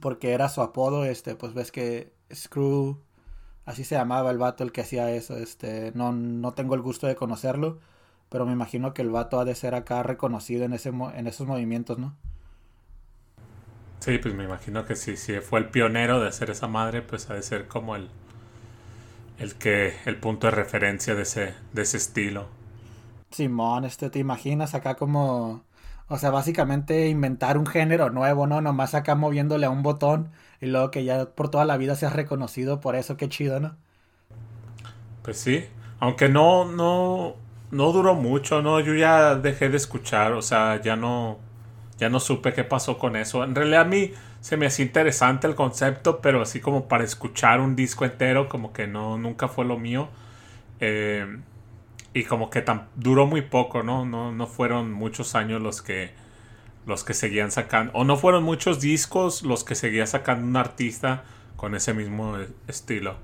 porque 0.00 0.32
era 0.32 0.48
su 0.48 0.62
apodo, 0.62 1.04
este, 1.04 1.36
pues 1.36 1.54
ves 1.54 1.72
que 1.72 2.12
Screw, 2.34 3.00
así 3.64 3.84
se 3.84 3.96
llamaba 3.96 4.30
el 4.30 4.38
vato 4.38 4.64
el 4.64 4.72
que 4.72 4.82
hacía 4.82 5.10
eso, 5.10 5.36
este, 5.36 5.92
no, 5.94 6.12
no 6.12 6.52
tengo 6.54 6.74
el 6.74 6.82
gusto 6.82 7.06
de 7.06 7.16
conocerlo, 7.16 7.78
pero 8.28 8.46
me 8.46 8.52
imagino 8.52 8.94
que 8.94 9.02
el 9.02 9.10
vato 9.10 9.38
ha 9.40 9.44
de 9.44 9.54
ser 9.54 9.74
acá 9.74 10.02
reconocido 10.02 10.64
en, 10.64 10.72
ese, 10.72 10.90
en 10.90 11.26
esos 11.26 11.46
movimientos, 11.46 11.98
¿no? 11.98 12.16
Sí, 14.00 14.18
pues 14.18 14.34
me 14.34 14.44
imagino 14.44 14.84
que 14.84 14.94
si, 14.94 15.16
si 15.16 15.40
fue 15.40 15.58
el 15.60 15.70
pionero 15.70 16.20
de 16.20 16.28
hacer 16.28 16.50
esa 16.50 16.68
madre, 16.68 17.02
pues 17.02 17.30
ha 17.30 17.34
de 17.34 17.42
ser 17.42 17.66
como 17.66 17.96
el, 17.96 18.10
el 19.38 19.56
que, 19.56 19.94
el 20.06 20.16
punto 20.18 20.46
de 20.48 20.50
referencia 20.52 21.14
de 21.14 21.22
ese, 21.22 21.54
de 21.72 21.82
ese 21.82 21.96
estilo. 21.98 22.48
Simón, 23.30 23.84
este, 23.84 24.10
te 24.10 24.18
imaginas 24.18 24.74
acá 24.74 24.96
como, 24.96 25.64
o 26.08 26.18
sea, 26.18 26.30
básicamente 26.30 27.08
inventar 27.08 27.56
un 27.58 27.66
género 27.66 28.10
nuevo, 28.10 28.46
¿no? 28.48 28.60
Nomás 28.60 28.94
acá 28.94 29.14
moviéndole 29.14 29.66
a 29.66 29.70
un 29.70 29.82
botón 29.82 30.32
y 30.60 30.66
luego 30.66 30.90
que 30.90 31.04
ya 31.04 31.26
por 31.34 31.50
toda 31.50 31.64
la 31.64 31.76
vida 31.76 31.94
seas 31.96 32.14
reconocido 32.14 32.80
por 32.80 32.96
eso, 32.96 33.16
qué 33.16 33.28
chido, 33.28 33.60
¿no? 33.60 33.76
Pues 35.22 35.38
sí, 35.38 35.64
aunque 36.00 36.28
no, 36.28 36.64
no, 36.70 37.34
no 37.70 37.92
duró 37.92 38.14
mucho, 38.14 38.62
¿no? 38.62 38.80
Yo 38.80 38.94
ya 38.94 39.34
dejé 39.36 39.68
de 39.68 39.76
escuchar, 39.76 40.32
o 40.32 40.42
sea, 40.42 40.80
ya 40.80 40.96
no, 40.96 41.38
ya 41.98 42.08
no 42.08 42.20
supe 42.20 42.52
qué 42.52 42.64
pasó 42.64 42.98
con 42.98 43.16
eso. 43.16 43.44
En 43.44 43.54
realidad 43.54 43.82
a 43.82 43.84
mí 43.84 44.12
se 44.40 44.56
me 44.56 44.66
hacía 44.66 44.84
interesante 44.84 45.46
el 45.46 45.54
concepto, 45.54 46.20
pero 46.20 46.42
así 46.42 46.60
como 46.60 46.88
para 46.88 47.04
escuchar 47.04 47.60
un 47.60 47.76
disco 47.76 48.04
entero, 48.04 48.48
como 48.48 48.72
que 48.72 48.86
no, 48.86 49.18
nunca 49.18 49.48
fue 49.48 49.64
lo 49.64 49.78
mío. 49.78 50.08
Eh, 50.80 51.38
y 52.14 52.24
como 52.24 52.48
que 52.48 52.62
tan, 52.62 52.88
duró 52.96 53.26
muy 53.26 53.42
poco, 53.42 53.82
¿no? 53.82 54.06
¿no? 54.06 54.32
No 54.32 54.46
fueron 54.46 54.92
muchos 54.92 55.34
años 55.34 55.60
los 55.60 55.82
que, 55.82 56.12
los 56.86 57.04
que 57.04 57.12
seguían 57.12 57.50
sacando, 57.50 57.92
o 57.94 58.04
no 58.04 58.16
fueron 58.16 58.42
muchos 58.42 58.80
discos 58.80 59.42
los 59.42 59.64
que 59.64 59.74
seguía 59.74 60.06
sacando 60.06 60.46
un 60.46 60.56
artista 60.56 61.24
con 61.56 61.74
ese 61.74 61.92
mismo 61.92 62.38
eh, 62.38 62.48
estilo. 62.68 63.16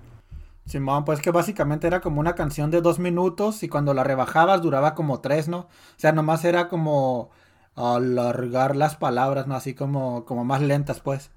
Simón, 0.67 1.05
pues 1.05 1.21
que 1.21 1.31
básicamente 1.31 1.87
era 1.87 2.01
como 2.01 2.21
una 2.21 2.35
canción 2.35 2.71
de 2.71 2.81
dos 2.81 2.99
minutos 2.99 3.63
y 3.63 3.69
cuando 3.69 3.95
la 3.95 4.05
rebajabas 4.05 4.63
duraba 4.63 4.95
como 4.95 5.21
tres, 5.21 5.49
¿no? 5.49 5.59
O 5.59 5.69
sea, 5.97 6.13
nomás 6.13 6.45
era 6.45 6.69
como 6.69 7.31
alargar 7.75 8.77
las 8.77 8.97
palabras, 8.97 9.47
¿no? 9.47 9.55
Así 9.55 9.75
como, 9.75 10.25
como 10.25 10.45
más 10.45 10.61
lentas, 10.63 11.01
pues. 11.01 11.31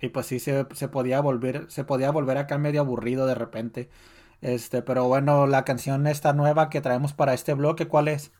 Y 0.00 0.08
pues 0.08 0.26
sí 0.26 0.38
se, 0.38 0.66
se 0.72 0.88
podía 0.88 1.20
volver, 1.20 1.66
se 1.68 1.84
podía 1.84 2.10
volver 2.10 2.38
acá 2.38 2.58
medio 2.58 2.80
aburrido 2.82 3.26
de 3.26 3.34
repente. 3.34 3.90
Este, 4.42 4.82
pero 4.82 5.04
bueno, 5.04 5.46
la 5.46 5.64
canción 5.64 6.06
esta 6.06 6.32
nueva 6.34 6.68
que 6.68 6.80
traemos 6.82 7.14
para 7.14 7.34
este 7.34 7.54
bloque, 7.54 7.88
¿cuál 7.88 8.08
es? 8.08 8.32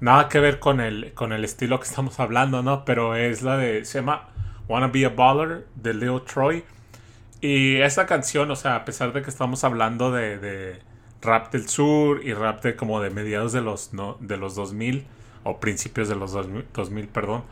Nada 0.00 0.28
que 0.28 0.40
ver 0.40 0.60
con 0.60 0.80
el, 0.80 1.12
con 1.14 1.32
el 1.32 1.44
estilo 1.44 1.78
que 1.80 1.88
estamos 1.88 2.20
hablando, 2.20 2.62
¿no? 2.62 2.84
Pero 2.84 3.16
es 3.16 3.42
la 3.42 3.56
de. 3.56 3.84
Se 3.84 3.98
llama 3.98 4.28
Wanna 4.68 4.88
Be 4.88 5.04
a 5.04 5.10
Baller 5.10 5.66
de 5.74 5.94
Leo 5.94 6.22
Troy. 6.22 6.64
Y 7.40 7.76
esa 7.80 8.06
canción, 8.06 8.50
o 8.50 8.56
sea, 8.56 8.76
a 8.76 8.84
pesar 8.84 9.12
de 9.12 9.22
que 9.22 9.30
estamos 9.30 9.64
hablando 9.64 10.12
de, 10.12 10.38
de 10.38 10.82
rap 11.22 11.52
del 11.52 11.68
sur 11.68 12.24
y 12.24 12.32
rap 12.34 12.62
de 12.62 12.76
como 12.76 13.00
de 13.00 13.10
mediados 13.10 13.52
de 13.52 13.60
los, 13.60 13.92
no, 13.92 14.16
de 14.20 14.36
los 14.36 14.54
2000 14.54 15.06
o 15.44 15.60
principios 15.60 16.08
de 16.08 16.16
los 16.16 16.32
2000, 16.32 16.66
2000, 16.74 17.08
perdón. 17.08 17.44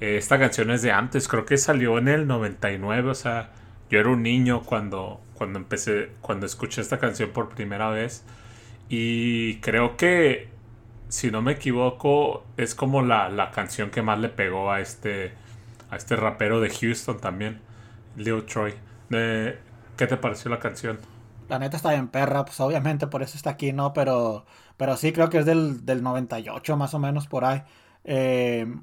eh, 0.00 0.16
esta 0.16 0.38
canción 0.38 0.70
es 0.70 0.82
de 0.82 0.92
antes, 0.92 1.28
creo 1.28 1.44
que 1.46 1.56
salió 1.58 1.98
en 1.98 2.08
el 2.08 2.26
99, 2.26 3.10
o 3.10 3.14
sea, 3.14 3.52
yo 3.90 4.00
era 4.00 4.08
un 4.10 4.22
niño 4.22 4.62
cuando, 4.64 5.20
cuando 5.34 5.58
empecé, 5.58 6.10
cuando 6.20 6.46
escuché 6.46 6.80
esta 6.80 6.98
canción 6.98 7.30
por 7.30 7.50
primera 7.50 7.90
vez. 7.90 8.24
Y 8.88 9.60
creo 9.60 9.96
que 9.96 10.48
si 11.08 11.30
no 11.30 11.42
me 11.42 11.52
equivoco, 11.52 12.46
es 12.56 12.74
como 12.74 13.02
la, 13.02 13.28
la 13.30 13.50
canción 13.50 13.90
que 13.90 14.02
más 14.02 14.18
le 14.20 14.28
pegó 14.28 14.70
a 14.72 14.80
este, 14.80 15.34
a 15.90 15.96
este 15.96 16.16
rapero 16.16 16.60
de 16.60 16.70
Houston 16.70 17.20
también, 17.20 17.60
Leo 18.16 18.44
Troy. 18.44 18.74
Eh, 19.10 19.58
¿Qué 19.96 20.06
te 20.06 20.16
pareció 20.16 20.50
la 20.50 20.58
canción? 20.58 20.98
La 21.52 21.58
neta 21.58 21.76
está 21.76 21.90
bien 21.90 22.08
perra, 22.08 22.46
pues 22.46 22.58
obviamente 22.60 23.06
por 23.08 23.22
eso 23.22 23.36
está 23.36 23.50
aquí, 23.50 23.74
¿no? 23.74 23.92
Pero, 23.92 24.46
pero 24.78 24.96
sí 24.96 25.12
creo 25.12 25.28
que 25.28 25.36
es 25.36 25.44
del, 25.44 25.84
del 25.84 26.02
98 26.02 26.78
más 26.78 26.94
o 26.94 26.98
menos 26.98 27.26
por 27.26 27.44
ahí. 27.44 27.62
Eh, 28.04 28.74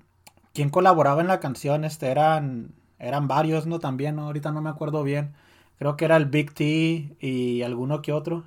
¿Quién 0.53 0.69
colaboraba 0.69 1.21
en 1.21 1.27
la 1.27 1.39
canción? 1.39 1.83
Este, 1.83 2.09
eran, 2.09 2.75
eran 2.99 3.27
varios, 3.27 3.65
¿no? 3.65 3.79
También, 3.79 4.17
¿no? 4.17 4.27
Ahorita 4.27 4.51
no 4.51 4.61
me 4.61 4.69
acuerdo 4.69 5.01
bien. 5.01 5.33
Creo 5.79 5.97
que 5.97 6.05
era 6.05 6.15
el 6.15 6.27
Big 6.27 6.53
T 6.53 7.17
y 7.19 7.63
alguno 7.63 8.03
que 8.03 8.13
otro. 8.13 8.43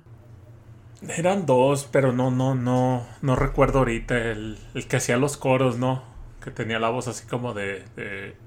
Eran 1.01 1.45
dos, 1.45 1.89
pero 1.91 2.13
no, 2.13 2.31
no, 2.31 2.55
no, 2.55 3.05
no 3.21 3.35
recuerdo 3.35 3.79
ahorita 3.79 4.15
el, 4.15 4.57
el 4.73 4.87
que 4.87 4.95
hacía 4.95 5.17
los 5.17 5.35
coros, 5.35 5.77
¿no? 5.77 6.01
Que 6.41 6.49
tenía 6.49 6.79
la 6.79 6.87
voz 6.87 7.09
así 7.09 7.27
como 7.27 7.53
de, 7.53 7.83
de 7.97 8.37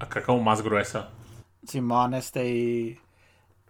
acá 0.00 0.22
como 0.22 0.42
más 0.42 0.60
gruesa. 0.60 1.08
Simón, 1.66 2.14
este, 2.14 2.48
y, 2.50 2.98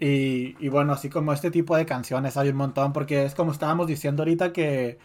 y, 0.04 0.56
y 0.64 0.68
bueno, 0.68 0.92
así 0.92 1.08
como 1.10 1.32
este 1.32 1.50
tipo 1.50 1.76
de 1.76 1.86
canciones 1.86 2.36
hay 2.36 2.48
un 2.50 2.56
montón, 2.56 2.92
porque 2.92 3.24
es 3.24 3.34
como 3.34 3.52
estábamos 3.52 3.86
diciendo 3.86 4.22
ahorita 4.22 4.52
que, 4.52 4.98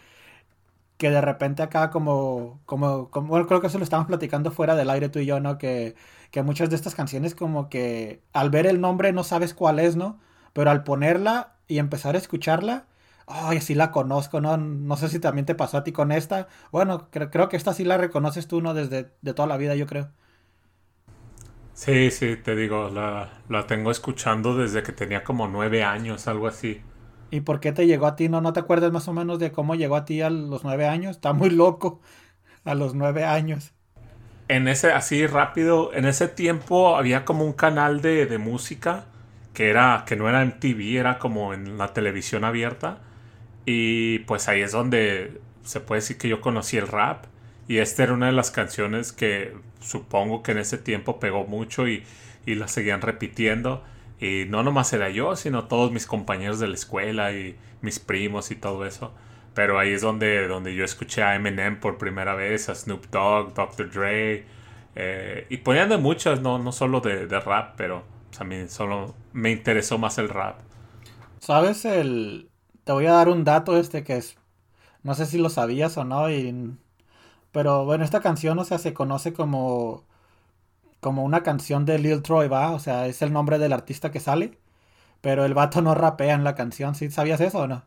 que 0.96 1.10
de 1.10 1.20
repente 1.20 1.62
acá 1.62 1.90
como, 1.90 2.60
como, 2.66 3.10
como, 3.10 3.28
bueno, 3.28 3.46
creo 3.46 3.60
que 3.60 3.68
eso 3.68 3.78
lo 3.78 3.84
estábamos 3.84 4.08
platicando 4.08 4.50
fuera 4.50 4.74
del 4.76 4.90
aire 4.90 5.08
tú 5.08 5.20
y 5.20 5.26
yo, 5.26 5.38
¿no? 5.40 5.56
Que, 5.58 5.94
que 6.30 6.42
muchas 6.42 6.70
de 6.70 6.76
estas 6.76 6.94
canciones 6.94 7.34
como 7.34 7.68
que 7.68 8.20
al 8.32 8.50
ver 8.50 8.66
el 8.66 8.80
nombre 8.80 9.12
no 9.12 9.22
sabes 9.24 9.54
cuál 9.54 9.78
es, 9.78 9.94
¿no? 9.96 10.18
Pero 10.52 10.70
al 10.70 10.82
ponerla 10.84 11.54
y 11.68 11.78
empezar 11.78 12.14
a 12.16 12.18
escucharla, 12.18 12.86
ay, 13.26 13.60
sí 13.60 13.74
la 13.74 13.92
conozco, 13.92 14.40
¿no? 14.40 14.56
No 14.56 14.96
sé 14.96 15.08
si 15.08 15.20
también 15.20 15.46
te 15.46 15.54
pasó 15.54 15.78
a 15.78 15.84
ti 15.84 15.92
con 15.92 16.10
esta. 16.12 16.48
Bueno, 16.72 17.08
cre- 17.12 17.30
creo 17.30 17.48
que 17.48 17.56
esta 17.56 17.74
sí 17.74 17.84
la 17.84 17.96
reconoces 17.98 18.48
tú, 18.48 18.60
¿no? 18.60 18.74
Desde 18.74 19.12
de 19.22 19.34
toda 19.34 19.46
la 19.48 19.56
vida, 19.56 19.74
yo 19.76 19.86
creo. 19.86 20.10
Sí, 21.82 22.10
sí, 22.10 22.36
te 22.36 22.54
digo, 22.56 22.90
la, 22.90 23.40
la 23.48 23.66
tengo 23.66 23.90
escuchando 23.90 24.54
desde 24.56 24.82
que 24.82 24.92
tenía 24.92 25.24
como 25.24 25.48
nueve 25.48 25.82
años, 25.84 26.26
algo 26.28 26.46
así. 26.48 26.82
¿Y 27.30 27.40
por 27.42 27.60
qué 27.60 27.72
te 27.72 27.86
llegó 27.86 28.06
a 28.06 28.16
ti? 28.16 28.28
¿No, 28.28 28.40
no 28.40 28.52
te 28.52 28.60
acuerdas 28.60 28.92
más 28.92 29.08
o 29.08 29.12
menos 29.12 29.38
de 29.38 29.52
cómo 29.52 29.74
llegó 29.74 29.96
a 29.96 30.04
ti 30.04 30.20
a 30.22 30.30
los 30.30 30.64
nueve 30.64 30.86
años? 30.86 31.16
Está 31.16 31.32
muy 31.32 31.50
loco. 31.50 32.00
A 32.64 32.74
los 32.74 32.94
nueve 32.94 33.24
años. 33.24 33.74
En 34.48 34.66
ese, 34.68 34.92
así 34.92 35.26
rápido, 35.26 35.92
en 35.94 36.06
ese 36.06 36.26
tiempo 36.28 36.96
había 36.96 37.24
como 37.24 37.44
un 37.44 37.52
canal 37.52 38.00
de, 38.00 38.24
de 38.26 38.38
música 38.38 39.04
que 39.52 39.68
era, 39.68 40.04
que 40.06 40.16
no 40.16 40.28
era 40.28 40.42
en 40.42 40.58
TV, 40.58 40.96
era 40.98 41.18
como 41.18 41.52
en 41.52 41.76
la 41.78 41.92
televisión 41.92 42.44
abierta. 42.44 42.98
Y 43.66 44.20
pues 44.20 44.48
ahí 44.48 44.62
es 44.62 44.72
donde 44.72 45.40
se 45.64 45.80
puede 45.80 46.00
decir 46.02 46.18
que 46.18 46.28
yo 46.28 46.40
conocí 46.40 46.78
el 46.78 46.88
rap. 46.88 47.26
Y 47.68 47.78
esta 47.78 48.02
era 48.04 48.14
una 48.14 48.26
de 48.26 48.32
las 48.32 48.50
canciones 48.50 49.12
que 49.12 49.54
supongo 49.80 50.42
que 50.42 50.52
en 50.52 50.58
ese 50.58 50.78
tiempo 50.78 51.20
pegó 51.20 51.44
mucho 51.46 51.86
y, 51.88 52.04
y 52.46 52.54
la 52.56 52.68
seguían 52.68 53.02
repitiendo. 53.02 53.84
Y 54.20 54.46
no 54.48 54.62
nomás 54.64 54.92
era 54.92 55.10
yo, 55.10 55.36
sino 55.36 55.68
todos 55.68 55.92
mis 55.92 56.06
compañeros 56.06 56.58
de 56.60 56.68
la 56.68 56.74
escuela 56.74 57.32
y 57.32 57.56
mis 57.82 58.00
primos 58.00 58.50
y 58.50 58.56
todo 58.56 58.86
eso. 58.86 59.14
Pero 59.54 59.78
ahí 59.78 59.92
es 59.92 60.02
donde, 60.02 60.48
donde 60.48 60.74
yo 60.74 60.84
escuché 60.84 61.22
a 61.22 61.34
Eminem 61.36 61.80
por 61.80 61.98
primera 61.98 62.34
vez, 62.34 62.68
a 62.68 62.74
Snoop 62.74 63.06
Dogg, 63.10 63.54
Dr. 63.54 63.90
Dre. 63.90 64.46
eh, 64.94 65.46
y 65.50 65.58
ponían 65.58 65.88
de 65.90 65.98
muchas, 65.98 66.40
no, 66.40 66.58
no 66.58 66.72
solo 66.72 67.00
de, 67.00 67.26
rap, 67.40 67.74
pero 67.76 68.04
a 68.38 68.44
mí 68.44 68.68
solo 68.68 69.16
me 69.32 69.50
interesó 69.50 69.98
más 69.98 70.18
el 70.18 70.28
rap. 70.28 70.60
¿Sabes 71.40 71.84
el...? 71.84 72.50
Te 72.84 72.92
voy 72.92 73.06
a 73.06 73.12
dar 73.12 73.28
un 73.28 73.44
dato 73.44 73.76
este 73.78 74.04
que 74.04 74.16
es... 74.16 74.38
No 75.02 75.14
sé 75.14 75.26
si 75.26 75.38
lo 75.38 75.50
sabías 75.50 75.96
o 75.98 76.04
no, 76.04 76.30
y... 76.30 76.78
Pero 77.58 77.84
bueno, 77.84 78.04
esta 78.04 78.20
canción, 78.22 78.58
o 78.58 78.64
sea, 78.64 78.78
se 78.78 78.94
conoce 78.94 79.32
como... 79.34 80.04
Como 81.00 81.24
una 81.24 81.42
canción 81.42 81.84
de 81.86 81.98
Lil 81.98 82.22
Troy, 82.22 82.48
¿va? 82.48 82.72
O 82.72 82.78
sea, 82.78 83.06
es 83.08 83.22
el 83.22 83.32
nombre 83.32 83.58
del 83.58 83.72
artista 83.72 84.10
que 84.12 84.20
sale. 84.20 84.58
Pero 85.22 85.44
el 85.46 85.54
vato 85.54 85.82
no 85.82 85.94
rapea 85.94 86.34
en 86.34 86.44
la 86.44 86.54
canción, 86.56 86.94
¿sí? 86.96 87.10
¿Sabías 87.10 87.40
eso 87.42 87.60
o 87.60 87.68
no? 87.68 87.84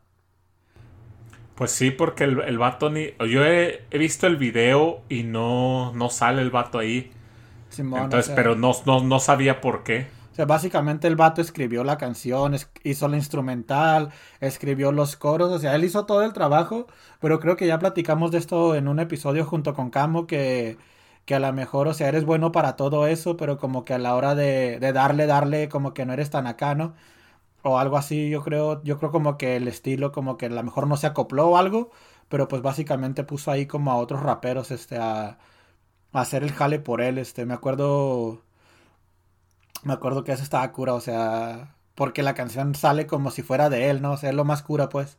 Pues 1.54 1.70
sí, 1.70 1.90
porque 1.90 2.24
el, 2.24 2.40
el 2.40 2.58
vato 2.58 2.90
ni... 2.90 3.08
Yo 3.30 3.44
he, 3.44 3.82
he 3.90 3.98
visto 3.98 4.26
el 4.26 4.36
video 4.36 5.02
y 5.08 5.22
no, 5.22 5.92
no 5.94 6.08
sale 6.08 6.42
el 6.42 6.50
vato 6.50 6.78
ahí. 6.78 7.10
Simón, 7.68 8.14
o 8.14 8.20
Entonces, 8.20 8.20
sea- 8.20 8.36
pero 8.36 8.56
no, 8.56 8.72
no, 8.86 9.02
no 9.02 9.20
sabía 9.20 9.60
por 9.60 9.84
qué. 9.84 10.06
O 10.32 10.34
sea, 10.34 10.46
básicamente 10.46 11.08
el 11.08 11.16
vato 11.16 11.42
escribió 11.42 11.84
la 11.84 11.98
canción, 11.98 12.56
hizo 12.84 13.08
la 13.08 13.16
instrumental, 13.18 14.10
escribió 14.40 14.90
los 14.90 15.16
coros, 15.16 15.50
o 15.52 15.58
sea, 15.58 15.74
él 15.74 15.84
hizo 15.84 16.06
todo 16.06 16.22
el 16.22 16.32
trabajo, 16.32 16.86
pero 17.20 17.38
creo 17.38 17.56
que 17.56 17.66
ya 17.66 17.78
platicamos 17.78 18.30
de 18.30 18.38
esto 18.38 18.74
en 18.74 18.88
un 18.88 18.98
episodio 18.98 19.44
junto 19.44 19.74
con 19.74 19.90
Camo, 19.90 20.26
que, 20.26 20.78
que 21.26 21.34
a 21.34 21.40
lo 21.40 21.52
mejor, 21.52 21.86
o 21.88 21.92
sea, 21.94 22.08
eres 22.08 22.24
bueno 22.24 22.50
para 22.50 22.76
todo 22.76 23.06
eso, 23.06 23.36
pero 23.36 23.58
como 23.58 23.84
que 23.84 23.92
a 23.94 23.98
la 23.98 24.14
hora 24.16 24.34
de, 24.34 24.78
de 24.80 24.92
darle, 24.94 25.26
darle, 25.26 25.68
como 25.68 25.92
que 25.92 26.06
no 26.06 26.14
eres 26.14 26.30
tan 26.30 26.46
acá, 26.46 26.74
¿no? 26.74 26.94
O 27.62 27.78
algo 27.78 27.96
así, 27.96 28.30
yo 28.30 28.42
creo, 28.42 28.82
yo 28.84 28.98
creo 28.98 29.10
como 29.12 29.38
que 29.38 29.56
el 29.56 29.68
estilo 29.68 30.12
como 30.12 30.36
que 30.38 30.46
a 30.46 30.48
lo 30.50 30.62
mejor 30.64 30.86
no 30.88 30.96
se 30.96 31.06
acopló 31.06 31.48
o 31.50 31.56
algo, 31.58 31.90
pero 32.28 32.48
pues 32.48 32.62
básicamente 32.62 33.24
puso 33.24 33.50
ahí 33.52 33.66
como 33.66 33.92
a 33.92 33.96
otros 33.96 34.22
raperos, 34.22 34.70
este, 34.72 34.98
a, 34.98 35.38
a 36.12 36.20
hacer 36.20 36.42
el 36.44 36.52
jale 36.52 36.78
por 36.80 37.00
él, 37.00 37.18
este, 37.18 37.46
me 37.46 37.54
acuerdo... 37.54 38.42
Me 39.84 39.92
acuerdo 39.92 40.24
que 40.24 40.32
eso 40.32 40.42
estaba 40.42 40.70
cura, 40.72 40.94
o 40.94 41.00
sea, 41.00 41.74
porque 41.94 42.22
la 42.22 42.34
canción 42.34 42.74
sale 42.74 43.06
como 43.06 43.30
si 43.30 43.42
fuera 43.42 43.68
de 43.70 43.90
él, 43.90 44.02
¿no? 44.02 44.12
O 44.12 44.16
sea, 44.16 44.30
es 44.30 44.36
lo 44.36 44.44
más 44.44 44.62
cura, 44.62 44.88
pues. 44.88 45.18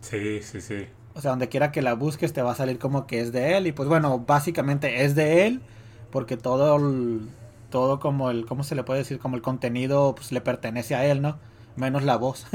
Sí, 0.00 0.42
sí, 0.42 0.60
sí. 0.60 0.86
O 1.14 1.20
sea, 1.20 1.30
donde 1.30 1.48
quiera 1.48 1.72
que 1.72 1.82
la 1.82 1.94
busques 1.94 2.32
te 2.32 2.42
va 2.42 2.52
a 2.52 2.54
salir 2.54 2.78
como 2.78 3.06
que 3.06 3.20
es 3.20 3.32
de 3.32 3.56
él. 3.56 3.66
Y 3.66 3.72
pues 3.72 3.88
bueno, 3.88 4.20
básicamente 4.20 5.04
es 5.04 5.14
de 5.14 5.46
él, 5.46 5.62
porque 6.10 6.36
todo 6.36 6.76
el, 6.76 7.28
todo 7.70 8.00
como 8.00 8.30
el, 8.30 8.46
¿cómo 8.46 8.64
se 8.64 8.74
le 8.74 8.84
puede 8.84 9.00
decir? 9.00 9.18
Como 9.18 9.36
el 9.36 9.42
contenido, 9.42 10.14
pues 10.14 10.32
le 10.32 10.40
pertenece 10.40 10.94
a 10.94 11.04
él, 11.04 11.22
¿no? 11.22 11.38
Menos 11.76 12.02
la 12.04 12.16
voz. 12.16 12.46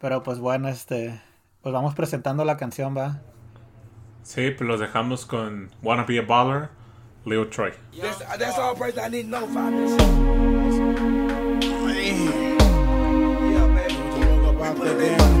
Pero 0.00 0.22
pues 0.22 0.38
bueno, 0.38 0.68
este, 0.68 1.20
pues 1.62 1.72
vamos 1.72 1.94
presentando 1.94 2.44
la 2.44 2.56
canción, 2.56 2.96
va. 2.96 3.22
Sí, 4.26 4.50
pues 4.50 4.66
los 4.66 4.80
dejamos 4.80 5.24
con 5.24 5.70
Wanna 5.82 6.02
Be 6.02 6.18
a 6.18 6.22
Baller, 6.22 6.68
Leo 7.24 7.46
Troy. 7.46 7.72
That's, 7.96 8.18
that's 8.18 8.58
all 8.58 8.74
person 8.74 8.98
I 8.98 9.08
need 9.08 9.22
to 9.22 9.28
know 9.28 9.44
about 9.44 9.70
this. 9.70 9.96
Man. 9.96 11.60
Yeah, 13.52 13.68
baby. 13.68 13.94
We 14.58 14.74
put 14.74 14.88
it 14.88 15.20
in 15.20 15.35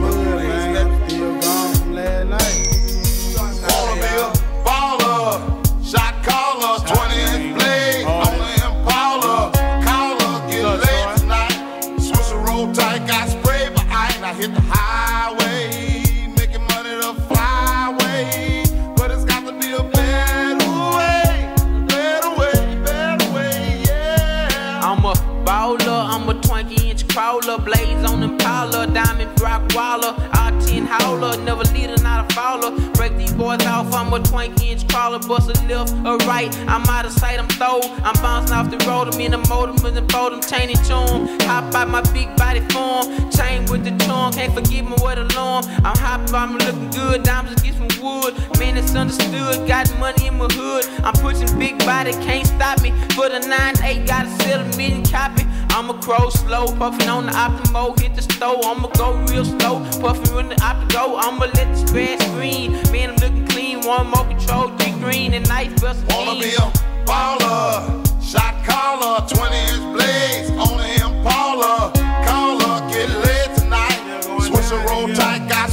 crawler, 27.16 27.56
blaze 27.56 28.04
on 28.04 28.22
Impala, 28.22 28.86
diamond 28.88 29.40
rock 29.40 29.62
waller, 29.74 30.12
R10 30.36 30.84
howler, 30.84 31.34
never 31.44 31.64
leader, 31.72 31.96
not 32.02 32.30
a 32.30 32.34
fowler. 32.34 32.70
Break 32.92 33.16
these 33.16 33.32
boys 33.32 33.64
off, 33.64 33.90
I'm 33.94 34.12
a 34.12 34.22
20 34.22 34.70
inch 34.70 34.86
crawler, 34.86 35.18
bust 35.20 35.48
a 35.48 35.66
left 35.66 35.94
or 36.04 36.18
right. 36.28 36.54
I'm 36.68 36.84
out 36.84 37.06
of 37.06 37.12
sight, 37.12 37.38
I'm 37.38 37.48
throw, 37.48 37.80
I'm 38.04 38.14
bouncing 38.20 38.54
off 38.54 38.70
the 38.70 38.76
road, 38.86 39.08
I'm 39.08 39.18
in 39.18 39.30
the 39.30 39.38
motor, 39.48 39.72
with 39.82 39.94
the 39.94 40.02
boat, 40.02 40.34
I'm 40.34 40.42
chaining 40.42 40.76
tune. 40.84 41.40
Hop 41.48 41.74
out 41.74 41.88
my 41.88 42.02
big 42.12 42.36
body 42.36 42.60
form, 42.68 43.06
chain 43.30 43.64
with 43.70 43.84
the 43.84 43.96
charm, 44.04 44.34
can't 44.34 44.52
forgive 44.52 44.84
me 44.84 44.96
what 45.00 45.16
alarm. 45.16 45.64
I'm 45.86 45.96
hopping, 45.96 46.34
I'm 46.34 46.58
looking 46.58 46.90
good, 46.90 47.22
diamonds 47.22 47.62
get 47.62 47.76
some 47.76 47.88
wood. 48.04 48.34
Man, 48.58 48.76
it's 48.76 48.94
understood, 48.94 49.66
got 49.66 49.88
money 49.98 50.26
in 50.26 50.36
my 50.36 50.48
hood. 50.52 50.84
I'm 51.02 51.14
pushing 51.14 51.48
big 51.58 51.78
body, 51.78 52.12
can't 52.28 52.46
stop 52.46 52.82
me. 52.82 52.90
For 53.16 53.30
the 53.30 53.40
9-8, 53.40 54.06
gotta 54.06 54.28
sell 54.42 54.60
a 54.60 54.76
million 54.76 55.02
copy. 55.02 55.46
I'm 55.76 55.90
a 55.90 56.00
crow 56.00 56.30
slow, 56.30 56.68
puffin' 56.78 57.06
on 57.10 57.26
the 57.26 57.32
Optimo, 57.32 58.00
hit 58.00 58.14
the 58.16 58.22
stove. 58.22 58.64
I'ma 58.64 58.88
go 58.96 59.12
real 59.28 59.44
slow, 59.44 59.84
puffin' 60.00 60.34
when 60.34 60.48
the 60.48 60.54
Optigo. 60.54 61.20
I'ma 61.20 61.44
let 61.52 61.68
the 61.68 61.76
stress 61.86 62.26
screen. 62.28 62.72
Man, 62.90 63.10
I'm 63.10 63.16
looking 63.16 63.46
clean, 63.48 63.80
one 63.82 64.06
more 64.06 64.24
control, 64.24 64.74
three 64.78 64.92
green 64.92 65.34
and 65.34 65.46
nice 65.48 65.78
bust 65.78 66.02
Wanna 66.08 66.40
be 66.40 66.54
a 66.54 66.72
baller, 67.04 68.24
shot 68.24 68.64
caller, 68.64 69.28
20 69.28 69.56
inch 69.68 69.94
blades 69.94 70.48
on 70.52 70.78
the 70.78 70.94
Impala. 71.04 71.92
Caller, 72.24 72.80
get 72.90 73.10
lit 73.10 73.58
tonight. 73.58 74.00
Switch 74.40 74.72
a 74.72 74.82
roll 74.88 75.12
tight, 75.12 75.46
got 75.46 75.70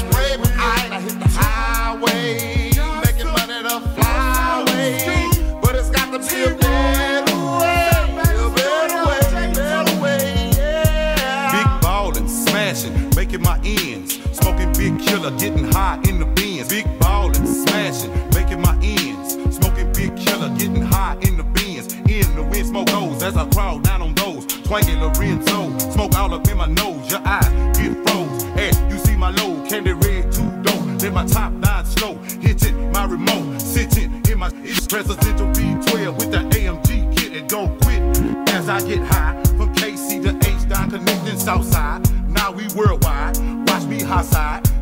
big 15.23 15.39
killer, 15.39 15.39
getting 15.39 15.71
high 15.71 15.99
in 16.07 16.19
the 16.19 16.25
bins. 16.25 16.69
Big 16.69 16.99
ballin', 16.99 17.47
smashing, 17.47 18.11
making 18.33 18.61
my 18.61 18.77
ends. 18.81 19.55
Smoking 19.55 19.91
big 19.93 20.15
killer, 20.17 20.49
getting 20.57 20.81
high 20.81 21.15
in 21.21 21.37
the 21.37 21.43
bins. 21.43 21.93
In 21.93 22.35
the 22.35 22.43
wind, 22.43 22.67
smoke 22.67 22.87
goes 22.87 23.23
as 23.23 23.37
I 23.37 23.47
crawl 23.49 23.79
down 23.79 24.01
on 24.01 24.13
those. 24.15 24.45
Twanking 24.45 24.99
Lorenzo, 24.99 25.77
smoke 25.91 26.15
all 26.17 26.33
up 26.33 26.47
in 26.47 26.57
my 26.57 26.67
nose. 26.67 27.09
Your 27.11 27.21
eyes 27.25 27.47
get 27.77 27.93
froze. 28.07 28.43
Hey, 28.55 28.71
you 28.89 28.97
see 28.99 29.15
my 29.15 29.29
low, 29.31 29.65
candy 29.67 29.93
red, 29.93 30.31
two 30.31 30.49
dope. 30.61 30.99
Then 30.99 31.13
my 31.13 31.25
top 31.25 31.51
nine 31.53 31.85
slow, 31.85 32.15
hitting 32.41 32.91
my 32.91 33.05
remote, 33.05 33.59
sitting 33.59 34.21
in 34.29 34.39
my 34.39 34.51
it's 34.63 34.87
presidential 34.87 35.47
B12 35.47 36.17
with 36.17 36.31
the 36.31 36.39
AMG 36.57 37.17
kit 37.17 37.33
and 37.33 37.49
don't 37.49 37.79
quit 37.81 38.01
as 38.49 38.69
I 38.69 38.79
get 38.87 38.99
high 38.99 39.41
from 39.57 39.73
KC 39.75 40.23
to 40.23 40.49
H 40.49 40.69
down 40.69 40.89
connecting 40.89 41.37
Southside. 41.37 42.01
Now 42.29 42.51
we 42.51 42.67
worldwide. 42.75 43.37
Watch 43.67 43.83
me 43.85 44.01
high 44.01 44.23
side. 44.23 44.72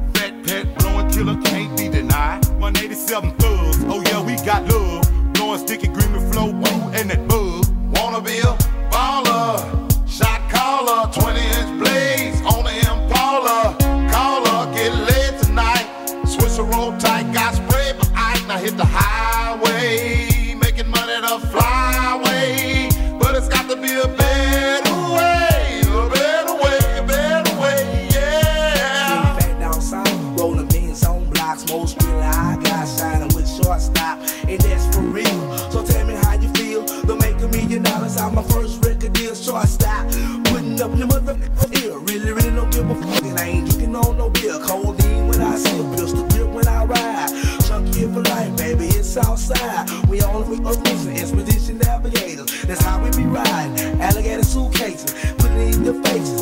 Pet 0.45 0.75
blowing 0.79 1.09
killer 1.11 1.39
can't 1.43 1.77
be 1.77 1.89
denied. 1.89 2.45
187 2.59 3.31
thugs. 3.37 3.83
Oh 3.85 4.01
yeah, 4.07 4.21
we 4.23 4.35
got 4.45 4.67
love. 4.67 5.33
Blowing 5.33 5.59
sticky 5.59 5.87
green 5.87 6.11
with 6.13 6.31
flow 6.33 6.51
blue 6.51 6.81
and 6.97 7.09
that 7.09 7.27
bug. 7.27 7.65
Wanna 7.95 8.21
be 8.21 8.39
a 8.39 8.53
baller, 8.91 10.09
shot 10.09 10.41
caller, 10.49 11.11
20 11.11 11.39
inch 11.39 11.79
blades 11.79 11.90
it's. 49.61 50.07
We 50.07 50.21
all 50.21 50.43
we 50.43 50.57
up 50.57 50.83
missing 50.83 51.17
expedition 51.17 51.77
navigators. 51.77 52.63
That's 52.63 52.81
how 52.81 53.03
we 53.03 53.09
be 53.11 53.23
riding. 53.23 54.01
Alligator 54.01 54.43
suitcases, 54.43 55.13
put 55.37 55.51
it 55.51 55.75
in 55.75 55.85
your 55.85 56.03
faces, 56.03 56.41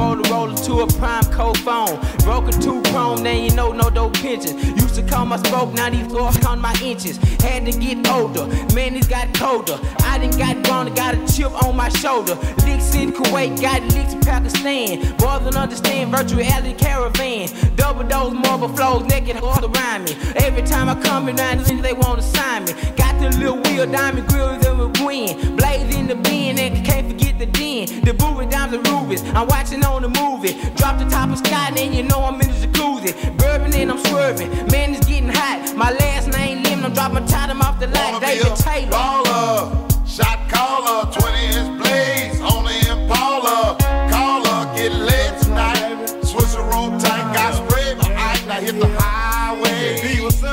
Motorola 0.00 0.56
to 0.64 0.80
a 0.80 0.86
prime 0.98 1.24
co 1.24 1.52
phone. 1.52 2.00
Broke 2.24 2.48
a 2.48 2.52
two 2.52 2.80
chrome, 2.90 3.22
then 3.22 3.44
you 3.44 3.54
know 3.54 3.70
no 3.70 3.90
dope 3.90 4.14
pensions. 4.14 4.54
Used 4.80 4.94
to 4.94 5.02
call 5.02 5.26
my 5.26 5.36
spoke, 5.36 5.74
now 5.74 5.90
these 5.90 6.06
floors 6.06 6.38
count 6.38 6.58
my 6.58 6.74
inches. 6.82 7.18
Had 7.44 7.66
to 7.66 7.72
get 7.78 8.08
older, 8.08 8.46
man, 8.74 8.96
it's 8.96 9.06
got 9.06 9.34
colder. 9.34 9.78
I 10.20 10.26
done 10.26 10.38
got 10.38 10.64
grown, 10.66 10.94
got 10.94 11.14
a 11.14 11.32
chip 11.32 11.50
on 11.64 11.74
my 11.76 11.88
shoulder. 11.88 12.34
Licks 12.66 12.94
in 12.94 13.10
Kuwait, 13.10 13.58
got 13.58 13.80
licks 13.94 14.12
in 14.12 14.20
Pakistan. 14.20 15.00
Boys 15.16 15.40
don't 15.40 15.56
understand 15.56 16.10
virtual 16.10 16.40
reality 16.40 16.74
caravan. 16.74 17.48
Double 17.76 18.04
dose 18.04 18.34
marble 18.34 18.68
flows, 18.68 19.02
naked 19.04 19.38
all 19.38 19.64
around 19.64 20.04
me. 20.04 20.14
Every 20.36 20.60
time 20.60 20.90
I 20.90 21.00
come 21.00 21.26
around, 21.26 21.60
they 21.60 21.94
want 21.94 22.20
to 22.20 22.26
sign 22.26 22.66
me. 22.66 22.72
Got 22.96 23.18
the 23.18 23.30
little 23.38 23.56
wheel, 23.62 23.86
diamond 23.86 24.28
grills, 24.28 24.66
and 24.66 24.78
we 24.78 25.04
win. 25.06 25.56
Blaze 25.56 25.96
in 25.96 26.06
the 26.06 26.16
bin, 26.16 26.58
and 26.58 26.84
can't 26.84 27.06
forget 27.10 27.38
the 27.38 27.46
den. 27.46 28.02
The 28.04 28.12
booby 28.12 28.44
dimes 28.44 28.74
and 28.74 28.86
rubies. 28.88 29.22
I'm 29.32 29.46
watching 29.46 29.82
on 29.86 30.02
the 30.02 30.10
movie. 30.10 30.52
Drop 30.76 30.98
the 30.98 31.08
top 31.08 31.30
of 31.30 31.38
sky, 31.38 31.70
then 31.74 31.94
you 31.94 32.02
know 32.02 32.20
I'm 32.24 32.38
in 32.42 32.48
the 32.48 32.66
jacuzzi. 32.66 33.38
Bourbon 33.38 33.72
and 33.72 33.90
I'm 33.90 34.04
swerving. 34.04 34.50
Man, 34.66 34.94
it's 34.94 35.06
getting 35.06 35.30
hot. 35.30 35.74
My 35.76 35.92
last 35.92 36.28
name 36.28 36.62
Lim, 36.62 36.84
I'm 36.84 36.92
dropping 36.92 37.26
time 37.26 37.62
off 37.62 37.80
the 37.80 37.86
light. 37.86 38.12
Wanna 38.12 38.26
David 38.26 38.56
Taylor. 38.56 38.90
baller, 38.90 39.89
shot 40.10 40.48
caller, 40.48 41.10
20 41.12 41.46
inch 41.56 41.80
blaze 41.80 42.40
on 42.40 42.64
the 42.64 42.76
Impala. 42.90 43.76
Caller, 44.10 44.74
get 44.74 44.92
laid 44.92 45.38
tonight. 45.40 46.08
Switch 46.24 46.52
the 46.52 46.62
road 46.62 46.98
tight, 46.98 47.32
got 47.32 47.54
by 47.70 48.12
ice. 48.14 48.44
Now 48.46 48.60
hit 48.60 48.80
the 48.80 48.88
highway, 48.98 50.00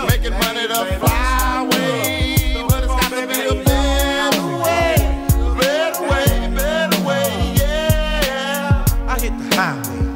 making 0.07 0.33
money 0.43 0.67
the 0.67 0.81
flyway. 1.01 2.67
But 2.69 2.83
it's 2.83 2.93
got 3.01 3.09
to 3.09 3.27
be 3.27 3.39
a 3.49 3.63
better 3.63 4.47
way, 4.63 4.95
better 5.57 6.03
way, 6.03 6.55
better 6.55 7.07
way, 7.07 7.55
yeah. 7.57 8.85
I 9.07 9.19
hit 9.19 9.33
the 9.39 9.55
highway, 9.55 10.13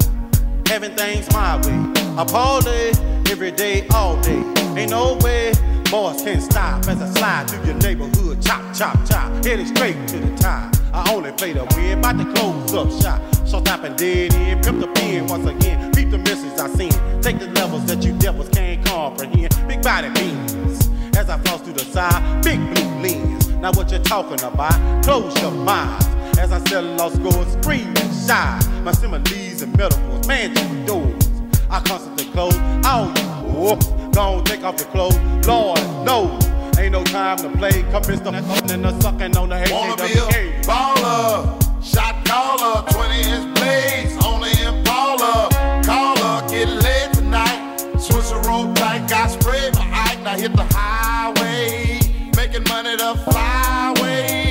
having 0.67 0.95
things 0.95 1.31
my 1.33 1.57
way. 1.65 1.79
A 2.17 2.25
party 2.25 2.91
every 3.31 3.51
day, 3.51 3.87
all 3.89 4.21
day. 4.21 4.43
Ain't 4.77 4.91
no 4.91 5.17
way 5.21 5.50
boys 5.91 6.21
can't 6.21 6.41
stop 6.41 6.87
as 6.87 7.01
I 7.01 7.09
slide 7.09 7.49
through 7.49 7.65
your 7.65 7.75
neighborhood. 7.75 8.41
Chop, 8.41 8.73
chop, 8.73 8.97
chop, 9.05 9.43
heading 9.43 9.65
straight 9.65 10.07
to 10.07 10.19
the 10.19 10.37
top. 10.37 10.73
I 10.93 11.13
only 11.13 11.33
play 11.33 11.51
the 11.51 11.65
win, 11.75 11.99
about 11.99 12.17
to 12.17 12.33
close 12.33 12.73
up 12.73 12.89
shop. 13.03 13.21
So 13.45 13.57
and 13.57 13.97
dead 13.97 14.33
end, 14.33 14.63
pimp 14.63 14.79
the 14.79 14.87
pen 14.87 15.27
once 15.27 15.45
again. 15.45 15.91
Beat 15.91 16.09
the 16.09 16.17
misses 16.17 16.57
I 16.59 16.69
seen. 16.69 16.93
Take 17.21 17.39
the 17.39 17.47
levels 17.47 17.85
that 17.87 18.03
you 18.03 18.17
devils 18.19 18.47
can't 18.49 18.83
comprehend. 18.85 19.53
Big 19.67 19.81
body 19.81 20.09
beans 20.11 20.89
as 21.17 21.29
I 21.29 21.37
floss 21.39 21.61
through 21.61 21.73
the 21.73 21.83
side. 21.83 22.41
Big 22.41 22.59
blue 22.73 22.89
lens. 23.01 23.49
Now 23.49 23.73
what 23.73 23.91
you 23.91 23.99
talking 23.99 24.41
about? 24.41 25.03
Close 25.03 25.39
your 25.41 25.51
mind. 25.51 26.01
as 26.39 26.53
I 26.53 26.59
sell 26.69 26.83
lost 26.83 27.15
scores, 27.17 27.51
scream 27.59 27.87
and 27.87 28.27
shy. 28.27 28.81
My 28.83 28.93
similes 28.93 29.61
and 29.61 29.77
metaphors, 29.77 30.25
man, 30.25 30.85
doors. 30.85 31.29
I 31.69 31.81
constantly 31.81 32.25
close 32.31 32.57
all 32.85 33.07
you. 33.07 33.30
Whoop. 33.53 34.11
Don't 34.11 34.45
take 34.45 34.63
off 34.63 34.79
your 34.79 34.89
clothes, 34.89 35.17
Lord 35.47 35.79
knows. 36.05 36.43
Ain't 36.77 36.91
no 36.91 37.03
time 37.03 37.37
to 37.37 37.49
play. 37.57 37.83
Come 37.91 38.03
in 38.03 38.17
stuff 38.17 38.71
and 38.71 38.83
the 38.83 38.99
sucking 38.99 39.37
on 39.37 39.49
the 39.49 39.69
Wanna 39.71 39.95
be 39.97 40.13
a 40.13 40.61
baller, 40.63 41.83
shot 41.83 42.25
caller, 42.25 42.85
20 42.91 43.21
inch 43.21 43.57
blaze 43.57 44.17
on 44.25 44.41
the 44.41 44.51
Impala. 44.67 45.49
Caller, 45.85 46.47
get 46.49 46.67
laid 46.67 47.13
tonight. 47.13 47.77
Switch 47.99 48.29
the 48.29 48.41
road 48.47 48.75
tight, 48.75 49.07
got 49.09 49.29
sprayed 49.29 49.73
by 49.73 49.87
ice. 49.91 50.17
Now 50.19 50.37
hit 50.37 50.55
the 50.55 50.67
highway, 50.71 51.99
making 52.35 52.63
money 52.69 52.95
the 52.95 53.13
flyway. 53.25 54.50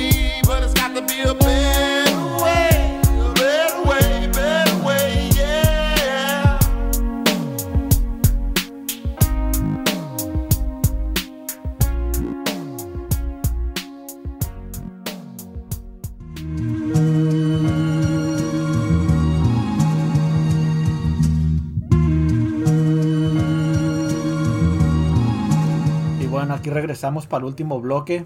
Aquí 26.61 26.69
regresamos 26.69 27.25
para 27.25 27.39
el 27.41 27.45
último 27.45 27.81
bloque. 27.81 28.25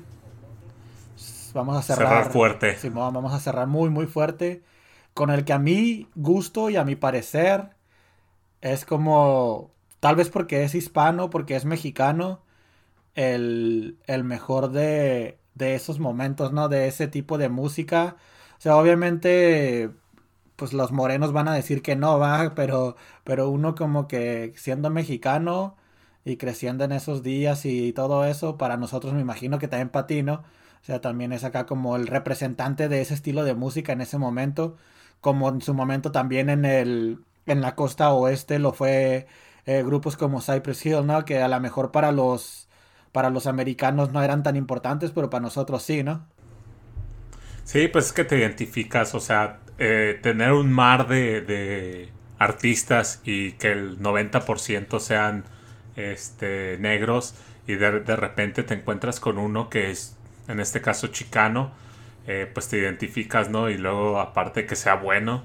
Vamos 1.54 1.78
a 1.78 1.82
cerrar. 1.82 2.08
Cerrar 2.08 2.32
fuerte. 2.34 2.76
Simón, 2.78 3.14
vamos 3.14 3.34
a 3.34 3.40
cerrar 3.40 3.66
muy, 3.66 3.90
muy 3.90 4.08
fuerte. 4.08 4.62
Con 5.14 5.30
el 5.30 5.46
que 5.46 5.54
a 5.54 5.60
mi 5.60 6.10
gusto 6.16 6.70
y 6.70 6.76
a 6.76 6.84
mi 6.84 6.98
parecer 6.98 7.70
es 8.60 8.84
como. 8.84 9.72
Tal 10.02 10.18
vez 10.18 10.30
porque 10.30 10.64
es 10.64 10.76
hispano, 10.76 11.30
porque 11.30 11.56
es 11.56 11.64
mexicano. 11.64 12.42
El, 13.16 13.98
el 14.06 14.26
mejor 14.26 14.72
de, 14.72 15.38
de 15.54 15.76
esos 15.76 16.00
momentos, 16.00 16.52
¿no? 16.52 16.68
De 16.68 16.88
ese 16.88 17.08
tipo 17.08 17.38
de 17.38 17.48
música. 17.48 18.18
O 18.58 18.62
sea, 18.62 18.76
obviamente. 18.76 19.92
Pues 20.58 20.74
los 20.74 20.92
morenos 20.92 21.32
van 21.32 21.48
a 21.48 21.54
decir 21.54 21.82
que 21.82 21.96
no, 21.96 22.20
va. 22.20 22.52
Pero, 22.54 22.98
pero 23.24 23.50
uno 23.50 23.76
como 23.76 24.10
que 24.10 24.54
siendo 24.58 24.90
mexicano 24.90 25.78
y 26.26 26.38
creciendo 26.38 26.84
en 26.86 26.92
esos 26.94 27.24
días 27.24 27.66
y 27.66 27.94
todo 27.94 28.26
eso, 28.26 28.58
para 28.58 28.78
nosotros 28.78 29.14
me 29.14 29.22
imagino 29.22 29.60
que 29.60 29.68
también 29.70 29.90
para 29.90 30.08
ti, 30.08 30.24
¿no? 30.24 30.36
O 30.82 30.86
sea, 30.86 31.02
también 31.02 31.34
es 31.34 31.44
acá 31.46 31.66
como 31.68 31.96
el 31.96 32.08
representante 32.08 32.90
de 32.90 33.02
ese 33.02 33.14
estilo 33.16 33.44
de 33.46 33.56
música 33.56 33.94
en 33.94 34.02
ese 34.02 34.18
momento, 34.18 34.78
como 35.22 35.50
en 35.50 35.62
su 35.62 35.74
momento 35.74 36.12
también 36.12 36.50
en 36.50 36.66
el 36.66 37.20
en 37.48 37.62
la 37.62 37.76
costa 37.76 38.12
oeste 38.12 38.60
lo 38.60 38.74
fue 38.74 39.28
eh, 39.66 39.84
grupos 39.84 40.18
como 40.18 40.42
Cypress 40.42 40.86
Hill, 40.86 41.06
¿no? 41.08 41.26
Que 41.26 41.42
a 41.42 41.48
lo 41.48 41.60
mejor 41.60 41.92
para 41.92 42.12
los 42.12 42.68
para 43.12 43.30
los 43.30 43.48
americanos 43.48 44.12
no 44.12 44.22
eran 44.24 44.44
tan 44.44 44.56
importantes, 44.58 45.12
pero 45.12 45.30
para 45.30 45.42
nosotros 45.44 45.84
sí, 45.84 46.04
¿no? 46.04 46.28
Sí, 47.64 47.88
pues 47.88 48.08
es 48.08 48.14
que 48.14 48.24
te 48.26 48.38
identificas, 48.38 49.16
o 49.16 49.20
sea, 49.20 49.60
eh, 49.78 50.20
tener 50.22 50.52
un 50.54 50.72
mar 50.72 51.08
de, 51.08 51.42
de 51.42 52.10
artistas 52.38 53.22
y 53.26 53.54
que 53.54 53.72
el 53.72 54.00
90% 54.00 55.00
sean 55.00 55.46
este, 55.96 56.78
negros 56.80 57.36
y 57.68 57.76
de, 57.76 58.00
de 58.02 58.16
repente 58.16 58.64
te 58.64 58.74
encuentras 58.76 59.20
con 59.20 59.38
uno 59.38 59.70
que 59.70 59.92
es, 59.92 60.16
en 60.48 60.60
este 60.60 60.82
caso, 60.82 61.08
chicano, 61.08 61.72
eh, 62.28 62.50
pues 62.54 62.68
te 62.70 62.78
identificas, 62.78 63.50
¿no? 63.50 63.70
Y 63.70 63.78
luego, 63.78 64.20
aparte 64.20 64.66
que 64.66 64.76
sea 64.76 64.96
bueno, 64.96 65.44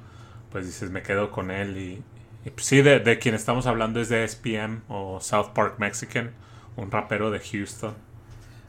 pues 0.51 0.67
dices, 0.67 0.91
me 0.91 1.03
quedo 1.03 1.31
con 1.31 1.51
él. 1.51 1.77
Y, 1.79 2.05
pues 2.51 2.67
sí, 2.67 2.83
de, 2.83 3.01
de 3.01 3.19
quien 3.19 3.35
estamos 3.35 3.67
hablando 3.67 4.01
es 4.01 4.09
de 4.09 4.25
SPM 4.27 4.83
o 4.89 5.21
South 5.21 5.51
Park 5.55 5.77
Mexican, 5.79 6.33
un 6.77 6.91
rapero 6.91 7.31
de 7.31 7.41
Houston. 7.41 7.95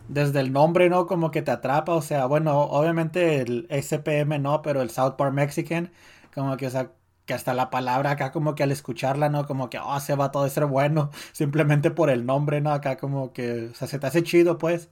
Desde 0.07 0.39
el 0.41 0.51
nombre, 0.51 0.89
¿no? 0.89 1.07
Como 1.07 1.31
que 1.31 1.41
te 1.41 1.51
atrapa, 1.51 1.93
o 1.93 2.01
sea, 2.01 2.25
bueno, 2.25 2.61
obviamente 2.63 3.41
el 3.41 3.67
SPM 3.69 4.39
no, 4.39 4.61
pero 4.61 4.81
el 4.81 4.89
South 4.89 5.13
Park 5.17 5.33
Mexican, 5.33 5.91
como 6.33 6.57
que, 6.57 6.67
o 6.67 6.69
sea, 6.69 6.91
que 7.25 7.33
hasta 7.33 7.53
la 7.53 7.69
palabra 7.69 8.11
acá 8.11 8.31
como 8.31 8.55
que 8.55 8.63
al 8.63 8.71
escucharla, 8.71 9.29
¿no? 9.29 9.45
Como 9.47 9.69
que, 9.69 9.79
oh, 9.79 9.99
se 9.99 10.15
va 10.15 10.31
todo 10.31 10.47
ser 10.49 10.65
bueno, 10.65 11.11
simplemente 11.33 11.91
por 11.91 12.09
el 12.09 12.25
nombre, 12.25 12.61
¿no? 12.61 12.71
Acá 12.71 12.97
como 12.97 13.33
que, 13.33 13.69
o 13.71 13.75
sea, 13.75 13.87
se 13.87 13.99
te 13.99 14.07
hace 14.07 14.23
chido, 14.23 14.57
pues. 14.57 14.89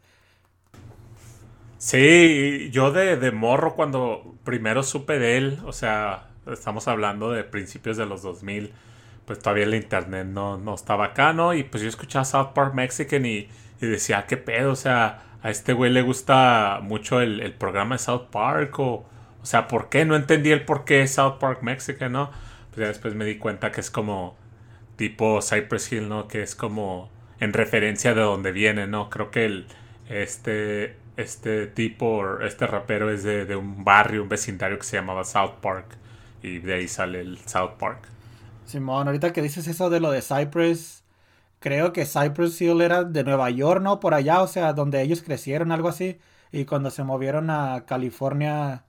Sí, 1.77 2.69
yo 2.71 2.91
de, 2.91 3.15
de 3.17 3.31
morro 3.31 3.75
cuando 3.75 4.35
primero 4.43 4.83
supe 4.83 5.17
de 5.17 5.37
él, 5.37 5.59
o 5.65 5.71
sea, 5.71 6.27
estamos 6.51 6.87
hablando 6.89 7.31
de 7.31 7.43
principios 7.45 7.95
de 7.97 8.05
los 8.05 8.21
2000, 8.21 8.73
pues 9.25 9.39
todavía 9.39 9.63
el 9.63 9.75
internet 9.75 10.27
no, 10.27 10.57
no 10.57 10.75
estaba 10.75 11.05
acá, 11.05 11.31
¿no? 11.33 11.53
Y 11.53 11.63
pues 11.63 11.81
yo 11.83 11.89
escuchaba 11.89 12.25
South 12.25 12.49
Park 12.53 12.73
Mexican 12.73 13.25
y, 13.25 13.47
y 13.81 13.85
decía, 13.87 14.25
¿qué 14.27 14.35
pedo? 14.37 14.71
O 14.73 14.75
sea, 14.75 15.23
a 15.41 15.49
este 15.51 15.71
güey 15.73 15.91
le 15.91 16.01
gusta 16.01 16.79
mucho 16.83 17.21
el, 17.21 17.39
el 17.39 17.53
programa 17.53 17.95
de 17.95 17.99
South 17.99 18.27
Park 18.31 18.77
o, 18.79 19.05
o 19.41 19.45
sea, 19.45 19.67
¿por 19.67 19.89
qué? 19.89 20.05
No 20.05 20.15
entendí 20.15 20.51
el 20.51 20.65
por 20.65 20.85
qué 20.85 21.07
South 21.07 21.37
Park 21.39 21.61
Mexican, 21.61 22.11
¿no? 22.11 22.31
Pues 22.69 22.79
ya 22.81 22.87
después 22.87 23.15
me 23.15 23.25
di 23.25 23.37
cuenta 23.37 23.71
que 23.71 23.81
es 23.81 23.91
como 23.91 24.35
tipo 24.95 25.41
Cypress 25.41 25.91
Hill, 25.91 26.09
¿no? 26.09 26.27
Que 26.27 26.43
es 26.43 26.55
como 26.55 27.09
en 27.39 27.53
referencia 27.53 28.13
de 28.13 28.21
donde 28.21 28.51
viene, 28.51 28.87
¿no? 28.87 29.09
Creo 29.09 29.31
que 29.31 29.45
el, 29.45 29.67
este, 30.09 30.97
este 31.17 31.67
tipo, 31.67 32.39
este 32.41 32.67
rapero 32.67 33.09
es 33.09 33.23
de, 33.23 33.45
de 33.45 33.55
un 33.55 33.83
barrio, 33.83 34.23
un 34.23 34.29
vecindario 34.29 34.77
que 34.77 34.85
se 34.85 34.97
llamaba 34.97 35.23
South 35.23 35.55
Park. 35.61 35.97
Y 36.41 36.59
de 36.59 36.75
ahí 36.75 36.87
sale 36.87 37.21
el 37.21 37.37
South 37.39 37.73
Park. 37.79 38.07
Simón, 38.65 39.07
ahorita 39.07 39.33
que 39.33 39.41
dices 39.41 39.67
eso 39.67 39.89
de 39.89 39.99
lo 39.99 40.11
de 40.11 40.21
Cypress, 40.21 41.03
creo 41.59 41.93
que 41.93 42.05
Cypress 42.05 42.61
Hill 42.61 42.81
era 42.81 43.03
de 43.03 43.23
Nueva 43.23 43.49
York, 43.49 43.81
¿no? 43.81 43.99
Por 43.99 44.13
allá, 44.13 44.41
o 44.41 44.47
sea, 44.47 44.73
donde 44.73 45.01
ellos 45.01 45.23
crecieron, 45.23 45.71
algo 45.71 45.89
así. 45.89 46.19
Y 46.51 46.65
cuando 46.65 46.91
se 46.91 47.03
movieron 47.03 47.49
a 47.49 47.85
California, 47.87 48.85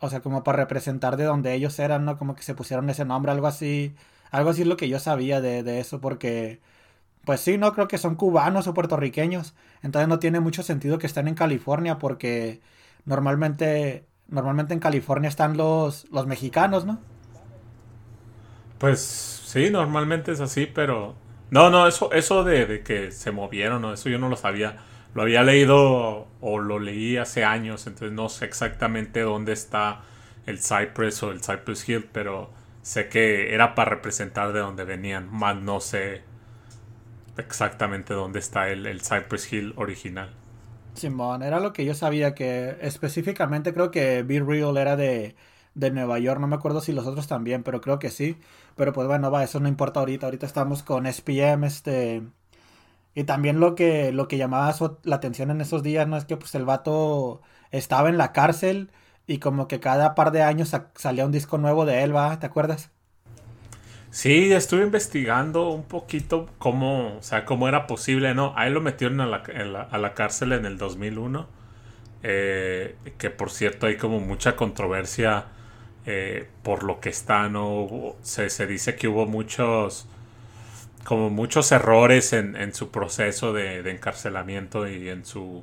o 0.00 0.10
sea, 0.10 0.20
como 0.20 0.44
para 0.44 0.58
representar 0.58 1.16
de 1.16 1.24
donde 1.24 1.54
ellos 1.54 1.78
eran, 1.78 2.04
¿no? 2.06 2.18
Como 2.18 2.34
que 2.36 2.42
se 2.42 2.54
pusieron 2.54 2.90
ese 2.90 3.04
nombre, 3.04 3.32
algo 3.32 3.46
así. 3.46 3.94
Algo 4.30 4.50
así 4.50 4.62
es 4.62 4.68
lo 4.68 4.76
que 4.76 4.88
yo 4.88 4.98
sabía 5.00 5.40
de, 5.40 5.62
de 5.64 5.80
eso, 5.80 6.00
porque, 6.00 6.60
pues 7.24 7.40
sí, 7.40 7.58
no 7.58 7.72
creo 7.74 7.88
que 7.88 7.98
son 7.98 8.16
cubanos 8.16 8.66
o 8.68 8.74
puertorriqueños. 8.74 9.54
Entonces 9.82 10.08
no 10.08 10.18
tiene 10.20 10.40
mucho 10.40 10.62
sentido 10.62 10.98
que 10.98 11.06
estén 11.08 11.28
en 11.28 11.34
California, 11.36 11.98
porque 11.98 12.60
normalmente, 13.06 14.06
normalmente 14.28 14.74
en 14.74 14.80
California 14.80 15.28
están 15.28 15.56
los, 15.56 16.08
los 16.10 16.26
mexicanos, 16.26 16.86
¿no? 16.86 17.00
Pues 18.78 19.00
sí, 19.44 19.70
normalmente 19.70 20.32
es 20.32 20.40
así, 20.40 20.66
pero... 20.66 21.16
No, 21.50 21.68
no, 21.70 21.86
eso, 21.88 22.12
eso 22.12 22.44
de, 22.44 22.64
de 22.66 22.82
que 22.84 23.10
se 23.10 23.32
movieron, 23.32 23.82
¿no? 23.82 23.92
eso 23.92 24.08
yo 24.08 24.18
no 24.18 24.28
lo 24.28 24.36
sabía. 24.36 24.76
Lo 25.14 25.22
había 25.22 25.42
leído 25.42 26.28
o 26.40 26.58
lo 26.58 26.78
leí 26.78 27.16
hace 27.16 27.44
años, 27.44 27.86
entonces 27.86 28.12
no 28.12 28.28
sé 28.28 28.44
exactamente 28.44 29.20
dónde 29.20 29.52
está 29.52 30.02
el 30.46 30.58
Cypress 30.60 31.22
o 31.22 31.30
el 31.32 31.40
Cypress 31.42 31.88
Hill, 31.88 32.08
pero 32.12 32.50
sé 32.82 33.08
que 33.08 33.54
era 33.54 33.74
para 33.74 33.90
representar 33.90 34.52
de 34.52 34.60
dónde 34.60 34.84
venían, 34.84 35.28
más 35.32 35.56
no 35.56 35.80
sé 35.80 36.22
exactamente 37.36 38.14
dónde 38.14 38.38
está 38.38 38.68
el, 38.70 38.86
el 38.86 39.00
Cypress 39.00 39.52
Hill 39.52 39.74
original. 39.76 40.30
Simón, 40.94 41.42
era 41.42 41.60
lo 41.60 41.72
que 41.72 41.84
yo 41.84 41.94
sabía, 41.94 42.34
que 42.34 42.76
específicamente 42.80 43.72
creo 43.72 43.90
que 43.90 44.22
Be 44.22 44.40
Real 44.40 44.76
era 44.76 44.96
de, 44.96 45.36
de 45.74 45.90
Nueva 45.90 46.18
York, 46.18 46.40
no 46.40 46.46
me 46.48 46.56
acuerdo 46.56 46.80
si 46.80 46.92
los 46.92 47.06
otros 47.06 47.26
también, 47.28 47.62
pero 47.62 47.80
creo 47.80 47.98
que 47.98 48.10
sí. 48.10 48.38
Pero 48.76 48.92
pues 48.92 49.06
bueno, 49.06 49.30
va, 49.30 49.44
eso 49.44 49.60
no 49.60 49.68
importa 49.68 50.00
ahorita, 50.00 50.26
ahorita 50.26 50.46
estamos 50.46 50.82
con 50.82 51.06
SPM, 51.06 51.66
este... 51.66 52.22
Y 53.14 53.24
también 53.24 53.60
lo 53.60 53.74
que, 53.74 54.12
lo 54.12 54.28
que 54.28 54.38
llamaba 54.38 54.74
la 55.04 55.16
atención 55.16 55.50
en 55.50 55.60
esos 55.60 55.82
días, 55.82 56.06
¿no? 56.08 56.16
Es 56.16 56.24
que 56.24 56.36
pues 56.36 56.54
el 56.54 56.64
vato 56.64 57.42
estaba 57.70 58.08
en 58.08 58.18
la 58.18 58.32
cárcel 58.32 58.90
y 59.26 59.38
como 59.38 59.68
que 59.68 59.80
cada 59.80 60.14
par 60.14 60.30
de 60.32 60.42
años 60.42 60.70
sa- 60.70 60.90
salía 60.96 61.26
un 61.26 61.32
disco 61.32 61.58
nuevo 61.58 61.84
de 61.86 62.02
él, 62.04 62.14
¿va? 62.14 62.38
¿Te 62.38 62.46
acuerdas? 62.46 62.90
Sí, 64.10 64.52
estuve 64.52 64.82
investigando 64.82 65.68
un 65.70 65.84
poquito 65.84 66.48
cómo, 66.58 67.16
o 67.18 67.22
sea, 67.22 67.44
cómo 67.44 67.68
era 67.68 67.86
posible, 67.86 68.34
¿no? 68.34 68.52
A 68.56 68.66
él 68.66 68.74
lo 68.74 68.80
metieron 68.80 69.20
a 69.20 69.26
la, 69.26 69.36
a 69.82 69.98
la 69.98 70.14
cárcel 70.14 70.52
en 70.52 70.66
el 70.66 70.78
2001, 70.78 71.46
eh, 72.22 72.96
que 73.18 73.30
por 73.30 73.50
cierto 73.50 73.86
hay 73.86 73.96
como 73.96 74.18
mucha 74.20 74.56
controversia 74.56 75.46
eh, 76.06 76.48
por 76.64 76.82
lo 76.84 77.00
que 77.00 77.10
está, 77.10 77.48
¿no? 77.48 78.16
Se, 78.22 78.50
se 78.50 78.66
dice 78.66 78.96
que 78.96 79.06
hubo 79.08 79.26
muchos, 79.26 80.08
como 81.04 81.30
muchos 81.30 81.72
errores 81.72 82.32
en, 82.32 82.56
en 82.56 82.74
su 82.74 82.90
proceso 82.90 83.52
de, 83.52 83.82
de 83.82 83.90
encarcelamiento 83.90 84.88
y 84.88 85.08
en 85.08 85.24
su, 85.24 85.62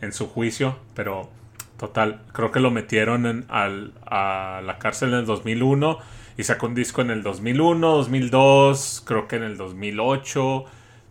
en 0.00 0.12
su 0.12 0.28
juicio, 0.28 0.78
pero 0.94 1.30
total, 1.78 2.22
creo 2.32 2.52
que 2.52 2.60
lo 2.60 2.70
metieron 2.70 3.26
en- 3.26 3.44
al- 3.48 3.92
a 4.06 4.62
la 4.64 4.78
cárcel 4.78 5.10
en 5.10 5.20
el 5.20 5.26
2001 5.26 5.98
y 6.36 6.44
sacó 6.44 6.66
un 6.66 6.74
disco 6.74 7.02
en 7.02 7.10
el 7.10 7.22
2001, 7.22 7.96
2002, 7.96 9.02
creo 9.06 9.28
que 9.28 9.36
en 9.36 9.42
el 9.44 9.56
2008, 9.56 10.64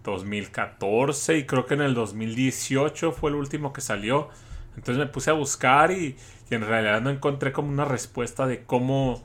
2014 0.03 1.37
y 1.37 1.45
creo 1.45 1.65
que 1.65 1.73
en 1.75 1.81
el 1.81 1.93
2018 1.93 3.11
fue 3.11 3.29
el 3.31 3.35
último 3.35 3.73
que 3.73 3.81
salió. 3.81 4.29
Entonces 4.75 4.97
me 5.05 5.11
puse 5.11 5.29
a 5.31 5.33
buscar 5.33 5.91
y, 5.91 6.15
y 6.49 6.55
en 6.55 6.61
realidad 6.61 7.01
no 7.01 7.09
encontré 7.09 7.51
como 7.51 7.69
una 7.69 7.85
respuesta 7.85 8.47
de 8.47 8.63
cómo, 8.63 9.23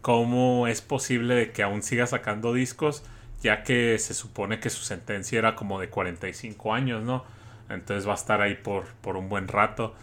cómo 0.00 0.66
es 0.66 0.80
posible 0.82 1.34
de 1.34 1.52
que 1.52 1.62
aún 1.62 1.82
siga 1.82 2.06
sacando 2.06 2.52
discos, 2.52 3.04
ya 3.44 3.62
que 3.62 3.98
se 3.98 4.14
supone 4.14 4.58
que 4.58 4.70
su 4.70 4.82
sentencia 4.82 5.38
era 5.38 5.54
como 5.54 5.78
de 5.78 5.90
45 5.90 6.72
años, 6.72 7.02
¿no? 7.04 7.24
Entonces 7.68 8.08
va 8.08 8.12
a 8.12 8.16
estar 8.16 8.40
ahí 8.40 8.54
por, 8.54 8.86
por 9.02 9.18
un 9.18 9.28
buen 9.28 9.48
rato. 9.48 9.94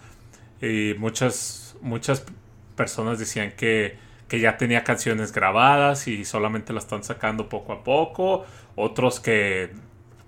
Y 0.62 0.94
muchas, 1.00 1.76
muchas 1.82 2.24
personas 2.76 3.18
decían 3.18 3.54
que, 3.54 3.98
que 4.28 4.40
ya 4.40 4.58
tenía 4.58 4.84
canciones 4.84 5.32
grabadas 5.34 6.08
y 6.08 6.24
solamente 6.24 6.72
las 6.72 6.84
están 6.84 7.04
sacando 7.04 7.50
poco 7.50 7.74
a 7.74 7.84
poco. 7.84 8.46
Otros 8.76 9.20
que, 9.20 9.72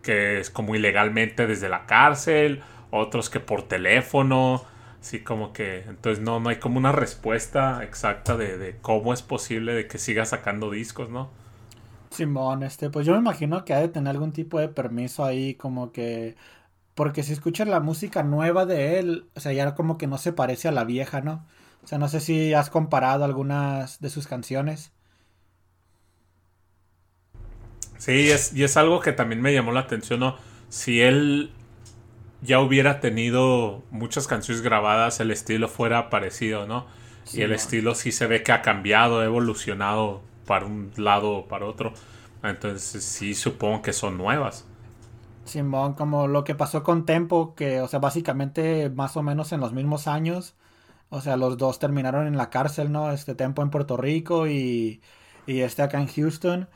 que 0.01 0.39
es 0.39 0.49
como 0.49 0.73
ilegalmente 0.73 1.45
desde 1.45 1.69
la 1.69 1.85
cárcel. 1.85 2.63
Otros 2.89 3.29
que 3.29 3.39
por 3.39 3.61
teléfono. 3.67 4.65
Así 4.99 5.19
como 5.19 5.53
que. 5.53 5.83
Entonces 5.87 6.23
no, 6.23 6.39
no 6.39 6.49
hay 6.49 6.55
como 6.55 6.79
una 6.79 6.91
respuesta 6.91 7.83
exacta 7.83 8.37
de, 8.37 8.57
de 8.57 8.75
cómo 8.81 9.13
es 9.13 9.21
posible 9.21 9.73
de 9.75 9.87
que 9.87 9.99
siga 9.99 10.25
sacando 10.25 10.71
discos, 10.71 11.09
¿no? 11.11 11.42
Simón, 12.13 12.63
este, 12.63 12.89
pues 12.89 13.05
yo 13.05 13.13
me 13.13 13.19
imagino 13.19 13.65
que 13.65 13.73
ha 13.73 13.79
de 13.79 13.89
tener 13.89 14.11
algún 14.11 14.31
tipo 14.33 14.59
de 14.59 14.69
permiso 14.69 15.25
ahí, 15.25 15.55
como 15.55 15.91
que, 15.91 16.35
porque 16.95 17.23
si 17.23 17.33
escuchas 17.33 17.67
la 17.67 17.79
música 17.79 18.23
nueva 18.23 18.65
de 18.65 18.99
él, 18.99 19.29
o 19.35 19.39
sea, 19.39 19.53
ya 19.53 19.75
como 19.75 19.97
que 19.97 20.07
no 20.07 20.17
se 20.17 20.33
parece 20.33 20.67
a 20.67 20.71
la 20.71 20.85
vieja, 20.85 21.21
¿no? 21.21 21.45
O 21.83 21.87
sea, 21.87 21.97
no 21.97 22.07
sé 22.09 22.19
si 22.21 22.53
has 22.53 22.69
comparado 22.69 23.25
algunas 23.25 23.99
de 24.01 24.09
sus 24.09 24.27
canciones. 24.27 24.93
Sí, 27.97 28.31
es, 28.31 28.53
y 28.53 28.63
es 28.63 28.77
algo 28.77 28.99
que 28.99 29.13
también 29.13 29.41
me 29.41 29.53
llamó 29.53 29.71
la 29.71 29.81
atención, 29.81 30.19
¿no? 30.19 30.37
Si 30.69 31.01
él 31.01 31.51
ya 32.41 32.59
hubiera 32.59 32.99
tenido 32.99 33.83
muchas 33.91 34.27
canciones 34.27 34.61
grabadas, 34.61 35.19
el 35.19 35.31
estilo 35.31 35.69
fuera 35.69 36.09
parecido, 36.09 36.67
¿no? 36.67 36.85
Sí, 37.23 37.39
y 37.39 37.41
el 37.43 37.53
estilo 37.53 37.95
sí 37.95 38.11
se 38.11 38.27
ve 38.27 38.43
que 38.43 38.51
ha 38.51 38.61
cambiado, 38.61 39.21
ha 39.21 39.25
evolucionado 39.25 40.21
para 40.45 40.65
un 40.65 40.91
lado 40.97 41.31
o 41.31 41.47
para 41.47 41.65
otro. 41.65 41.93
Entonces 42.43 43.03
sí 43.05 43.35
supongo 43.35 43.81
que 43.81 43.93
son 43.93 44.17
nuevas. 44.17 44.67
Simón, 45.45 45.93
como 45.95 46.27
lo 46.27 46.43
que 46.45 46.55
pasó 46.55 46.83
con 46.83 47.05
Tempo, 47.05 47.53
que, 47.55 47.81
o 47.81 47.87
sea, 47.87 47.99
básicamente 47.99 48.89
más 48.89 49.17
o 49.17 49.23
menos 49.23 49.51
en 49.51 49.59
los 49.59 49.73
mismos 49.73 50.07
años, 50.07 50.55
o 51.09 51.21
sea, 51.21 51.37
los 51.37 51.57
dos 51.57 51.79
terminaron 51.79 52.27
en 52.27 52.37
la 52.37 52.49
cárcel, 52.49 52.91
¿no? 52.91 53.11
Este 53.11 53.35
Tempo 53.35 53.61
en 53.61 53.69
Puerto 53.69 53.97
Rico 53.97 54.47
y, 54.47 55.01
y 55.45 55.61
este 55.61 55.81
acá 55.83 55.99
en 56.01 56.07
Houston. 56.07 56.69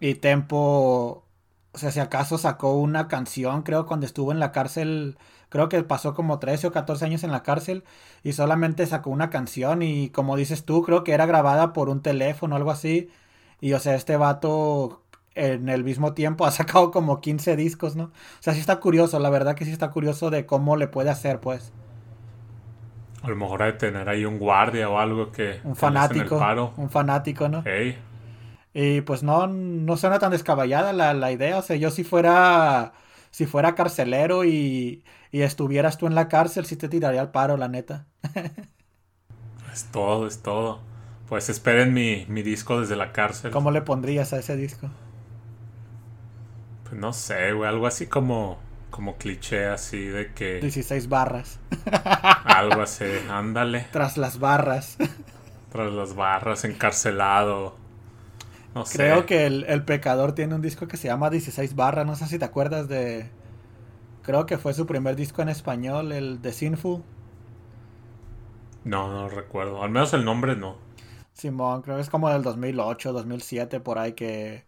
Y 0.00 0.16
Tempo, 0.16 1.26
o 1.72 1.78
sea, 1.78 1.92
si 1.92 2.00
acaso 2.00 2.38
sacó 2.38 2.74
una 2.76 3.08
canción, 3.08 3.62
creo, 3.62 3.86
cuando 3.86 4.06
estuvo 4.06 4.32
en 4.32 4.40
la 4.40 4.52
cárcel, 4.52 5.18
creo 5.52 5.68
que 5.70 5.84
pasó 5.84 6.14
como 6.14 6.40
13 6.40 6.68
o 6.68 6.72
14 6.72 7.04
años 7.06 7.24
en 7.24 7.32
la 7.32 7.44
cárcel 7.44 7.84
y 8.24 8.32
solamente 8.34 8.86
sacó 8.86 9.10
una 9.10 9.30
canción 9.30 9.82
y 9.82 10.10
como 10.10 10.36
dices 10.36 10.64
tú, 10.66 10.82
creo 10.82 11.04
que 11.04 11.12
era 11.12 11.26
grabada 11.26 11.72
por 11.74 11.90
un 11.90 12.02
teléfono 12.02 12.56
o 12.56 12.58
algo 12.58 12.72
así. 12.72 13.10
Y 13.60 13.74
o 13.74 13.80
sea, 13.80 13.94
este 13.94 14.16
vato 14.16 15.04
en 15.34 15.68
el 15.68 15.84
mismo 15.84 16.14
tiempo 16.14 16.46
ha 16.46 16.50
sacado 16.52 16.90
como 16.90 17.20
15 17.20 17.56
discos, 17.56 17.96
¿no? 17.96 18.04
O 18.06 18.12
sea, 18.40 18.54
sí 18.54 18.60
está 18.60 18.80
curioso, 18.80 19.18
la 19.20 19.30
verdad 19.30 19.54
que 19.56 19.64
sí 19.66 19.72
está 19.72 19.90
curioso 19.92 20.30
de 20.30 20.46
cómo 20.46 20.76
le 20.76 20.88
puede 20.88 21.10
hacer, 21.10 21.40
pues. 21.40 21.72
A 23.22 23.28
lo 23.28 23.36
mejor 23.36 23.62
hay 23.62 23.78
tener 23.78 24.08
ahí 24.08 24.24
un 24.24 24.38
guardia 24.38 24.88
o 24.88 24.98
algo 24.98 25.30
que, 25.32 25.62
Un 25.62 25.74
el 25.80 25.96
fanático, 26.06 26.36
paro. 26.36 26.74
un 26.76 26.88
fanático, 26.90 27.48
¿no? 27.48 27.64
Ey, 27.64 27.98
Y 28.74 29.02
pues 29.02 29.22
no, 29.22 29.46
no 29.48 29.96
suena 29.96 30.18
tan 30.18 30.30
descabellada 30.32 30.92
la, 30.92 31.12
la 31.14 31.32
idea. 31.32 31.58
O 31.58 31.62
sea, 31.62 31.76
yo 31.76 31.90
si 31.90 32.04
fuera, 32.04 32.94
si 33.32 33.46
fuera 33.46 33.74
carcelero 33.76 34.44
y, 34.44 35.04
y 35.32 35.42
estuvieras 35.42 35.98
tú 35.98 36.06
en 36.08 36.14
la 36.16 36.28
cárcel, 36.28 36.66
sí 36.66 36.76
te 36.76 36.88
tiraría 36.90 37.22
al 37.22 37.32
paro, 37.32 37.56
la 37.58 37.68
neta. 37.68 38.06
es 39.72 39.84
todo, 39.90 40.26
es 40.26 40.42
todo. 40.42 40.80
Pues 41.28 41.48
esperen 41.48 41.94
mi, 41.94 42.26
mi 42.28 42.42
disco 42.42 42.80
desde 42.80 42.96
la 42.96 43.12
cárcel. 43.12 43.50
¿Cómo 43.50 43.70
le 43.70 43.82
pondrías 43.82 44.32
a 44.32 44.38
ese 44.38 44.56
disco? 44.56 44.90
Pues 46.84 46.94
no 47.00 47.12
sé, 47.12 47.52
güey, 47.52 47.68
algo 47.68 47.86
así 47.86 48.06
como, 48.06 48.58
como 48.90 49.16
cliché 49.16 49.66
así 49.66 50.06
de 50.06 50.32
que 50.34 50.60
16 50.60 51.08
barras. 51.08 51.60
algo 52.44 52.82
así, 52.82 53.04
ándale, 53.30 53.86
Tras 53.90 54.16
las 54.16 54.38
barras. 54.38 54.96
tras 55.70 55.92
las 55.92 56.14
barras, 56.14 56.64
encarcelado. 56.64 57.76
No 58.74 58.86
sé. 58.86 58.98
Creo 58.98 59.26
que 59.26 59.46
el, 59.46 59.64
el 59.64 59.84
pecador 59.84 60.34
tiene 60.34 60.54
un 60.54 60.62
disco 60.62 60.88
que 60.88 60.96
se 60.96 61.08
llama 61.08 61.30
16 61.30 61.74
barras. 61.74 62.06
No 62.06 62.16
sé 62.16 62.26
si 62.26 62.38
te 62.38 62.44
acuerdas 62.44 62.88
de... 62.88 63.30
Creo 64.22 64.46
que 64.46 64.58
fue 64.58 64.74
su 64.74 64.86
primer 64.86 65.16
disco 65.16 65.42
en 65.42 65.48
español, 65.48 66.12
el 66.12 66.42
de 66.42 66.52
Sinful. 66.52 67.02
No, 68.84 69.12
no 69.12 69.28
recuerdo. 69.28 69.82
Al 69.82 69.90
menos 69.90 70.12
el 70.14 70.24
nombre 70.24 70.56
no. 70.56 70.76
Simón, 71.32 71.82
creo 71.82 71.96
que 71.96 72.02
es 72.02 72.10
como 72.10 72.28
del 72.30 72.42
2008, 72.42 73.12
2007, 73.12 73.80
por 73.80 73.98
ahí 73.98 74.12
que 74.14 74.66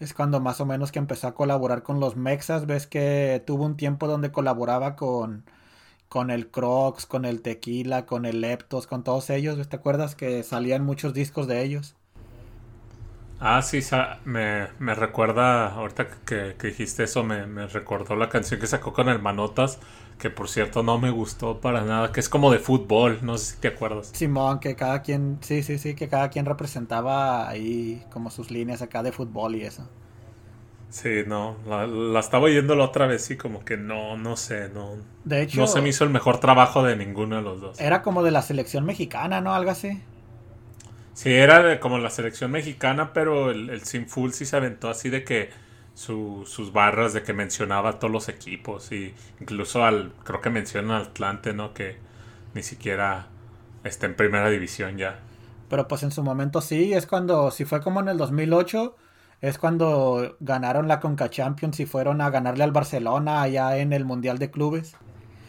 es 0.00 0.14
cuando 0.14 0.40
más 0.40 0.60
o 0.60 0.66
menos 0.66 0.92
que 0.92 0.98
empezó 0.98 1.28
a 1.28 1.34
colaborar 1.34 1.82
con 1.82 2.00
los 2.00 2.16
Mexas. 2.16 2.66
Ves 2.66 2.86
que 2.86 3.42
tuvo 3.46 3.64
un 3.64 3.76
tiempo 3.76 4.08
donde 4.08 4.32
colaboraba 4.32 4.96
con, 4.96 5.44
con 6.08 6.30
el 6.30 6.50
Crocs, 6.50 7.06
con 7.06 7.24
el 7.24 7.42
Tequila, 7.42 8.06
con 8.06 8.26
el 8.26 8.40
Leptos, 8.42 8.86
con 8.86 9.04
todos 9.04 9.30
ellos. 9.30 9.68
¿Te 9.68 9.76
acuerdas 9.76 10.16
que 10.16 10.42
salían 10.44 10.84
muchos 10.84 11.14
discos 11.14 11.46
de 11.48 11.62
ellos? 11.64 11.95
Ah, 13.38 13.60
sí, 13.62 13.80
me, 14.24 14.68
me 14.78 14.94
recuerda, 14.94 15.68
ahorita 15.74 16.08
que, 16.26 16.56
que 16.58 16.66
dijiste 16.68 17.04
eso, 17.04 17.22
me, 17.22 17.46
me 17.46 17.66
recordó 17.66 18.16
la 18.16 18.28
canción 18.30 18.60
que 18.60 18.66
sacó 18.66 18.92
con 18.94 19.08
el 19.08 19.20
Manotas, 19.20 19.78
que 20.18 20.30
por 20.30 20.48
cierto 20.48 20.82
no 20.82 20.98
me 20.98 21.10
gustó 21.10 21.60
para 21.60 21.82
nada, 21.84 22.12
que 22.12 22.20
es 22.20 22.28
como 22.30 22.50
de 22.50 22.58
fútbol, 22.58 23.18
no 23.22 23.36
sé 23.38 23.54
si 23.54 23.60
te 23.60 23.68
acuerdas. 23.68 24.16
Simón, 24.18 24.58
que 24.60 24.74
cada 24.74 25.00
quien, 25.02 25.38
sí, 25.42 25.62
sí, 25.62 25.78
sí, 25.78 25.94
que 25.94 26.08
cada 26.08 26.28
quien 26.30 26.44
representaba 26.46 27.48
ahí 27.48 28.04
como 28.10 28.30
sus 28.30 28.50
líneas 28.50 28.82
acá 28.82 29.02
de 29.04 29.12
fútbol 29.12 29.54
y 29.56 29.62
eso. 29.62 29.88
Sí, 30.88 31.24
no, 31.26 31.58
la, 31.66 31.86
la 31.86 32.20
estaba 32.20 32.44
oyendo 32.44 32.74
la 32.74 32.84
otra 32.84 33.06
vez 33.06 33.30
y 33.30 33.36
como 33.36 33.64
que 33.64 33.76
no, 33.76 34.16
no 34.16 34.36
sé, 34.36 34.68
no. 34.70 34.96
De 35.24 35.42
hecho, 35.42 35.62
no 35.62 35.66
se 35.66 35.80
me 35.82 35.88
hizo 35.90 36.04
el 36.04 36.10
mejor 36.10 36.40
trabajo 36.40 36.82
de 36.82 36.96
ninguno 36.96 37.36
de 37.36 37.42
los 37.42 37.60
dos. 37.60 37.78
era 37.78 38.02
como 38.02 38.22
de 38.22 38.30
la 38.32 38.42
selección 38.42 38.84
mexicana, 38.84 39.40
¿no? 39.40 39.54
Algo 39.54 39.70
así. 39.70 40.02
Sí, 41.16 41.32
era 41.32 41.62
de 41.62 41.80
como 41.80 41.98
la 41.98 42.10
selección 42.10 42.50
mexicana, 42.52 43.12
pero 43.12 43.50
el, 43.50 43.70
el 43.70 43.82
Sinful 43.82 44.32
sí 44.34 44.44
se 44.46 44.56
aventó 44.56 44.88
así 44.90 45.08
de 45.10 45.24
que 45.24 45.50
su- 45.94 46.44
sus 46.46 46.72
barras 46.72 47.12
de 47.14 47.22
que 47.22 47.32
mencionaba 47.32 47.90
a 47.90 47.98
todos 47.98 48.12
los 48.12 48.28
equipos 48.28 48.92
y 48.92 49.14
incluso 49.40 49.84
al, 49.84 50.12
creo 50.24 50.40
que 50.42 50.50
menciona 50.50 50.98
al 50.98 51.04
Atlante, 51.06 51.54
¿no? 51.54 51.72
Que 51.74 51.98
ni 52.54 52.62
siquiera 52.62 53.28
está 53.84 54.06
en 54.06 54.14
primera 54.16 54.50
división 54.50 54.98
ya. 54.98 55.20
Pero 55.68 55.88
pues 55.88 56.02
en 56.02 56.10
su 56.12 56.22
momento 56.22 56.60
sí, 56.60 56.92
es 56.94 57.06
cuando, 57.06 57.50
si 57.50 57.64
fue 57.64 57.80
como 57.82 58.00
en 58.00 58.08
el 58.08 58.18
2008, 58.18 58.96
es 59.40 59.58
cuando 59.58 60.36
ganaron 60.40 60.88
la 60.88 61.00
Conca 61.00 61.28
Champions 61.30 61.80
y 61.80 61.86
fueron 61.86 62.20
a 62.20 62.30
ganarle 62.30 62.64
al 62.64 62.72
Barcelona 62.72 63.42
allá 63.42 63.76
en 63.78 63.92
el 63.92 64.04
Mundial 64.04 64.38
de 64.38 64.50
Clubes. 64.50 65.00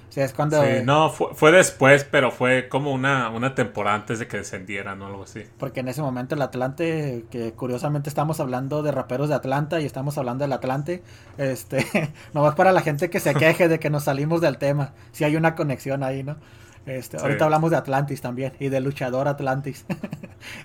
O 0.09 0.11
sea, 0.11 0.23
es 0.25 0.33
cuando... 0.33 0.61
Sí, 0.63 0.69
no, 0.83 1.09
fue, 1.09 1.33
fue 1.33 1.51
después, 1.51 2.05
pero 2.05 2.31
fue 2.31 2.69
como 2.69 2.93
una, 2.93 3.29
una 3.29 3.55
temporada 3.55 3.95
antes 3.95 4.19
de 4.19 4.27
que 4.27 4.37
descendieran 4.37 5.01
o 5.01 5.07
algo 5.07 5.23
así. 5.23 5.43
Porque 5.59 5.81
en 5.81 5.89
ese 5.89 6.01
momento 6.01 6.35
el 6.35 6.41
Atlante, 6.41 7.25
que 7.29 7.51
curiosamente 7.53 8.09
estamos 8.09 8.39
hablando 8.39 8.83
de 8.83 8.91
raperos 8.91 9.29
de 9.29 9.35
Atlanta 9.35 9.81
y 9.81 9.85
estamos 9.85 10.17
hablando 10.17 10.43
del 10.43 10.53
Atlante, 10.53 11.03
este, 11.37 11.85
nomás 12.33 12.55
para 12.55 12.71
la 12.71 12.81
gente 12.81 13.09
que 13.09 13.19
se 13.19 13.35
queje 13.35 13.67
de 13.67 13.79
que 13.79 13.89
nos 13.89 14.05
salimos 14.05 14.39
del 14.41 14.57
tema, 14.57 14.93
si 15.11 15.23
hay 15.25 15.35
una 15.35 15.55
conexión 15.55 16.03
ahí, 16.03 16.23
¿no? 16.23 16.37
Este, 16.85 17.17
Sí. 17.17 17.23
Ahorita 17.23 17.43
hablamos 17.43 17.71
de 17.71 17.77
Atlantis 17.77 18.21
también 18.21 18.53
y 18.59 18.69
de 18.69 18.79
luchador 18.79 19.27
Atlantis. 19.27 19.85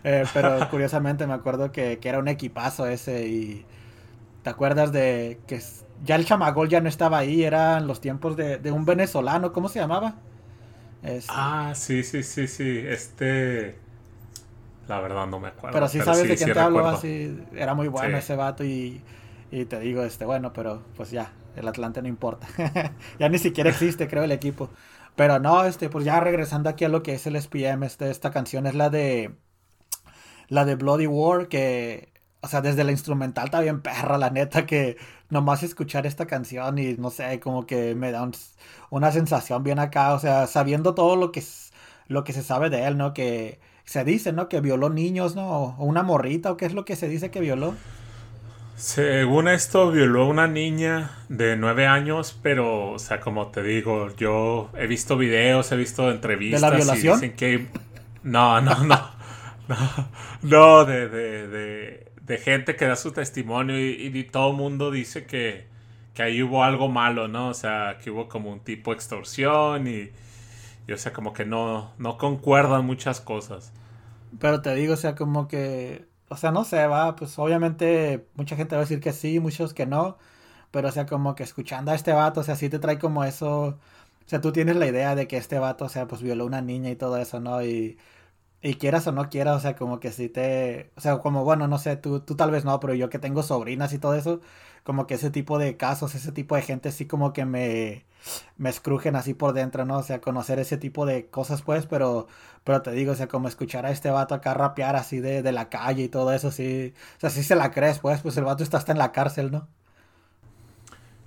Eh, 0.05 0.25
pero 0.35 0.59
curiosamente 0.71 1.27
me 1.27 1.33
acuerdo 1.33 1.73
que, 1.73 1.99
que 1.99 2.09
era 2.09 2.19
un 2.19 2.29
equipazo 2.29 2.87
ese 2.87 3.27
y 3.27 3.67
te 4.43 4.51
acuerdas 4.51 4.93
de 4.93 5.41
que 5.47 5.61
ya 6.03 6.17
el 6.17 6.27
chamagol 6.27 6.69
ya 6.69 6.81
no 6.81 6.89
estaba 6.89 7.19
ahí, 7.19 7.45
eran 7.45 7.87
los 7.87 8.01
tiempos 8.01 8.37
de, 8.37 8.59
de 8.59 8.73
un 8.73 8.85
venezolano, 8.85 9.53
¿cómo 9.53 9.69
se 9.69 9.81
llamaba? 9.81 10.23
Este, 11.03 11.35
Ah, 11.35 11.73
sí, 11.75 12.03
sí, 12.05 12.23
sí, 12.23 12.47
sí, 12.49 12.79
este... 12.87 13.85
La 14.87 15.01
verdad 15.01 15.27
no 15.27 15.41
me 15.41 15.49
acuerdo. 15.49 15.71
Pero 15.71 15.89
sí 15.89 16.03
sabes 16.03 16.29
de 16.29 16.37
sí 16.37 16.37
quién 16.37 16.53
te 16.53 16.59
hablo, 16.61 16.87
recuerdo. 16.87 16.89
así 16.89 17.39
era 17.53 17.75
muy 17.75 17.89
bueno 17.89 18.17
Sí. 18.17 18.19
ese 18.19 18.37
vato 18.37 18.65
y, 18.65 19.05
y 19.51 19.65
te 19.67 19.81
digo, 19.81 20.03
este, 20.03 20.25
bueno, 20.27 20.53
pero 20.53 20.83
pues 20.95 21.11
ya, 21.11 21.33
el 21.55 21.67
Atlante 21.69 22.03
no 22.03 22.09
importa. 22.09 22.47
ya 23.19 23.29
ni 23.29 23.39
siquiera 23.39 23.71
existe, 23.71 24.09
creo, 24.09 24.25
el 24.25 24.33
equipo. 24.33 24.71
Pero 25.17 25.39
no, 25.39 25.65
este, 25.65 25.89
pues 25.89 26.05
ya 26.05 26.21
regresando 26.21 26.69
aquí 26.69 26.85
a 26.85 26.89
lo 26.89 27.03
que 27.03 27.15
es 27.15 27.27
el 27.27 27.37
SPM, 27.37 27.87
este, 27.87 28.11
esta 28.11 28.31
canción 28.31 28.67
es 28.67 28.75
la 28.75 28.91
de 28.91 29.35
la 30.49 30.65
de 30.65 30.75
Bloody 30.77 31.07
War, 31.07 31.49
que, 31.49 32.12
o 32.43 32.49
sea, 32.49 32.61
desde 32.63 32.85
la 32.85 32.93
instrumental 32.93 33.47
está 33.47 33.61
bien 33.61 33.83
perra, 33.83 34.19
la 34.19 34.31
neta, 34.31 34.67
que 34.67 34.97
nomás 35.31 35.63
escuchar 35.63 36.07
esta 36.07 36.27
canción 36.27 36.79
y 36.79 36.95
no 36.97 37.11
sé, 37.11 37.41
como 37.41 37.67
que 37.67 37.95
me 37.95 38.13
da 38.13 38.23
un- 38.23 38.35
una 38.91 39.13
sensación 39.13 39.63
bien 39.63 39.79
acá, 39.79 40.15
o 40.15 40.19
sea, 40.21 40.47
sabiendo 40.47 40.95
todo 40.95 41.17
lo 41.17 41.33
que, 41.33 41.43
lo 42.09 42.25
que 42.25 42.33
se 42.33 42.43
sabe 42.43 42.71
de 42.71 42.87
él, 42.87 42.97
¿no? 42.99 43.15
Que 43.15 43.61
se 43.85 44.05
dice, 44.05 44.33
¿no? 44.33 44.49
Que 44.49 44.61
violó 44.61 44.91
niños, 44.91 45.35
¿no? 45.37 45.49
O 45.79 45.85
una 45.85 46.03
morrita, 46.03 46.53
¿o 46.53 46.57
qué 46.57 46.67
es 46.67 46.75
lo 46.75 46.85
que 46.85 46.97
se 46.97 47.09
dice 47.09 47.31
que 47.31 47.41
violó? 47.41 47.83
Según 48.77 49.49
esto, 49.49 49.91
violó 49.93 50.23
a 50.23 50.27
una 50.29 50.49
niña 50.49 51.11
de 51.29 51.57
nueve 51.57 51.87
años, 51.87 52.39
pero, 52.43 52.93
o 52.93 52.99
sea, 52.99 53.21
como 53.21 53.49
te 53.49 53.63
digo, 53.63 54.09
yo 54.17 54.71
he 54.77 54.87
visto 54.87 55.17
videos, 55.17 55.71
he 55.73 55.77
visto 55.77 56.11
entrevistas 56.11 56.91
y 56.95 57.01
violación? 57.01 57.03
dicen 57.03 57.37
que... 57.37 57.69
No, 58.23 58.61
no, 58.61 58.85
no. 58.85 59.13
No, 59.69 59.77
no 60.43 60.85
de, 60.85 61.09
de, 61.09 61.49
de, 61.49 62.12
de 62.27 62.39
gente 62.39 62.77
que 62.77 62.87
da 62.87 62.97
su 62.97 63.13
testimonio 63.13 63.79
y, 63.79 64.25
todo 64.25 64.51
el 64.51 64.57
mundo 64.57 64.91
dice 64.91 65.27
que, 65.27 65.67
que 66.15 66.23
ahí 66.23 66.43
hubo 66.43 66.63
algo 66.63 66.89
malo, 66.89 67.29
¿no? 67.29 67.49
O 67.49 67.55
sea, 67.55 67.99
que 68.03 68.11
hubo 68.11 68.29
como 68.29 68.53
un 68.53 68.61
tipo 68.61 68.91
de 68.93 68.97
extorsión 68.97 69.89
y, 69.89 70.11
y, 70.87 70.93
o 70.93 70.99
sea, 70.99 71.13
como 71.13 71.33
que 71.33 71.45
no, 71.45 71.93
no 71.99 72.19
concuerdan 72.19 72.87
muchas 72.87 73.21
cosas. 73.21 73.73
Pero 74.39 74.63
te 74.63 74.75
digo, 74.75 74.95
o 74.95 74.97
sea, 74.97 75.15
como 75.15 75.49
que, 75.49 76.07
o 76.29 76.37
sea, 76.37 76.53
no 76.53 76.65
sé, 76.65 76.87
va, 76.87 77.17
pues 77.17 77.39
obviamente 77.39 78.27
mucha 78.35 78.57
gente 78.57 78.77
va 78.77 78.83
a 78.83 78.85
decir 78.85 79.01
que 79.01 79.13
sí, 79.13 79.41
muchos 79.41 79.75
que 79.75 79.87
no, 79.87 80.17
pero 80.71 80.89
o 80.89 80.93
sea, 80.93 81.07
como 81.07 81.35
que 81.35 81.43
escuchando 81.43 81.91
a 81.93 81.95
este 81.95 82.13
vato, 82.13 82.41
o 82.41 82.45
sea, 82.45 82.57
sí 82.57 82.69
te 82.69 82.79
trae 82.79 82.99
como 82.99 83.25
eso, 83.25 83.79
o 84.27 84.29
sea, 84.29 84.41
tú 84.41 84.53
tienes 84.53 84.77
la 84.77 84.87
idea 84.87 85.15
de 85.15 85.29
que 85.29 85.37
este 85.37 85.59
vato, 85.59 85.87
o 85.87 85.89
sea, 85.89 86.07
pues 86.09 86.23
violó 86.23 86.45
a 86.45 86.47
una 86.47 86.63
niña 86.63 86.91
y 86.91 86.97
todo 86.97 87.19
eso, 87.19 87.41
¿no? 87.41 87.63
Y, 87.65 87.99
y 88.63 88.75
quieras 88.77 89.07
o 89.09 89.13
no 89.13 89.29
quieras, 89.31 89.57
o 89.59 89.61
sea, 89.61 89.77
como 89.77 90.01
que 90.01 90.13
sí 90.13 90.29
te, 90.29 90.93
o 90.97 91.01
sea, 91.01 91.19
como, 91.19 91.45
bueno, 91.45 91.69
no 91.69 91.79
sé, 91.79 91.97
tú, 91.97 92.21
tú 92.21 92.37
tal 92.37 92.51
vez 92.53 92.65
no, 92.65 92.81
pero 92.81 92.95
yo 92.95 93.11
que 93.11 93.19
tengo 93.19 93.43
sobrinas 93.43 93.93
y 93.93 93.99
todo 93.99 94.15
eso, 94.15 94.41
como 94.85 95.07
que 95.07 95.15
ese 95.15 95.31
tipo 95.31 95.59
de 95.59 95.77
casos, 95.77 96.15
ese 96.15 96.33
tipo 96.33 96.57
de 96.57 96.63
gente 96.63 96.93
sí 96.93 97.07
como 97.07 97.33
que 97.33 97.45
me, 97.45 98.05
me 98.57 98.71
escrujen 98.71 99.17
así 99.17 99.35
por 99.35 99.53
dentro, 99.53 99.85
¿no? 99.85 99.99
O 99.99 100.03
sea, 100.03 100.21
conocer 100.21 100.59
ese 100.61 100.77
tipo 100.79 101.07
de 101.07 101.27
cosas, 101.29 101.63
pues, 101.63 101.87
pero, 101.87 102.29
pero 102.65 102.83
te 102.83 102.93
digo, 102.93 103.13
o 103.13 103.15
sea, 103.17 103.29
como 103.29 103.49
escuchar 103.49 103.87
a 103.87 103.91
este 103.91 104.11
vato 104.11 104.35
acá 104.35 104.55
rapear 104.55 104.97
así 104.97 105.21
de, 105.21 105.43
de 105.43 105.53
la 105.53 105.69
calle 105.69 106.05
y 106.05 106.09
todo 106.09 106.33
eso, 106.33 106.51
sí, 106.53 106.95
o 107.17 107.21
sea, 107.21 107.31
sí 107.31 107.43
se 107.43 107.57
la 107.57 107.71
crees, 107.73 107.99
pues, 108.01 108.21
pues 108.23 108.37
el 108.37 108.45
vato 108.45 108.63
está 108.63 108.79
hasta 108.79 108.93
en 108.93 108.99
la 108.99 109.13
cárcel, 109.13 109.51
¿no? 109.51 109.69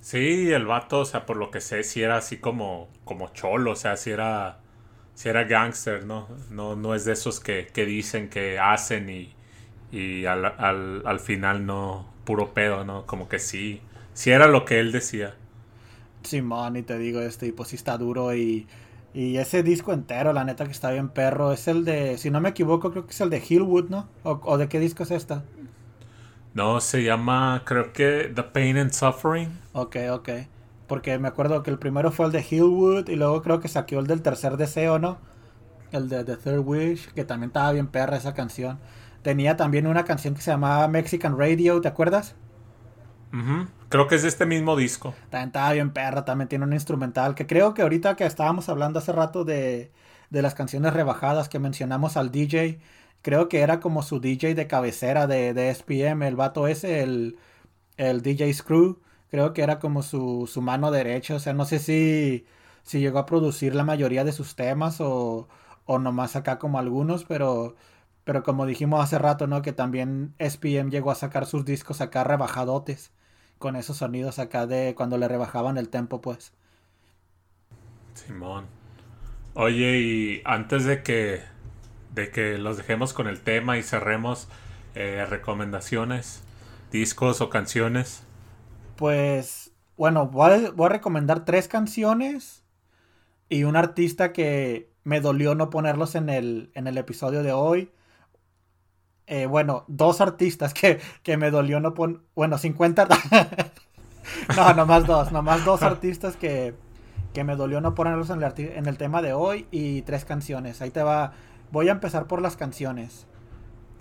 Sí, 0.00 0.52
el 0.52 0.66
vato, 0.66 1.00
o 1.00 1.04
sea, 1.04 1.26
por 1.26 1.36
lo 1.36 1.50
que 1.50 1.60
sé, 1.60 1.82
sí 1.82 2.02
era 2.02 2.16
así 2.18 2.38
como, 2.38 2.88
como 3.04 3.28
cholo, 3.32 3.72
o 3.72 3.76
sea, 3.76 3.96
sí 3.96 4.10
era, 4.10 4.60
sí 5.16 5.30
era 5.30 5.44
gangster, 5.44 6.06
¿no? 6.06 6.28
No, 6.50 6.76
no 6.76 6.94
es 6.96 7.06
de 7.06 7.14
esos 7.14 7.40
que, 7.40 7.68
que 7.74 7.86
dicen 7.86 8.30
que 8.30 8.60
hacen 8.60 9.10
y, 9.10 9.34
y 9.92 10.26
al, 10.26 10.46
al, 10.46 11.02
al 11.06 11.20
final 11.20 11.66
no, 11.66 12.14
puro 12.24 12.54
pedo, 12.54 12.84
¿no? 12.84 13.06
Como 13.06 13.28
que 13.28 13.40
sí, 13.40 13.82
sí 14.14 14.30
era 14.32 14.48
lo 14.48 14.66
que 14.66 14.80
él 14.80 14.92
decía. 14.92 15.36
Simón, 16.22 16.76
y 16.76 16.82
te 16.82 16.98
digo, 16.98 17.20
este, 17.20 17.46
y 17.46 17.52
pues 17.52 17.68
sí 17.70 17.76
está 17.76 17.96
duro 17.98 18.34
y, 18.34 18.68
y 19.14 19.36
ese 19.38 19.62
disco 19.62 19.92
entero, 19.92 20.32
la 20.32 20.44
neta 20.44 20.64
que 20.66 20.72
está 20.72 20.90
bien 20.90 21.10
perro, 21.10 21.52
es 21.52 21.68
el 21.68 21.84
de, 21.84 22.18
si 22.18 22.30
no 22.30 22.40
me 22.40 22.48
equivoco, 22.50 22.90
creo 22.90 23.06
que 23.06 23.12
es 23.12 23.20
el 23.20 23.30
de 23.30 23.42
Hillwood, 23.48 23.88
¿no? 23.90 24.10
¿O, 24.24 24.40
o 24.44 24.58
de 24.58 24.68
qué 24.68 24.80
disco 24.80 25.04
es 25.04 25.10
esta? 25.12 25.48
No, 26.54 26.80
se 26.80 27.02
llama, 27.04 27.62
creo 27.64 27.92
que 27.92 28.32
The 28.34 28.42
Pain 28.42 28.78
and 28.78 28.92
Suffering. 28.92 29.58
Ok, 29.72 29.96
ok. 30.10 30.28
Porque 30.86 31.18
me 31.18 31.28
acuerdo 31.28 31.62
que 31.62 31.70
el 31.70 31.78
primero 31.78 32.12
fue 32.12 32.26
el 32.26 32.32
de 32.32 32.42
Hillwood 32.48 33.08
y 33.08 33.16
luego 33.16 33.42
creo 33.42 33.60
que 33.60 33.68
saqueó 33.68 34.00
el 34.00 34.06
del 34.06 34.22
tercer 34.22 34.56
deseo, 34.56 34.98
¿no? 34.98 35.18
El 35.90 36.08
de 36.08 36.24
The 36.24 36.36
Third 36.38 36.60
Wish, 36.66 37.12
que 37.14 37.24
también 37.24 37.50
estaba 37.50 37.72
bien 37.72 37.88
perra 37.88 38.16
esa 38.18 38.34
canción. 38.34 38.80
Tenía 39.22 39.56
también 39.56 39.86
una 39.88 40.04
canción 40.04 40.34
que 40.34 40.42
se 40.42 40.50
llamaba 40.52 40.88
Mexican 40.88 41.38
Radio, 41.38 41.80
¿te 41.80 41.88
acuerdas? 41.88 42.36
Ujú, 43.32 43.68
Creo 43.88 44.08
que 44.08 44.16
es 44.16 44.22
de 44.22 44.28
este 44.28 44.46
mismo 44.46 44.74
disco. 44.76 45.14
También 45.28 45.48
estaba 45.48 45.72
bien 45.72 45.92
perra, 45.92 46.24
también 46.24 46.48
tiene 46.48 46.64
un 46.64 46.72
instrumental 46.72 47.34
que 47.34 47.46
creo 47.46 47.74
que 47.74 47.82
ahorita 47.82 48.16
que 48.16 48.24
estábamos 48.26 48.68
hablando 48.68 48.98
hace 49.00 49.12
rato 49.12 49.44
de, 49.44 49.92
de 50.30 50.42
las 50.42 50.54
canciones 50.54 50.92
rebajadas 50.92 51.48
que 51.48 51.58
mencionamos 51.58 52.16
al 52.16 52.30
DJ, 52.30 52.78
creo 53.22 53.48
que 53.48 53.60
era 53.60 53.80
como 53.80 54.02
su 54.02 54.20
DJ 54.20 54.54
de 54.54 54.66
cabecera 54.68 55.26
de, 55.26 55.52
de 55.54 55.70
SPM, 55.70 56.26
el 56.28 56.36
vato 56.36 56.68
ese, 56.68 57.02
el, 57.02 57.38
el 57.98 58.22
DJ 58.22 58.52
Screw, 58.54 59.00
creo 59.36 59.52
que 59.52 59.62
era 59.62 59.78
como 59.78 60.02
su, 60.02 60.46
su 60.50 60.62
mano 60.62 60.90
derecha, 60.90 61.34
o 61.34 61.38
sea, 61.38 61.52
no 61.52 61.66
sé 61.66 61.78
si, 61.78 62.46
si 62.82 63.00
llegó 63.00 63.18
a 63.18 63.26
producir 63.26 63.74
la 63.74 63.84
mayoría 63.84 64.24
de 64.24 64.32
sus 64.32 64.56
temas 64.56 64.98
o, 65.00 65.46
o 65.84 65.98
nomás 65.98 66.36
acá 66.36 66.58
como 66.58 66.78
algunos, 66.78 67.24
pero, 67.24 67.76
pero 68.24 68.42
como 68.42 68.64
dijimos 68.66 69.02
hace 69.04 69.18
rato, 69.18 69.46
¿no? 69.46 69.60
Que 69.62 69.72
también 69.74 70.34
SPM 70.38 70.90
llegó 70.90 71.10
a 71.10 71.14
sacar 71.16 71.44
sus 71.46 71.64
discos 71.66 72.00
acá 72.00 72.24
rebajadotes 72.24 73.12
con 73.58 73.76
esos 73.76 73.98
sonidos 73.98 74.38
acá 74.38 74.66
de 74.66 74.94
cuando 74.96 75.18
le 75.18 75.28
rebajaban 75.28 75.76
el 75.78 75.90
tempo, 75.90 76.20
pues. 76.22 76.54
Simón. 78.14 78.66
Oye, 79.54 79.98
y 80.00 80.42
antes 80.44 80.84
de 80.84 81.02
que 81.02 81.42
de 82.14 82.30
que 82.30 82.58
los 82.58 82.78
dejemos 82.78 83.14
con 83.14 83.28
el 83.28 83.40
tema 83.42 83.78
y 83.78 83.84
cerremos 83.84 84.48
eh, 84.96 85.26
recomendaciones, 85.30 86.42
discos 86.92 87.40
o 87.42 87.50
canciones. 87.50 88.24
Pues, 88.96 89.72
bueno, 89.96 90.26
voy 90.28 90.52
a, 90.52 90.88
recomendar 90.88 91.44
tres 91.44 91.68
canciones 91.68 92.64
y 93.48 93.64
un 93.64 93.76
artista 93.76 94.32
que 94.32 94.90
me 95.04 95.20
dolió 95.20 95.54
no 95.54 95.70
ponerlos 95.70 96.14
en 96.14 96.28
el, 96.28 96.70
en 96.74 96.86
el 96.86 96.98
episodio 96.98 97.42
de 97.42 97.52
hoy. 97.52 97.90
Eh, 99.26 99.46
bueno, 99.46 99.84
dos 99.88 100.20
artistas 100.20 100.72
que, 100.72 101.00
que 101.22 101.36
me 101.36 101.50
dolió 101.50 101.80
no 101.80 101.94
poner... 101.94 102.20
Bueno, 102.34 102.58
50... 102.58 103.08
no, 104.56 104.74
nomás 104.74 105.06
dos, 105.06 105.32
nomás 105.32 105.64
dos 105.64 105.82
artistas 105.82 106.36
que, 106.36 106.74
que 107.32 107.44
me 107.44 107.56
dolió 107.56 107.80
no 107.80 107.94
ponerlos 107.94 108.30
en 108.30 108.42
el, 108.42 108.52
en 108.56 108.86
el 108.86 108.96
tema 108.96 109.20
de 109.20 109.34
hoy 109.34 109.66
y 109.70 110.02
tres 110.02 110.24
canciones. 110.24 110.80
Ahí 110.80 110.90
te 110.90 111.02
va. 111.02 111.32
Voy 111.70 111.88
a 111.88 111.92
empezar 111.92 112.26
por 112.26 112.40
las 112.40 112.56
canciones. 112.56 113.26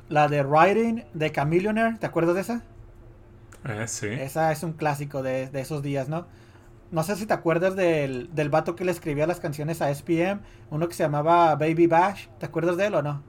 La 0.08 0.28
de 0.28 0.44
Riding 0.44 1.04
de 1.14 1.32
Chameleonaire, 1.32 1.98
¿te 1.98 2.06
acuerdas 2.06 2.36
de 2.36 2.42
esa? 2.42 2.64
Eh, 3.66 3.88
sí. 3.88 4.08
Esa 4.16 4.52
es 4.52 4.64
un 4.64 4.74
clásico 4.74 5.24
de, 5.24 5.50
de 5.50 5.62
esos 5.62 5.84
días, 5.84 6.10
¿no? 6.10 6.28
No 6.92 7.04
sé 7.04 7.16
si 7.18 7.26
te 7.28 7.34
acuerdas 7.34 7.76
del, 7.76 8.34
del 8.36 8.50
vato 8.50 8.76
que 8.76 8.86
le 8.86 8.92
escribía 8.92 9.28
las 9.28 9.40
canciones 9.42 9.82
a 9.82 9.94
SPM, 9.94 10.42
uno 10.72 10.88
que 10.90 10.96
se 10.96 11.04
llamaba 11.04 11.56
Baby 11.56 11.88
Bash, 11.88 12.28
¿te 12.40 12.46
acuerdas 12.48 12.78
de 12.78 12.88
él 12.88 12.96
o 12.96 13.04
no? 13.04 13.24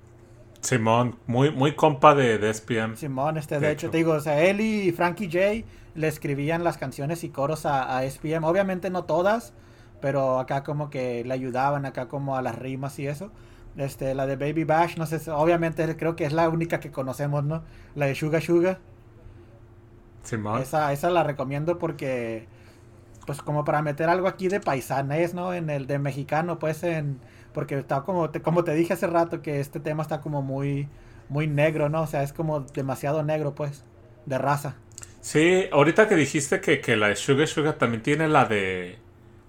Simón, 0.61 1.19
muy, 1.27 1.51
muy 1.51 1.75
compa 1.75 2.15
de, 2.15 2.37
de 2.39 2.53
SPM. 2.53 2.97
Simón, 2.97 3.37
este, 3.37 3.61
de, 3.61 3.69
De 3.69 3.73
hecho, 3.73 3.89
hecho. 3.89 3.91
te 3.91 3.99
digo, 3.99 4.13
o 4.13 4.21
sea, 4.21 4.43
él 4.43 4.61
y 4.61 4.91
Frankie 4.93 5.27
J 5.31 5.69
le 5.95 6.09
escribían 6.09 6.65
las 6.65 6.79
canciones 6.79 7.25
y 7.25 7.31
coros 7.31 7.67
a, 7.67 7.97
a 7.99 8.05
SPM, 8.11 8.45
obviamente 8.45 8.91
no 8.91 9.05
todas, 9.05 9.53
pero 10.01 10.39
acá 10.39 10.63
como 10.65 10.89
que 10.91 11.23
le 11.25 11.35
ayudaban, 11.35 11.85
acá 11.87 12.09
como 12.09 12.37
a 12.37 12.43
las 12.43 12.57
rimas 12.59 12.99
y 12.99 13.07
eso. 13.07 13.33
Este, 13.77 14.15
la 14.15 14.27
de 14.27 14.37
Baby 14.37 14.65
Bash, 14.65 14.97
no 14.97 15.05
sé, 15.07 15.31
obviamente 15.31 15.97
creo 15.97 16.17
que 16.17 16.25
es 16.25 16.33
la 16.33 16.49
única 16.49 16.81
que 16.81 16.91
conocemos, 16.91 17.45
¿no? 17.45 17.65
La 17.95 18.07
de 18.07 18.15
Suga 18.15 18.41
Suga. 18.41 18.79
Simón. 20.27 20.61
Esa, 20.61 20.93
esa 20.93 21.11
la 21.11 21.23
recomiendo 21.23 21.79
porque, 21.79 22.47
pues 23.27 23.43
como 23.43 23.65
para 23.65 23.83
meter 23.83 24.09
algo 24.09 24.29
aquí 24.29 24.49
de 24.49 24.61
paisanes, 24.61 25.35
¿no? 25.35 25.55
En 25.55 25.71
el 25.71 25.87
de 25.87 25.99
mexicano, 25.99 26.59
pues 26.59 26.83
en... 26.83 27.19
Porque 27.53 27.79
está 27.79 28.03
como 28.03 28.29
te, 28.31 28.43
como 28.43 28.65
te 28.65 28.75
dije 28.75 28.93
hace 28.93 29.07
rato 29.07 29.41
que 29.41 29.61
este 29.61 29.81
tema 29.81 30.03
está 30.03 30.21
como 30.21 30.43
muy, 30.43 30.89
muy 31.31 31.47
negro, 31.47 31.89
¿no? 31.89 32.03
O 32.03 32.07
sea, 32.07 32.23
es 32.23 32.33
como 32.33 32.61
demasiado 32.61 33.23
negro, 33.23 33.55
pues, 33.55 33.83
de 34.27 34.39
raza. 34.39 34.77
Sí, 35.21 35.65
ahorita 35.73 36.09
que 36.09 36.15
dijiste 36.15 36.61
que, 36.61 36.81
que 36.81 36.97
la 36.97 37.09
de 37.09 37.17
Sugar 37.17 37.49
Sugar 37.49 37.75
también 37.75 38.03
tiene 38.03 38.29
la 38.29 38.45
de. 38.45 38.99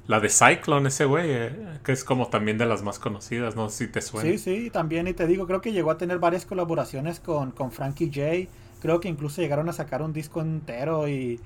La 0.08 0.22
de 0.22 0.30
Cyclone, 0.30 0.88
ese 0.88 1.04
güey, 1.04 1.30
eh, 1.30 1.80
que 1.84 1.92
es 1.92 2.06
como 2.06 2.28
también 2.30 2.58
de 2.58 2.66
las 2.66 2.82
más 2.82 2.98
conocidas, 2.98 3.58
no 3.58 3.70
sé 3.70 3.86
si 3.86 3.92
te 3.92 4.02
suena. 4.02 4.32
Sí, 4.32 4.38
sí, 4.38 4.70
también, 4.70 5.06
y 5.08 5.14
te 5.14 5.28
digo, 5.28 5.46
creo 5.46 5.60
que 5.60 5.74
llegó 5.74 5.92
a 5.92 5.98
tener 5.98 6.18
varias 6.18 6.46
colaboraciones 6.46 7.20
con, 7.20 7.52
con 7.52 7.74
Frankie 7.74 8.08
J. 8.08 8.50
Creo 8.82 9.00
que 9.00 9.10
incluso 9.10 9.42
llegaron 9.42 9.70
a 9.70 9.74
sacar 9.74 10.02
un 10.02 10.14
disco 10.14 10.42
entero 10.42 11.08
y... 11.08 11.40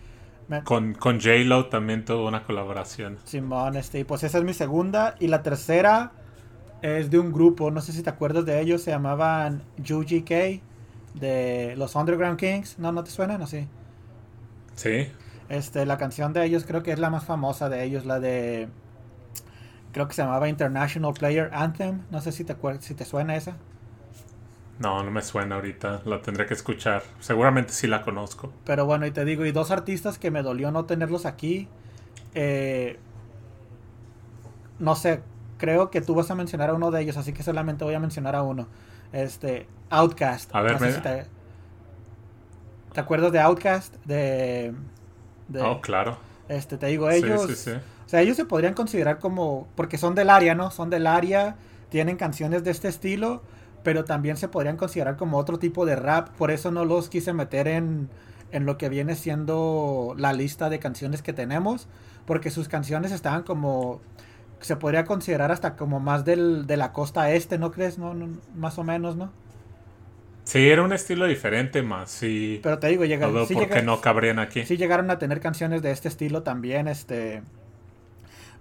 me- 0.47 0.63
Con, 0.63 0.93
con 0.93 1.19
J-Lo 1.19 1.67
también 1.67 2.05
tuvo 2.05 2.27
una 2.27 2.43
colaboración. 2.43 3.17
Simón, 3.23 3.77
este, 3.77 3.99
y 3.99 4.03
pues 4.03 4.23
esa 4.23 4.37
es 4.39 4.43
mi 4.43 4.53
segunda. 4.53 5.15
Y 5.19 5.27
la 5.27 5.43
tercera 5.43 6.11
es 6.81 7.09
de 7.11 7.19
un 7.19 7.31
grupo, 7.31 7.71
no 7.71 7.81
sé 7.81 7.93
si 7.93 8.03
te 8.03 8.09
acuerdas 8.09 8.45
de 8.45 8.59
ellos, 8.61 8.81
se 8.83 8.91
llamaban 8.91 9.63
UGK, 9.77 10.61
de 11.15 11.75
los 11.77 11.95
Underground 11.95 12.39
Kings. 12.39 12.79
¿No, 12.79 12.91
no 12.91 13.03
te 13.03 13.11
suenan? 13.11 13.39
No, 13.39 13.47
sí. 13.47 13.67
Sí. 14.75 15.11
Este, 15.49 15.85
la 15.85 15.97
canción 15.97 16.33
de 16.33 16.45
ellos 16.45 16.65
creo 16.65 16.81
que 16.83 16.91
es 16.91 16.99
la 16.99 17.09
más 17.09 17.25
famosa 17.25 17.69
de 17.69 17.83
ellos, 17.83 18.05
la 18.05 18.19
de... 18.19 18.69
Creo 19.91 20.07
que 20.07 20.13
se 20.13 20.21
llamaba 20.21 20.47
International 20.49 21.13
Player 21.13 21.49
Anthem. 21.53 22.01
No 22.11 22.21
sé 22.21 22.31
si 22.31 22.43
te, 22.43 22.55
si 22.79 22.95
te 22.95 23.05
suena 23.05 23.35
esa. 23.35 23.57
No, 24.81 25.03
no 25.03 25.11
me 25.11 25.21
suena 25.21 25.55
ahorita. 25.55 26.01
La 26.05 26.21
tendré 26.21 26.45
que 26.45 26.53
escuchar. 26.53 27.03
Seguramente 27.19 27.71
sí 27.73 27.87
la 27.87 28.01
conozco. 28.03 28.51
Pero 28.65 28.85
bueno, 28.85 29.05
y 29.05 29.11
te 29.11 29.25
digo, 29.25 29.45
y 29.45 29.51
dos 29.51 29.69
artistas 29.71 30.17
que 30.17 30.31
me 30.31 30.41
dolió 30.43 30.71
no 30.71 30.85
tenerlos 30.85 31.25
aquí. 31.25 31.67
eh, 32.33 32.97
no 34.79 34.95
sé, 34.95 35.21
creo 35.57 35.91
que 35.91 36.01
tú 36.01 36.15
vas 36.15 36.31
a 36.31 36.35
mencionar 36.35 36.69
a 36.69 36.73
uno 36.73 36.91
de 36.91 37.01
ellos, 37.01 37.17
así 37.17 37.33
que 37.33 37.43
solamente 37.43 37.83
voy 37.83 37.93
a 37.93 37.99
mencionar 37.99 38.35
a 38.35 38.41
uno. 38.43 38.67
Este, 39.13 39.67
Outcast. 39.89 40.53
A 40.55 40.61
ver, 40.61 40.73
No 40.73 40.79
sé 40.79 40.85
me- 40.85 40.91
si 40.93 41.01
te, 41.01 41.25
¿te 42.93 42.99
acuerdas 42.99 43.31
de 43.31 43.39
Outcast? 43.39 43.95
De, 44.05 44.73
de- 45.47 45.61
Oh, 45.61 45.81
claro. 45.81 46.17
este, 46.49 46.77
te 46.77 46.87
digo, 46.87 47.09
Sí, 47.11 47.17
ellos. 47.17 47.45
sí, 47.47 47.55
sí. 47.55 47.71
O 47.71 48.09
sea, 48.11 48.21
ellos 48.21 48.35
se 48.35 48.45
podrían 48.45 48.73
considerar 48.73 49.19
como. 49.19 49.67
Porque 49.75 49.97
son 49.97 50.15
del 50.15 50.29
área, 50.29 50.53
¿no? 50.55 50.71
Son 50.71 50.89
del 50.89 51.07
área, 51.07 51.55
tienen 51.89 52.17
canciones 52.17 52.63
de 52.63 52.71
este 52.71 52.87
estilo, 52.89 53.41
pero 53.83 54.05
también 54.05 54.37
se 54.37 54.47
podrían 54.47 54.77
considerar 54.77 55.17
como 55.17 55.37
otro 55.37 55.59
tipo 55.59 55.85
de 55.85 55.95
rap. 55.95 56.29
Por 56.37 56.51
eso 56.51 56.71
no 56.71 56.85
los 56.85 57.09
quise 57.09 57.33
meter 57.33 57.67
en, 57.67 58.09
en 58.51 58.65
lo 58.65 58.77
que 58.77 58.89
viene 58.89 59.15
siendo 59.15 60.13
la 60.17 60.33
lista 60.33 60.69
de 60.69 60.79
canciones 60.79 61.21
que 61.21 61.33
tenemos, 61.33 61.87
porque 62.25 62.51
sus 62.51 62.67
canciones 62.67 63.11
estaban 63.11 63.43
como. 63.43 64.01
Se 64.59 64.75
podría 64.75 65.05
considerar 65.05 65.51
hasta 65.51 65.75
como 65.75 65.99
más 65.99 66.23
del, 66.23 66.67
de 66.67 66.77
la 66.77 66.91
costa 66.93 67.31
este, 67.31 67.57
¿no 67.57 67.71
crees? 67.71 67.97
¿No? 67.97 68.13
No, 68.13 68.27
más 68.55 68.77
o 68.77 68.83
menos, 68.83 69.15
¿no? 69.15 69.31
Sí, 70.43 70.69
era 70.69 70.83
un 70.83 70.93
estilo 70.93 71.25
diferente 71.25 71.81
más. 71.81 72.11
Sí. 72.11 72.59
Pero 72.61 72.77
te 72.79 72.87
digo, 72.87 73.05
llega, 73.05 73.27
No 73.27 73.33
veo 73.33 73.45
sí 73.45 73.53
por 73.55 73.63
llega- 73.63 73.75
qué 73.77 73.81
no 73.83 74.01
cabrían 74.01 74.37
aquí. 74.39 74.65
Sí 74.65 74.77
llegaron 74.77 75.09
a 75.09 75.17
tener 75.17 75.39
canciones 75.39 75.81
de 75.81 75.91
este 75.91 76.07
estilo 76.07 76.43
también, 76.43 76.87
este... 76.87 77.41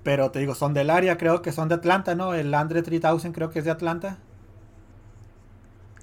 Pero 0.03 0.31
te 0.31 0.39
digo, 0.39 0.55
son 0.55 0.73
del 0.73 0.89
área, 0.89 1.19
creo 1.19 1.43
que 1.43 1.53
son 1.53 1.69
de 1.69 1.75
Atlanta, 1.75 2.15
¿no? 2.15 2.33
El 2.35 2.55
Andre 2.55 2.83
3000 2.83 3.33
creo 3.33 3.51
que 3.51 3.59
es 3.59 3.65
de 3.67 3.71
Atlanta. 3.71 4.17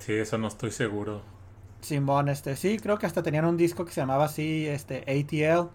Sí, 0.08 0.14
eso 0.14 0.38
no 0.38 0.48
estoy 0.48 0.72
seguro. 0.72 1.22
Simón, 1.82 2.30
este, 2.30 2.56
sí, 2.56 2.80
creo 2.80 2.98
que 2.98 3.06
hasta 3.06 3.24
tenían 3.24 3.46
un 3.46 3.58
disco 3.58 3.86
que 3.86 3.92
se 3.92 4.02
llamaba 4.02 4.26
así, 4.26 4.68
este, 4.68 5.00
ATL. 5.08 5.70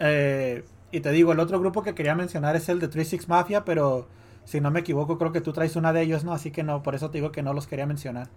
Eh, 0.00 0.64
y 0.92 1.00
te 1.00 1.10
digo, 1.12 1.32
el 1.32 1.40
otro 1.40 1.60
grupo 1.60 1.82
que 1.82 1.94
quería 1.94 2.14
mencionar 2.14 2.56
es 2.56 2.68
el 2.68 2.80
de 2.80 2.88
36 2.88 3.28
Mafia, 3.28 3.64
pero 3.64 4.08
si 4.44 4.60
no 4.60 4.70
me 4.70 4.80
equivoco, 4.80 5.18
creo 5.18 5.32
que 5.32 5.40
tú 5.40 5.52
traes 5.52 5.76
una 5.76 5.92
de 5.92 6.02
ellos, 6.02 6.24
¿no? 6.24 6.32
Así 6.32 6.50
que 6.52 6.62
no, 6.64 6.82
por 6.82 6.94
eso 6.94 7.10
te 7.10 7.18
digo 7.18 7.32
que 7.32 7.42
no 7.42 7.52
los 7.54 7.66
quería 7.66 7.86
mencionar. 7.86 8.30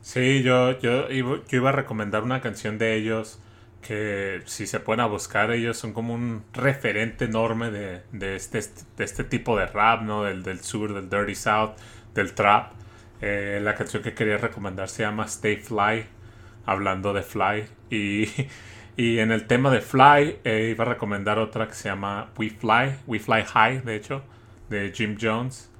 Sí, 0.00 0.42
yo, 0.42 0.78
yo, 0.80 1.10
iba, 1.10 1.38
yo 1.48 1.56
iba 1.58 1.68
a 1.70 1.72
recomendar 1.72 2.22
una 2.22 2.40
canción 2.40 2.78
de 2.78 2.94
ellos 2.96 3.40
que 3.82 4.42
si 4.46 4.66
se 4.66 4.80
pueden 4.80 5.00
a 5.00 5.06
buscar, 5.06 5.50
ellos 5.50 5.76
son 5.76 5.92
como 5.92 6.14
un 6.14 6.44
referente 6.52 7.26
enorme 7.26 7.70
de, 7.70 8.02
de, 8.12 8.36
este, 8.36 8.60
de 8.96 9.04
este 9.04 9.24
tipo 9.24 9.56
de 9.56 9.66
rap, 9.66 10.02
¿no? 10.02 10.24
Del, 10.24 10.42
del 10.42 10.60
sur, 10.60 10.94
del 10.94 11.08
Dirty 11.10 11.34
South, 11.34 11.72
del 12.14 12.34
trap. 12.34 12.72
Eh, 13.20 13.60
la 13.62 13.74
canción 13.74 14.02
que 14.02 14.14
quería 14.14 14.38
recomendar 14.38 14.88
se 14.88 15.02
llama 15.02 15.24
Stay 15.24 15.56
Fly, 15.56 16.06
hablando 16.66 17.12
de 17.12 17.22
Fly. 17.22 17.66
Y, 17.90 18.28
y 18.96 19.18
en 19.18 19.32
el 19.32 19.46
tema 19.46 19.70
de 19.70 19.80
Fly, 19.80 20.38
eh, 20.44 20.68
iba 20.70 20.84
a 20.84 20.88
recomendar 20.88 21.38
otra 21.38 21.66
que 21.66 21.74
se 21.74 21.88
llama 21.88 22.30
We 22.38 22.50
Fly, 22.50 22.96
We 23.06 23.18
Fly 23.18 23.44
High, 23.44 23.82
de 23.82 23.96
hecho, 23.96 24.22
de 24.70 24.92
Jim 24.94 25.16
Jones. 25.20 25.70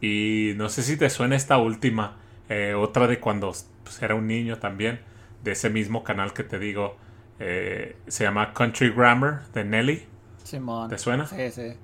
Y 0.00 0.54
no 0.56 0.68
sé 0.68 0.82
si 0.82 0.96
te 0.96 1.08
suena 1.10 1.36
esta 1.36 1.58
última, 1.58 2.16
eh, 2.48 2.74
otra 2.74 3.06
de 3.06 3.20
cuando 3.20 3.52
pues, 3.84 4.02
era 4.02 4.14
un 4.14 4.26
niño 4.26 4.58
también, 4.58 5.00
de 5.44 5.52
ese 5.52 5.70
mismo 5.70 6.02
canal 6.02 6.32
que 6.32 6.44
te 6.44 6.58
digo, 6.58 6.96
se 7.38 8.22
llama 8.22 8.52
Country 8.52 8.90
Grammar 8.90 9.42
de 9.52 9.64
Nelly. 9.64 10.06
Simón. 10.44 10.88
¿Te 10.88 10.96
suena? 10.96 11.26
Sí, 11.26 11.50
sí. 11.50 11.74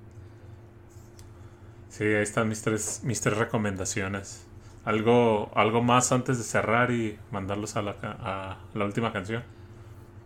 Sí, 1.89 2.05
ahí 2.05 2.23
están 2.23 2.49
mis 2.49 2.63
tres, 2.63 3.01
mis 3.03 3.21
tres 3.21 3.37
recomendaciones. 3.37 4.48
¿Algo, 4.85 5.51
algo 5.55 5.83
más 5.83 6.13
antes 6.13 6.39
de 6.39 6.45
cerrar 6.45 6.91
y 6.91 7.19
mandarlos 7.31 7.77
a 7.77 7.83
la, 7.83 7.97
a 8.03 8.57
la 8.75 8.85
última 8.85 9.13
canción? 9.13 9.45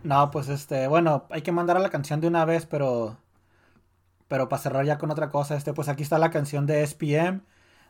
No, 0.03 0.29
pues 0.31 0.49
este, 0.49 0.87
bueno, 0.87 1.25
hay 1.31 1.41
que 1.41 1.51
mandar 1.51 1.77
a 1.77 1.79
la 1.79 1.89
canción 1.89 2.19
de 2.21 2.27
una 2.27 2.45
vez, 2.45 2.65
pero 2.65 3.17
pero 4.27 4.49
para 4.49 4.61
cerrar 4.61 4.85
ya 4.85 4.97
con 4.97 5.11
otra 5.11 5.29
cosa, 5.29 5.55
este, 5.55 5.73
pues 5.73 5.89
aquí 5.89 6.03
está 6.03 6.17
la 6.19 6.31
canción 6.31 6.65
de 6.65 6.81
SPM, 6.83 7.41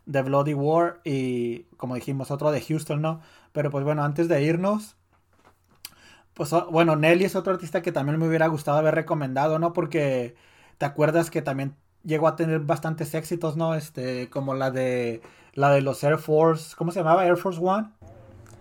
de 0.06 0.22
Bloody 0.24 0.54
War 0.54 1.00
y 1.04 1.64
como 1.78 1.96
dijimos 1.96 2.32
otro 2.32 2.52
de 2.52 2.62
Houston, 2.62 3.02
¿no? 3.02 3.22
Pero 3.54 3.70
pues 3.72 3.84
bueno, 3.86 4.04
antes 4.04 4.28
de 4.28 4.44
irnos, 4.44 4.98
pues 6.34 6.52
bueno, 6.72 6.96
Nelly 6.96 7.26
es 7.26 7.36
otro 7.36 7.54
artista 7.54 7.82
que 7.82 7.92
también 7.92 8.20
me 8.20 8.28
hubiera 8.28 8.48
gustado 8.48 8.78
haber 8.78 8.96
recomendado, 8.96 9.60
¿no? 9.60 9.74
Porque 9.74 10.36
te 10.78 10.86
acuerdas 10.86 11.30
que 11.30 11.42
también 11.42 11.76
llegó 12.04 12.28
a 12.28 12.36
tener 12.36 12.60
bastantes 12.62 13.14
éxitos, 13.14 13.56
¿no? 13.58 13.76
Este, 13.76 14.30
como 14.30 14.54
la 14.56 14.72
de 14.72 15.22
la 15.54 15.72
de 15.72 15.82
los 15.82 16.04
Air 16.04 16.18
Force, 16.18 16.76
¿cómo 16.76 16.92
se 16.92 17.00
llamaba? 17.00 17.26
Air 17.26 17.38
Force 17.38 17.60
One. 17.62 17.90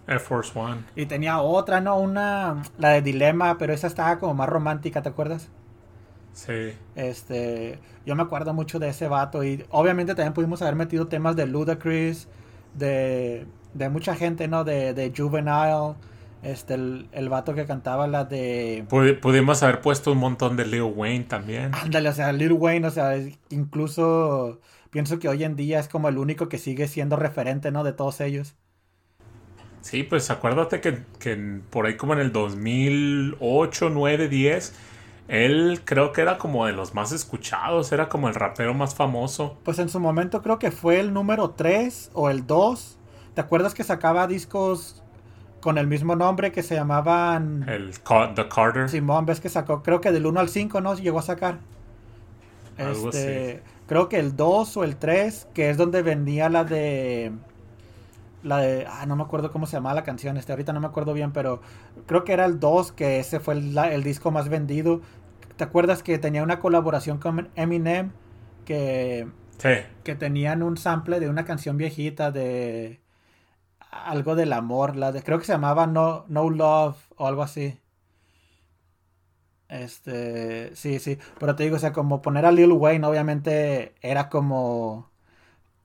Air 0.07 0.21
Force 0.21 0.59
One. 0.59 0.83
Y 0.97 1.07
tenía 1.07 1.41
otra, 1.41 1.81
¿no? 1.81 1.99
Una, 1.99 2.63
la 2.79 2.91
de 2.91 3.03
Dilema, 3.03 3.57
pero 3.57 3.73
esa 3.73 3.87
estaba 3.87 4.19
como 4.19 4.35
más 4.35 4.49
romántica, 4.49 5.01
¿te 5.01 5.09
acuerdas? 5.09 5.49
Sí. 6.33 6.73
Este, 6.97 7.79
yo 8.05 8.17
me 8.17 8.23
acuerdo 8.23 8.53
mucho 8.55 8.79
de 8.79 8.89
ese 8.89 9.07
vato 9.07 9.45
y 9.45 9.65
obviamente 9.71 10.15
también 10.15 10.33
pudimos 10.33 10.61
haber 10.63 10.75
metido 10.75 11.07
temas 11.07 11.37
de 11.37 11.47
Ludacris, 11.47 12.27
de, 12.75 13.47
de 13.75 13.89
mucha 13.91 14.15
gente, 14.17 14.49
¿no? 14.49 14.65
De, 14.65 14.95
de 14.95 15.13
Juvenile, 15.17 15.95
este, 16.43 16.75
el, 16.75 17.09
el 17.13 17.29
vato 17.29 17.55
que 17.55 17.67
cantaba 17.67 18.07
la 18.07 18.25
de... 18.25 18.85
Pudi- 18.89 19.21
pudimos 19.21 19.63
haber 19.63 19.81
puesto 19.83 20.11
un 20.11 20.19
montón 20.19 20.57
de 20.57 20.67
Lil 20.67 20.83
Wayne 20.83 21.25
también. 21.25 21.71
Ándale, 21.75 22.09
o 22.09 22.13
sea, 22.13 22.33
Lil 22.33 22.53
Wayne, 22.53 22.89
o 22.89 22.91
sea, 22.91 23.15
incluso 23.51 24.59
pienso 24.93 25.19
que 25.19 25.29
hoy 25.29 25.43
en 25.43 25.57
día 25.57 25.81
es 25.81 25.89
como 25.89 26.09
el 26.09 26.19
único 26.19 26.49
que 26.49 26.59
sigue 26.59 26.87
siendo 26.87 27.17
referente, 27.17 27.73
¿no? 27.73 27.83
De 27.83 27.95
todos 27.95 28.21
ellos. 28.21 28.55
Sí, 29.81 30.05
pues 30.05 30.31
acuérdate 30.31 30.81
que, 30.81 31.03
que 31.19 31.61
por 31.71 31.87
ahí 31.87 31.97
como 31.97 32.13
en 32.13 32.21
el 32.21 32.31
2008, 32.31 33.91
9, 33.91 34.29
10, 34.29 34.75
él 35.27 35.81
creo 35.85 36.13
que 36.13 36.21
era 36.21 36.39
como 36.39 36.67
de 36.67 36.73
los 36.73 36.95
más 36.95 37.11
escuchados, 37.11 37.91
era 37.91 38.09
como 38.09 38.29
el 38.29 38.35
rapero 38.35 38.75
más 38.75 38.95
famoso. 38.95 39.59
Pues 39.65 39.79
en 39.81 39.89
su 39.89 39.99
momento 39.99 40.43
creo 40.43 40.59
que 40.59 40.71
fue 40.71 41.01
el 41.01 41.13
número 41.13 41.51
3 41.51 42.11
o 42.13 42.31
el 42.31 42.47
2. 42.47 42.99
¿Te 43.35 43.41
acuerdas 43.41 43.75
que 43.75 43.83
sacaba 43.83 44.27
discos 44.27 45.03
con 45.61 45.79
el 45.79 45.87
mismo 45.87 46.17
nombre 46.17 46.53
que 46.53 46.63
se 46.63 46.75
llamaban... 46.75 47.65
El 47.69 47.93
The 48.35 48.49
Carter. 48.49 48.89
Simón, 48.89 49.25
ves 49.27 49.41
que 49.41 49.49
sacó, 49.49 49.83
creo 49.83 50.01
que 50.01 50.13
del 50.13 50.27
1 50.27 50.39
al 50.39 50.49
5, 50.49 50.81
¿no? 50.81 50.95
Llegó 50.95 51.21
a 51.21 51.23
sacar. 51.23 51.59
Algo 52.77 53.09
Este, 53.09 53.63
creo 53.87 54.09
que 54.09 54.19
el 54.19 54.37
2 54.37 54.77
o 54.77 54.85
el 54.85 54.97
3, 54.97 55.49
que 55.55 55.71
es 55.71 55.77
donde 55.77 56.03
venía 56.03 56.49
la 56.49 56.65
de 56.65 57.33
la 58.43 58.59
de 58.59 58.87
ah, 58.89 59.07
no 59.07 59.15
me 59.17 59.23
acuerdo 59.23 59.53
cómo 59.53 59.67
se 59.67 59.77
llamaba 59.77 59.95
la 59.95 60.03
canción, 60.05 60.37
este 60.37 60.53
ahorita 60.53 60.73
no 60.73 60.81
me 60.81 60.87
acuerdo 60.89 61.15
bien, 61.15 61.33
pero 61.33 61.61
creo 62.07 62.25
que 62.25 62.33
era 62.33 62.45
el 62.45 62.59
2 62.59 62.91
que 62.93 63.21
ese 63.21 63.39
fue 63.41 63.55
el, 63.55 63.75
la- 63.75 63.93
el 63.93 64.03
disco 64.03 64.31
más 64.33 64.49
vendido. 64.49 65.01
¿Te 65.57 65.65
acuerdas 65.65 66.03
que 66.03 66.19
tenía 66.19 66.43
una 66.43 66.59
colaboración 66.59 67.19
con 67.19 67.49
Eminem 67.57 68.11
que 68.65 69.29
Sí. 69.59 69.69
que 70.03 70.17
tenían 70.17 70.63
un 70.65 70.77
sample 70.77 71.21
de 71.21 71.29
una 71.29 71.45
canción 71.45 71.77
viejita 71.77 72.33
de 72.33 73.01
algo 73.91 74.35
del 74.35 74.53
amor, 74.55 74.97
la 74.97 75.13
de, 75.13 75.23
creo 75.23 75.39
que 75.39 75.45
se 75.45 75.53
llamaba 75.53 75.87
No, 75.87 76.25
no 76.29 76.51
Love 76.51 76.97
o 77.17 77.27
algo 77.29 77.43
así. 77.43 77.79
Este, 79.73 80.75
sí, 80.77 80.99
sí, 80.99 81.19
pero 81.41 81.57
te 81.57 81.63
digo, 81.65 81.77
o 81.77 81.79
sea, 81.79 81.93
como 81.95 82.21
poner 82.21 82.45
a 82.45 82.53
Lil 82.53 82.73
Wayne, 82.73 83.07
obviamente 83.07 83.95
era 84.03 84.29
como, 84.29 85.11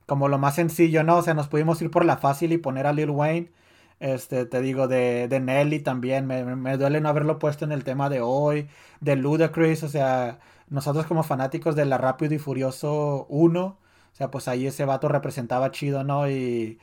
como 0.06 0.28
lo 0.28 0.38
más 0.38 0.56
sencillo, 0.56 1.04
¿no? 1.04 1.18
O 1.18 1.22
sea, 1.22 1.34
nos 1.34 1.48
pudimos 1.48 1.82
ir 1.82 1.90
por 1.90 2.04
la 2.04 2.18
fácil 2.18 2.52
y 2.52 2.58
poner 2.58 2.86
a 2.86 2.92
Lil 2.94 3.10
Wayne. 3.10 3.52
Este, 4.00 4.46
te 4.46 4.60
digo, 4.62 4.88
de, 4.88 5.28
de 5.28 5.40
Nelly 5.40 5.80
también, 5.80 6.26
me, 6.26 6.44
me- 6.44 6.76
duele 6.78 7.00
no 7.00 7.08
haberlo 7.10 7.38
puesto 7.38 7.64
en 7.66 7.72
el 7.72 7.84
tema 7.84 8.10
de 8.10 8.20
hoy, 8.22 8.68
de 9.00 9.16
Ludacris, 9.16 9.82
o 9.84 9.88
sea, 9.88 10.40
nosotros 10.68 11.06
como 11.06 11.22
fanáticos 11.24 11.76
de 11.76 11.86
la 11.86 11.98
Rápido 11.98 12.34
y 12.34 12.38
Furioso 12.38 13.26
1, 13.30 13.78
o 14.12 14.16
sea, 14.16 14.30
pues 14.30 14.48
ahí 14.48 14.66
ese 14.66 14.84
vato 14.86 15.08
representaba 15.08 15.70
chido, 15.72 16.04
¿no? 16.04 16.28
Y, 16.30 16.78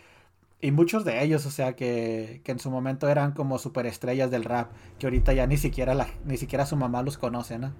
y 0.65 0.71
muchos 0.71 1.05
de 1.05 1.23
ellos, 1.23 1.45
o 1.45 1.51
sea, 1.51 1.75
que, 1.75 2.41
que 2.43 2.51
en 2.51 2.59
su 2.59 2.71
momento 2.71 3.07
eran 3.09 3.31
como 3.33 3.59
superestrellas 3.59 4.31
del 4.31 4.43
rap, 4.45 4.71
que 4.99 5.07
ahorita 5.07 5.33
ya 5.33 5.47
ni 5.47 5.57
siquiera, 5.57 5.93
la, 5.95 6.07
ni 6.25 6.37
siquiera 6.37 6.65
su 6.65 6.75
mamá 6.77 7.03
los 7.03 7.17
conoce, 7.17 7.59
¿no? 7.59 7.73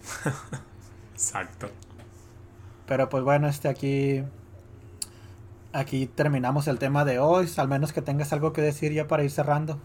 Exacto. 1.14 1.70
Pero 2.86 3.08
pues 3.08 3.24
bueno, 3.24 3.48
este 3.48 3.68
aquí. 3.68 4.22
Aquí 5.74 6.06
terminamos 6.06 6.66
el 6.66 6.78
tema 6.78 7.04
de 7.04 7.18
hoy. 7.18 7.46
Al 7.58 7.68
menos 7.68 7.92
que 7.92 8.00
tengas 8.02 8.32
algo 8.32 8.52
que 8.54 8.62
decir 8.62 8.92
ya 8.92 9.06
para 9.06 9.24
ir 9.24 9.30
cerrando. 9.30 9.80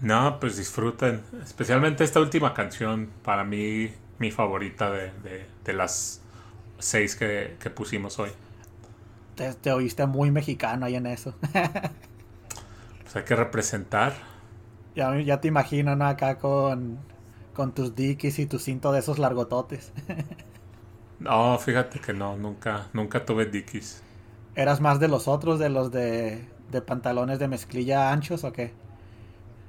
No, 0.00 0.38
pues 0.40 0.56
disfruten. 0.56 1.22
Especialmente 1.42 2.04
esta 2.04 2.20
última 2.20 2.52
canción, 2.54 3.10
para 3.22 3.44
mí, 3.44 3.92
mi 4.18 4.30
favorita 4.30 4.90
de, 4.90 5.12
de- 5.22 5.46
de 5.64 5.72
las 5.72 6.20
seis 6.78 7.16
que, 7.16 7.56
que 7.60 7.70
pusimos 7.70 8.18
hoy. 8.18 8.30
Te, 9.34 9.54
te 9.54 9.72
oíste 9.72 10.06
muy 10.06 10.30
mexicano 10.30 10.86
ahí 10.86 10.96
en 10.96 11.06
eso. 11.06 11.34
Pues 13.02 13.16
hay 13.16 13.24
que 13.24 13.36
representar. 13.36 14.14
ya, 14.94 15.18
ya 15.20 15.40
te 15.40 15.48
imagino, 15.48 15.96
¿no? 15.96 16.06
Acá 16.06 16.38
con, 16.38 17.06
con 17.52 17.74
tus 17.74 17.94
dikis 17.94 18.38
y 18.38 18.46
tu 18.46 18.58
cinto 18.58 18.92
de 18.92 19.00
esos 19.00 19.18
largototes. 19.18 19.92
No, 21.18 21.58
fíjate 21.58 22.00
que 22.00 22.12
no, 22.12 22.36
nunca, 22.36 22.88
nunca 22.92 23.24
tuve 23.24 23.46
Dickies. 23.46 24.04
¿Eras 24.56 24.80
más 24.80 24.98
de 25.00 25.06
los 25.08 25.28
otros, 25.28 25.58
de 25.60 25.68
los 25.68 25.90
de, 25.92 26.48
de 26.70 26.82
pantalones 26.82 27.38
de 27.38 27.46
mezclilla 27.48 28.10
anchos 28.12 28.42
o 28.44 28.52
qué? 28.52 28.74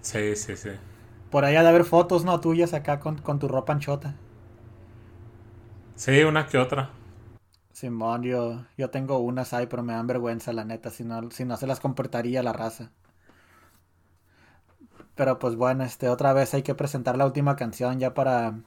Sí, 0.01 0.35
sí, 0.35 0.55
sí. 0.57 0.69
Por 1.29 1.45
ahí 1.45 1.55
ha 1.55 1.61
de 1.61 1.69
haber 1.69 1.85
fotos, 1.85 2.25
¿no? 2.25 2.39
Tuyas 2.41 2.73
acá 2.73 2.99
con, 2.99 3.19
con 3.21 3.37
tu 3.37 3.47
ropa 3.47 3.73
anchota. 3.73 4.15
Sí, 5.95 6.23
una 6.23 6.47
que 6.47 6.57
otra. 6.57 6.89
Simón, 7.75 8.23
yo, 8.23 8.65
yo 8.77 8.89
tengo 8.89 9.19
unas 9.19 9.53
ahí, 9.53 9.67
pero 9.67 9.83
me 9.83 9.93
dan 9.93 10.07
vergüenza, 10.07 10.53
la 10.53 10.63
neta, 10.63 10.89
si 10.91 11.03
no, 11.03 11.29
si 11.31 11.43
no 11.45 11.57
se 11.57 11.67
las 11.67 11.81
comportaría 11.81 12.41
la 12.41 12.53
raza. 12.53 12.91
Pero 15.15 15.39
pues 15.39 15.55
bueno, 15.55 15.83
este, 15.83 16.09
otra 16.09 16.33
vez 16.33 16.53
hay 16.53 16.63
que 16.63 16.75
presentar 16.75 17.17
la 17.17 17.25
última 17.25 17.55
canción 17.55 17.99
ya 17.99 18.13
para, 18.13 18.59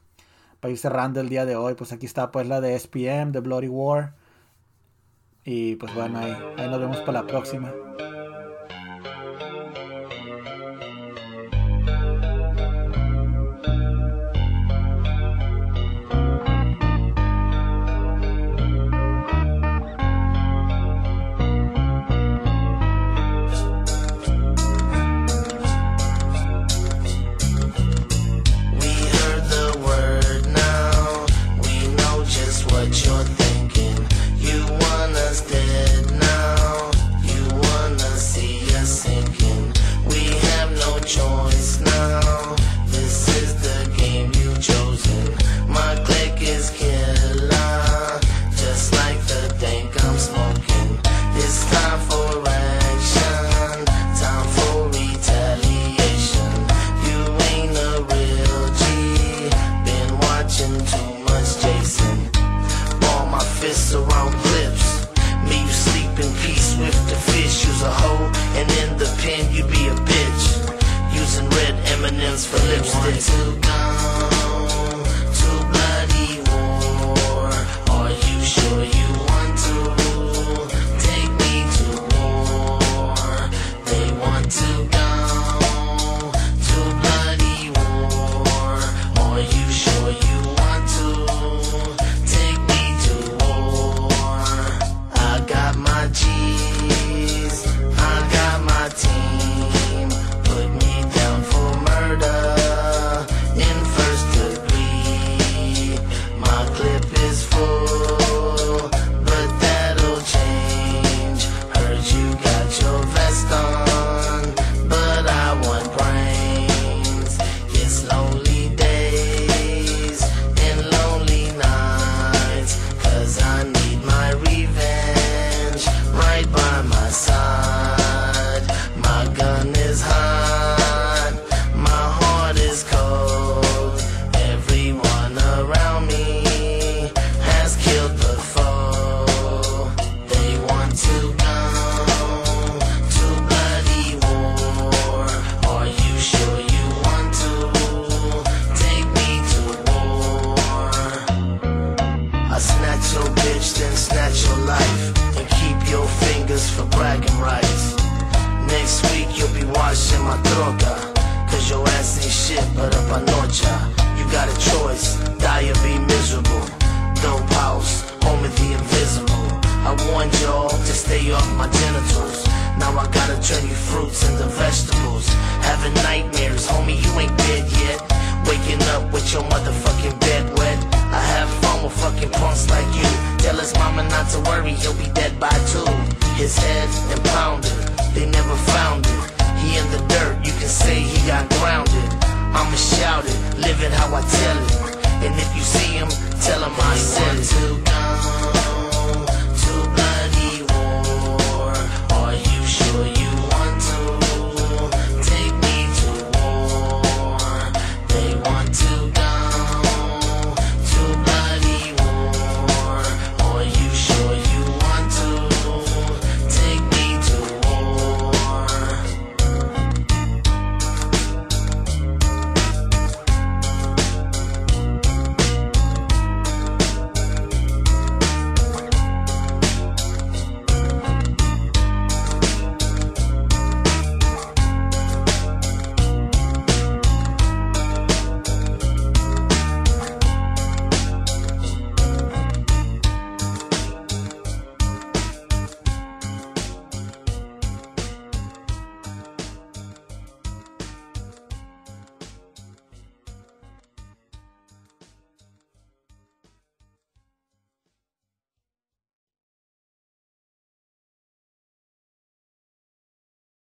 para 0.60 0.72
ir 0.72 0.78
cerrando 0.78 1.20
el 1.20 1.28
día 1.28 1.46
de 1.46 1.56
hoy. 1.56 1.74
Pues 1.74 1.92
aquí 1.92 2.06
está 2.06 2.30
pues 2.32 2.46
la 2.48 2.60
de 2.60 2.74
SPM, 2.78 3.32
de 3.32 3.40
Bloody 3.40 3.68
War. 3.68 4.14
Y 5.44 5.76
pues 5.76 5.92
bueno, 5.94 6.18
ahí, 6.18 6.46
ahí 6.56 6.68
nos 6.68 6.80
vemos 6.80 7.00
para 7.00 7.20
la 7.22 7.26
próxima. 7.26 7.72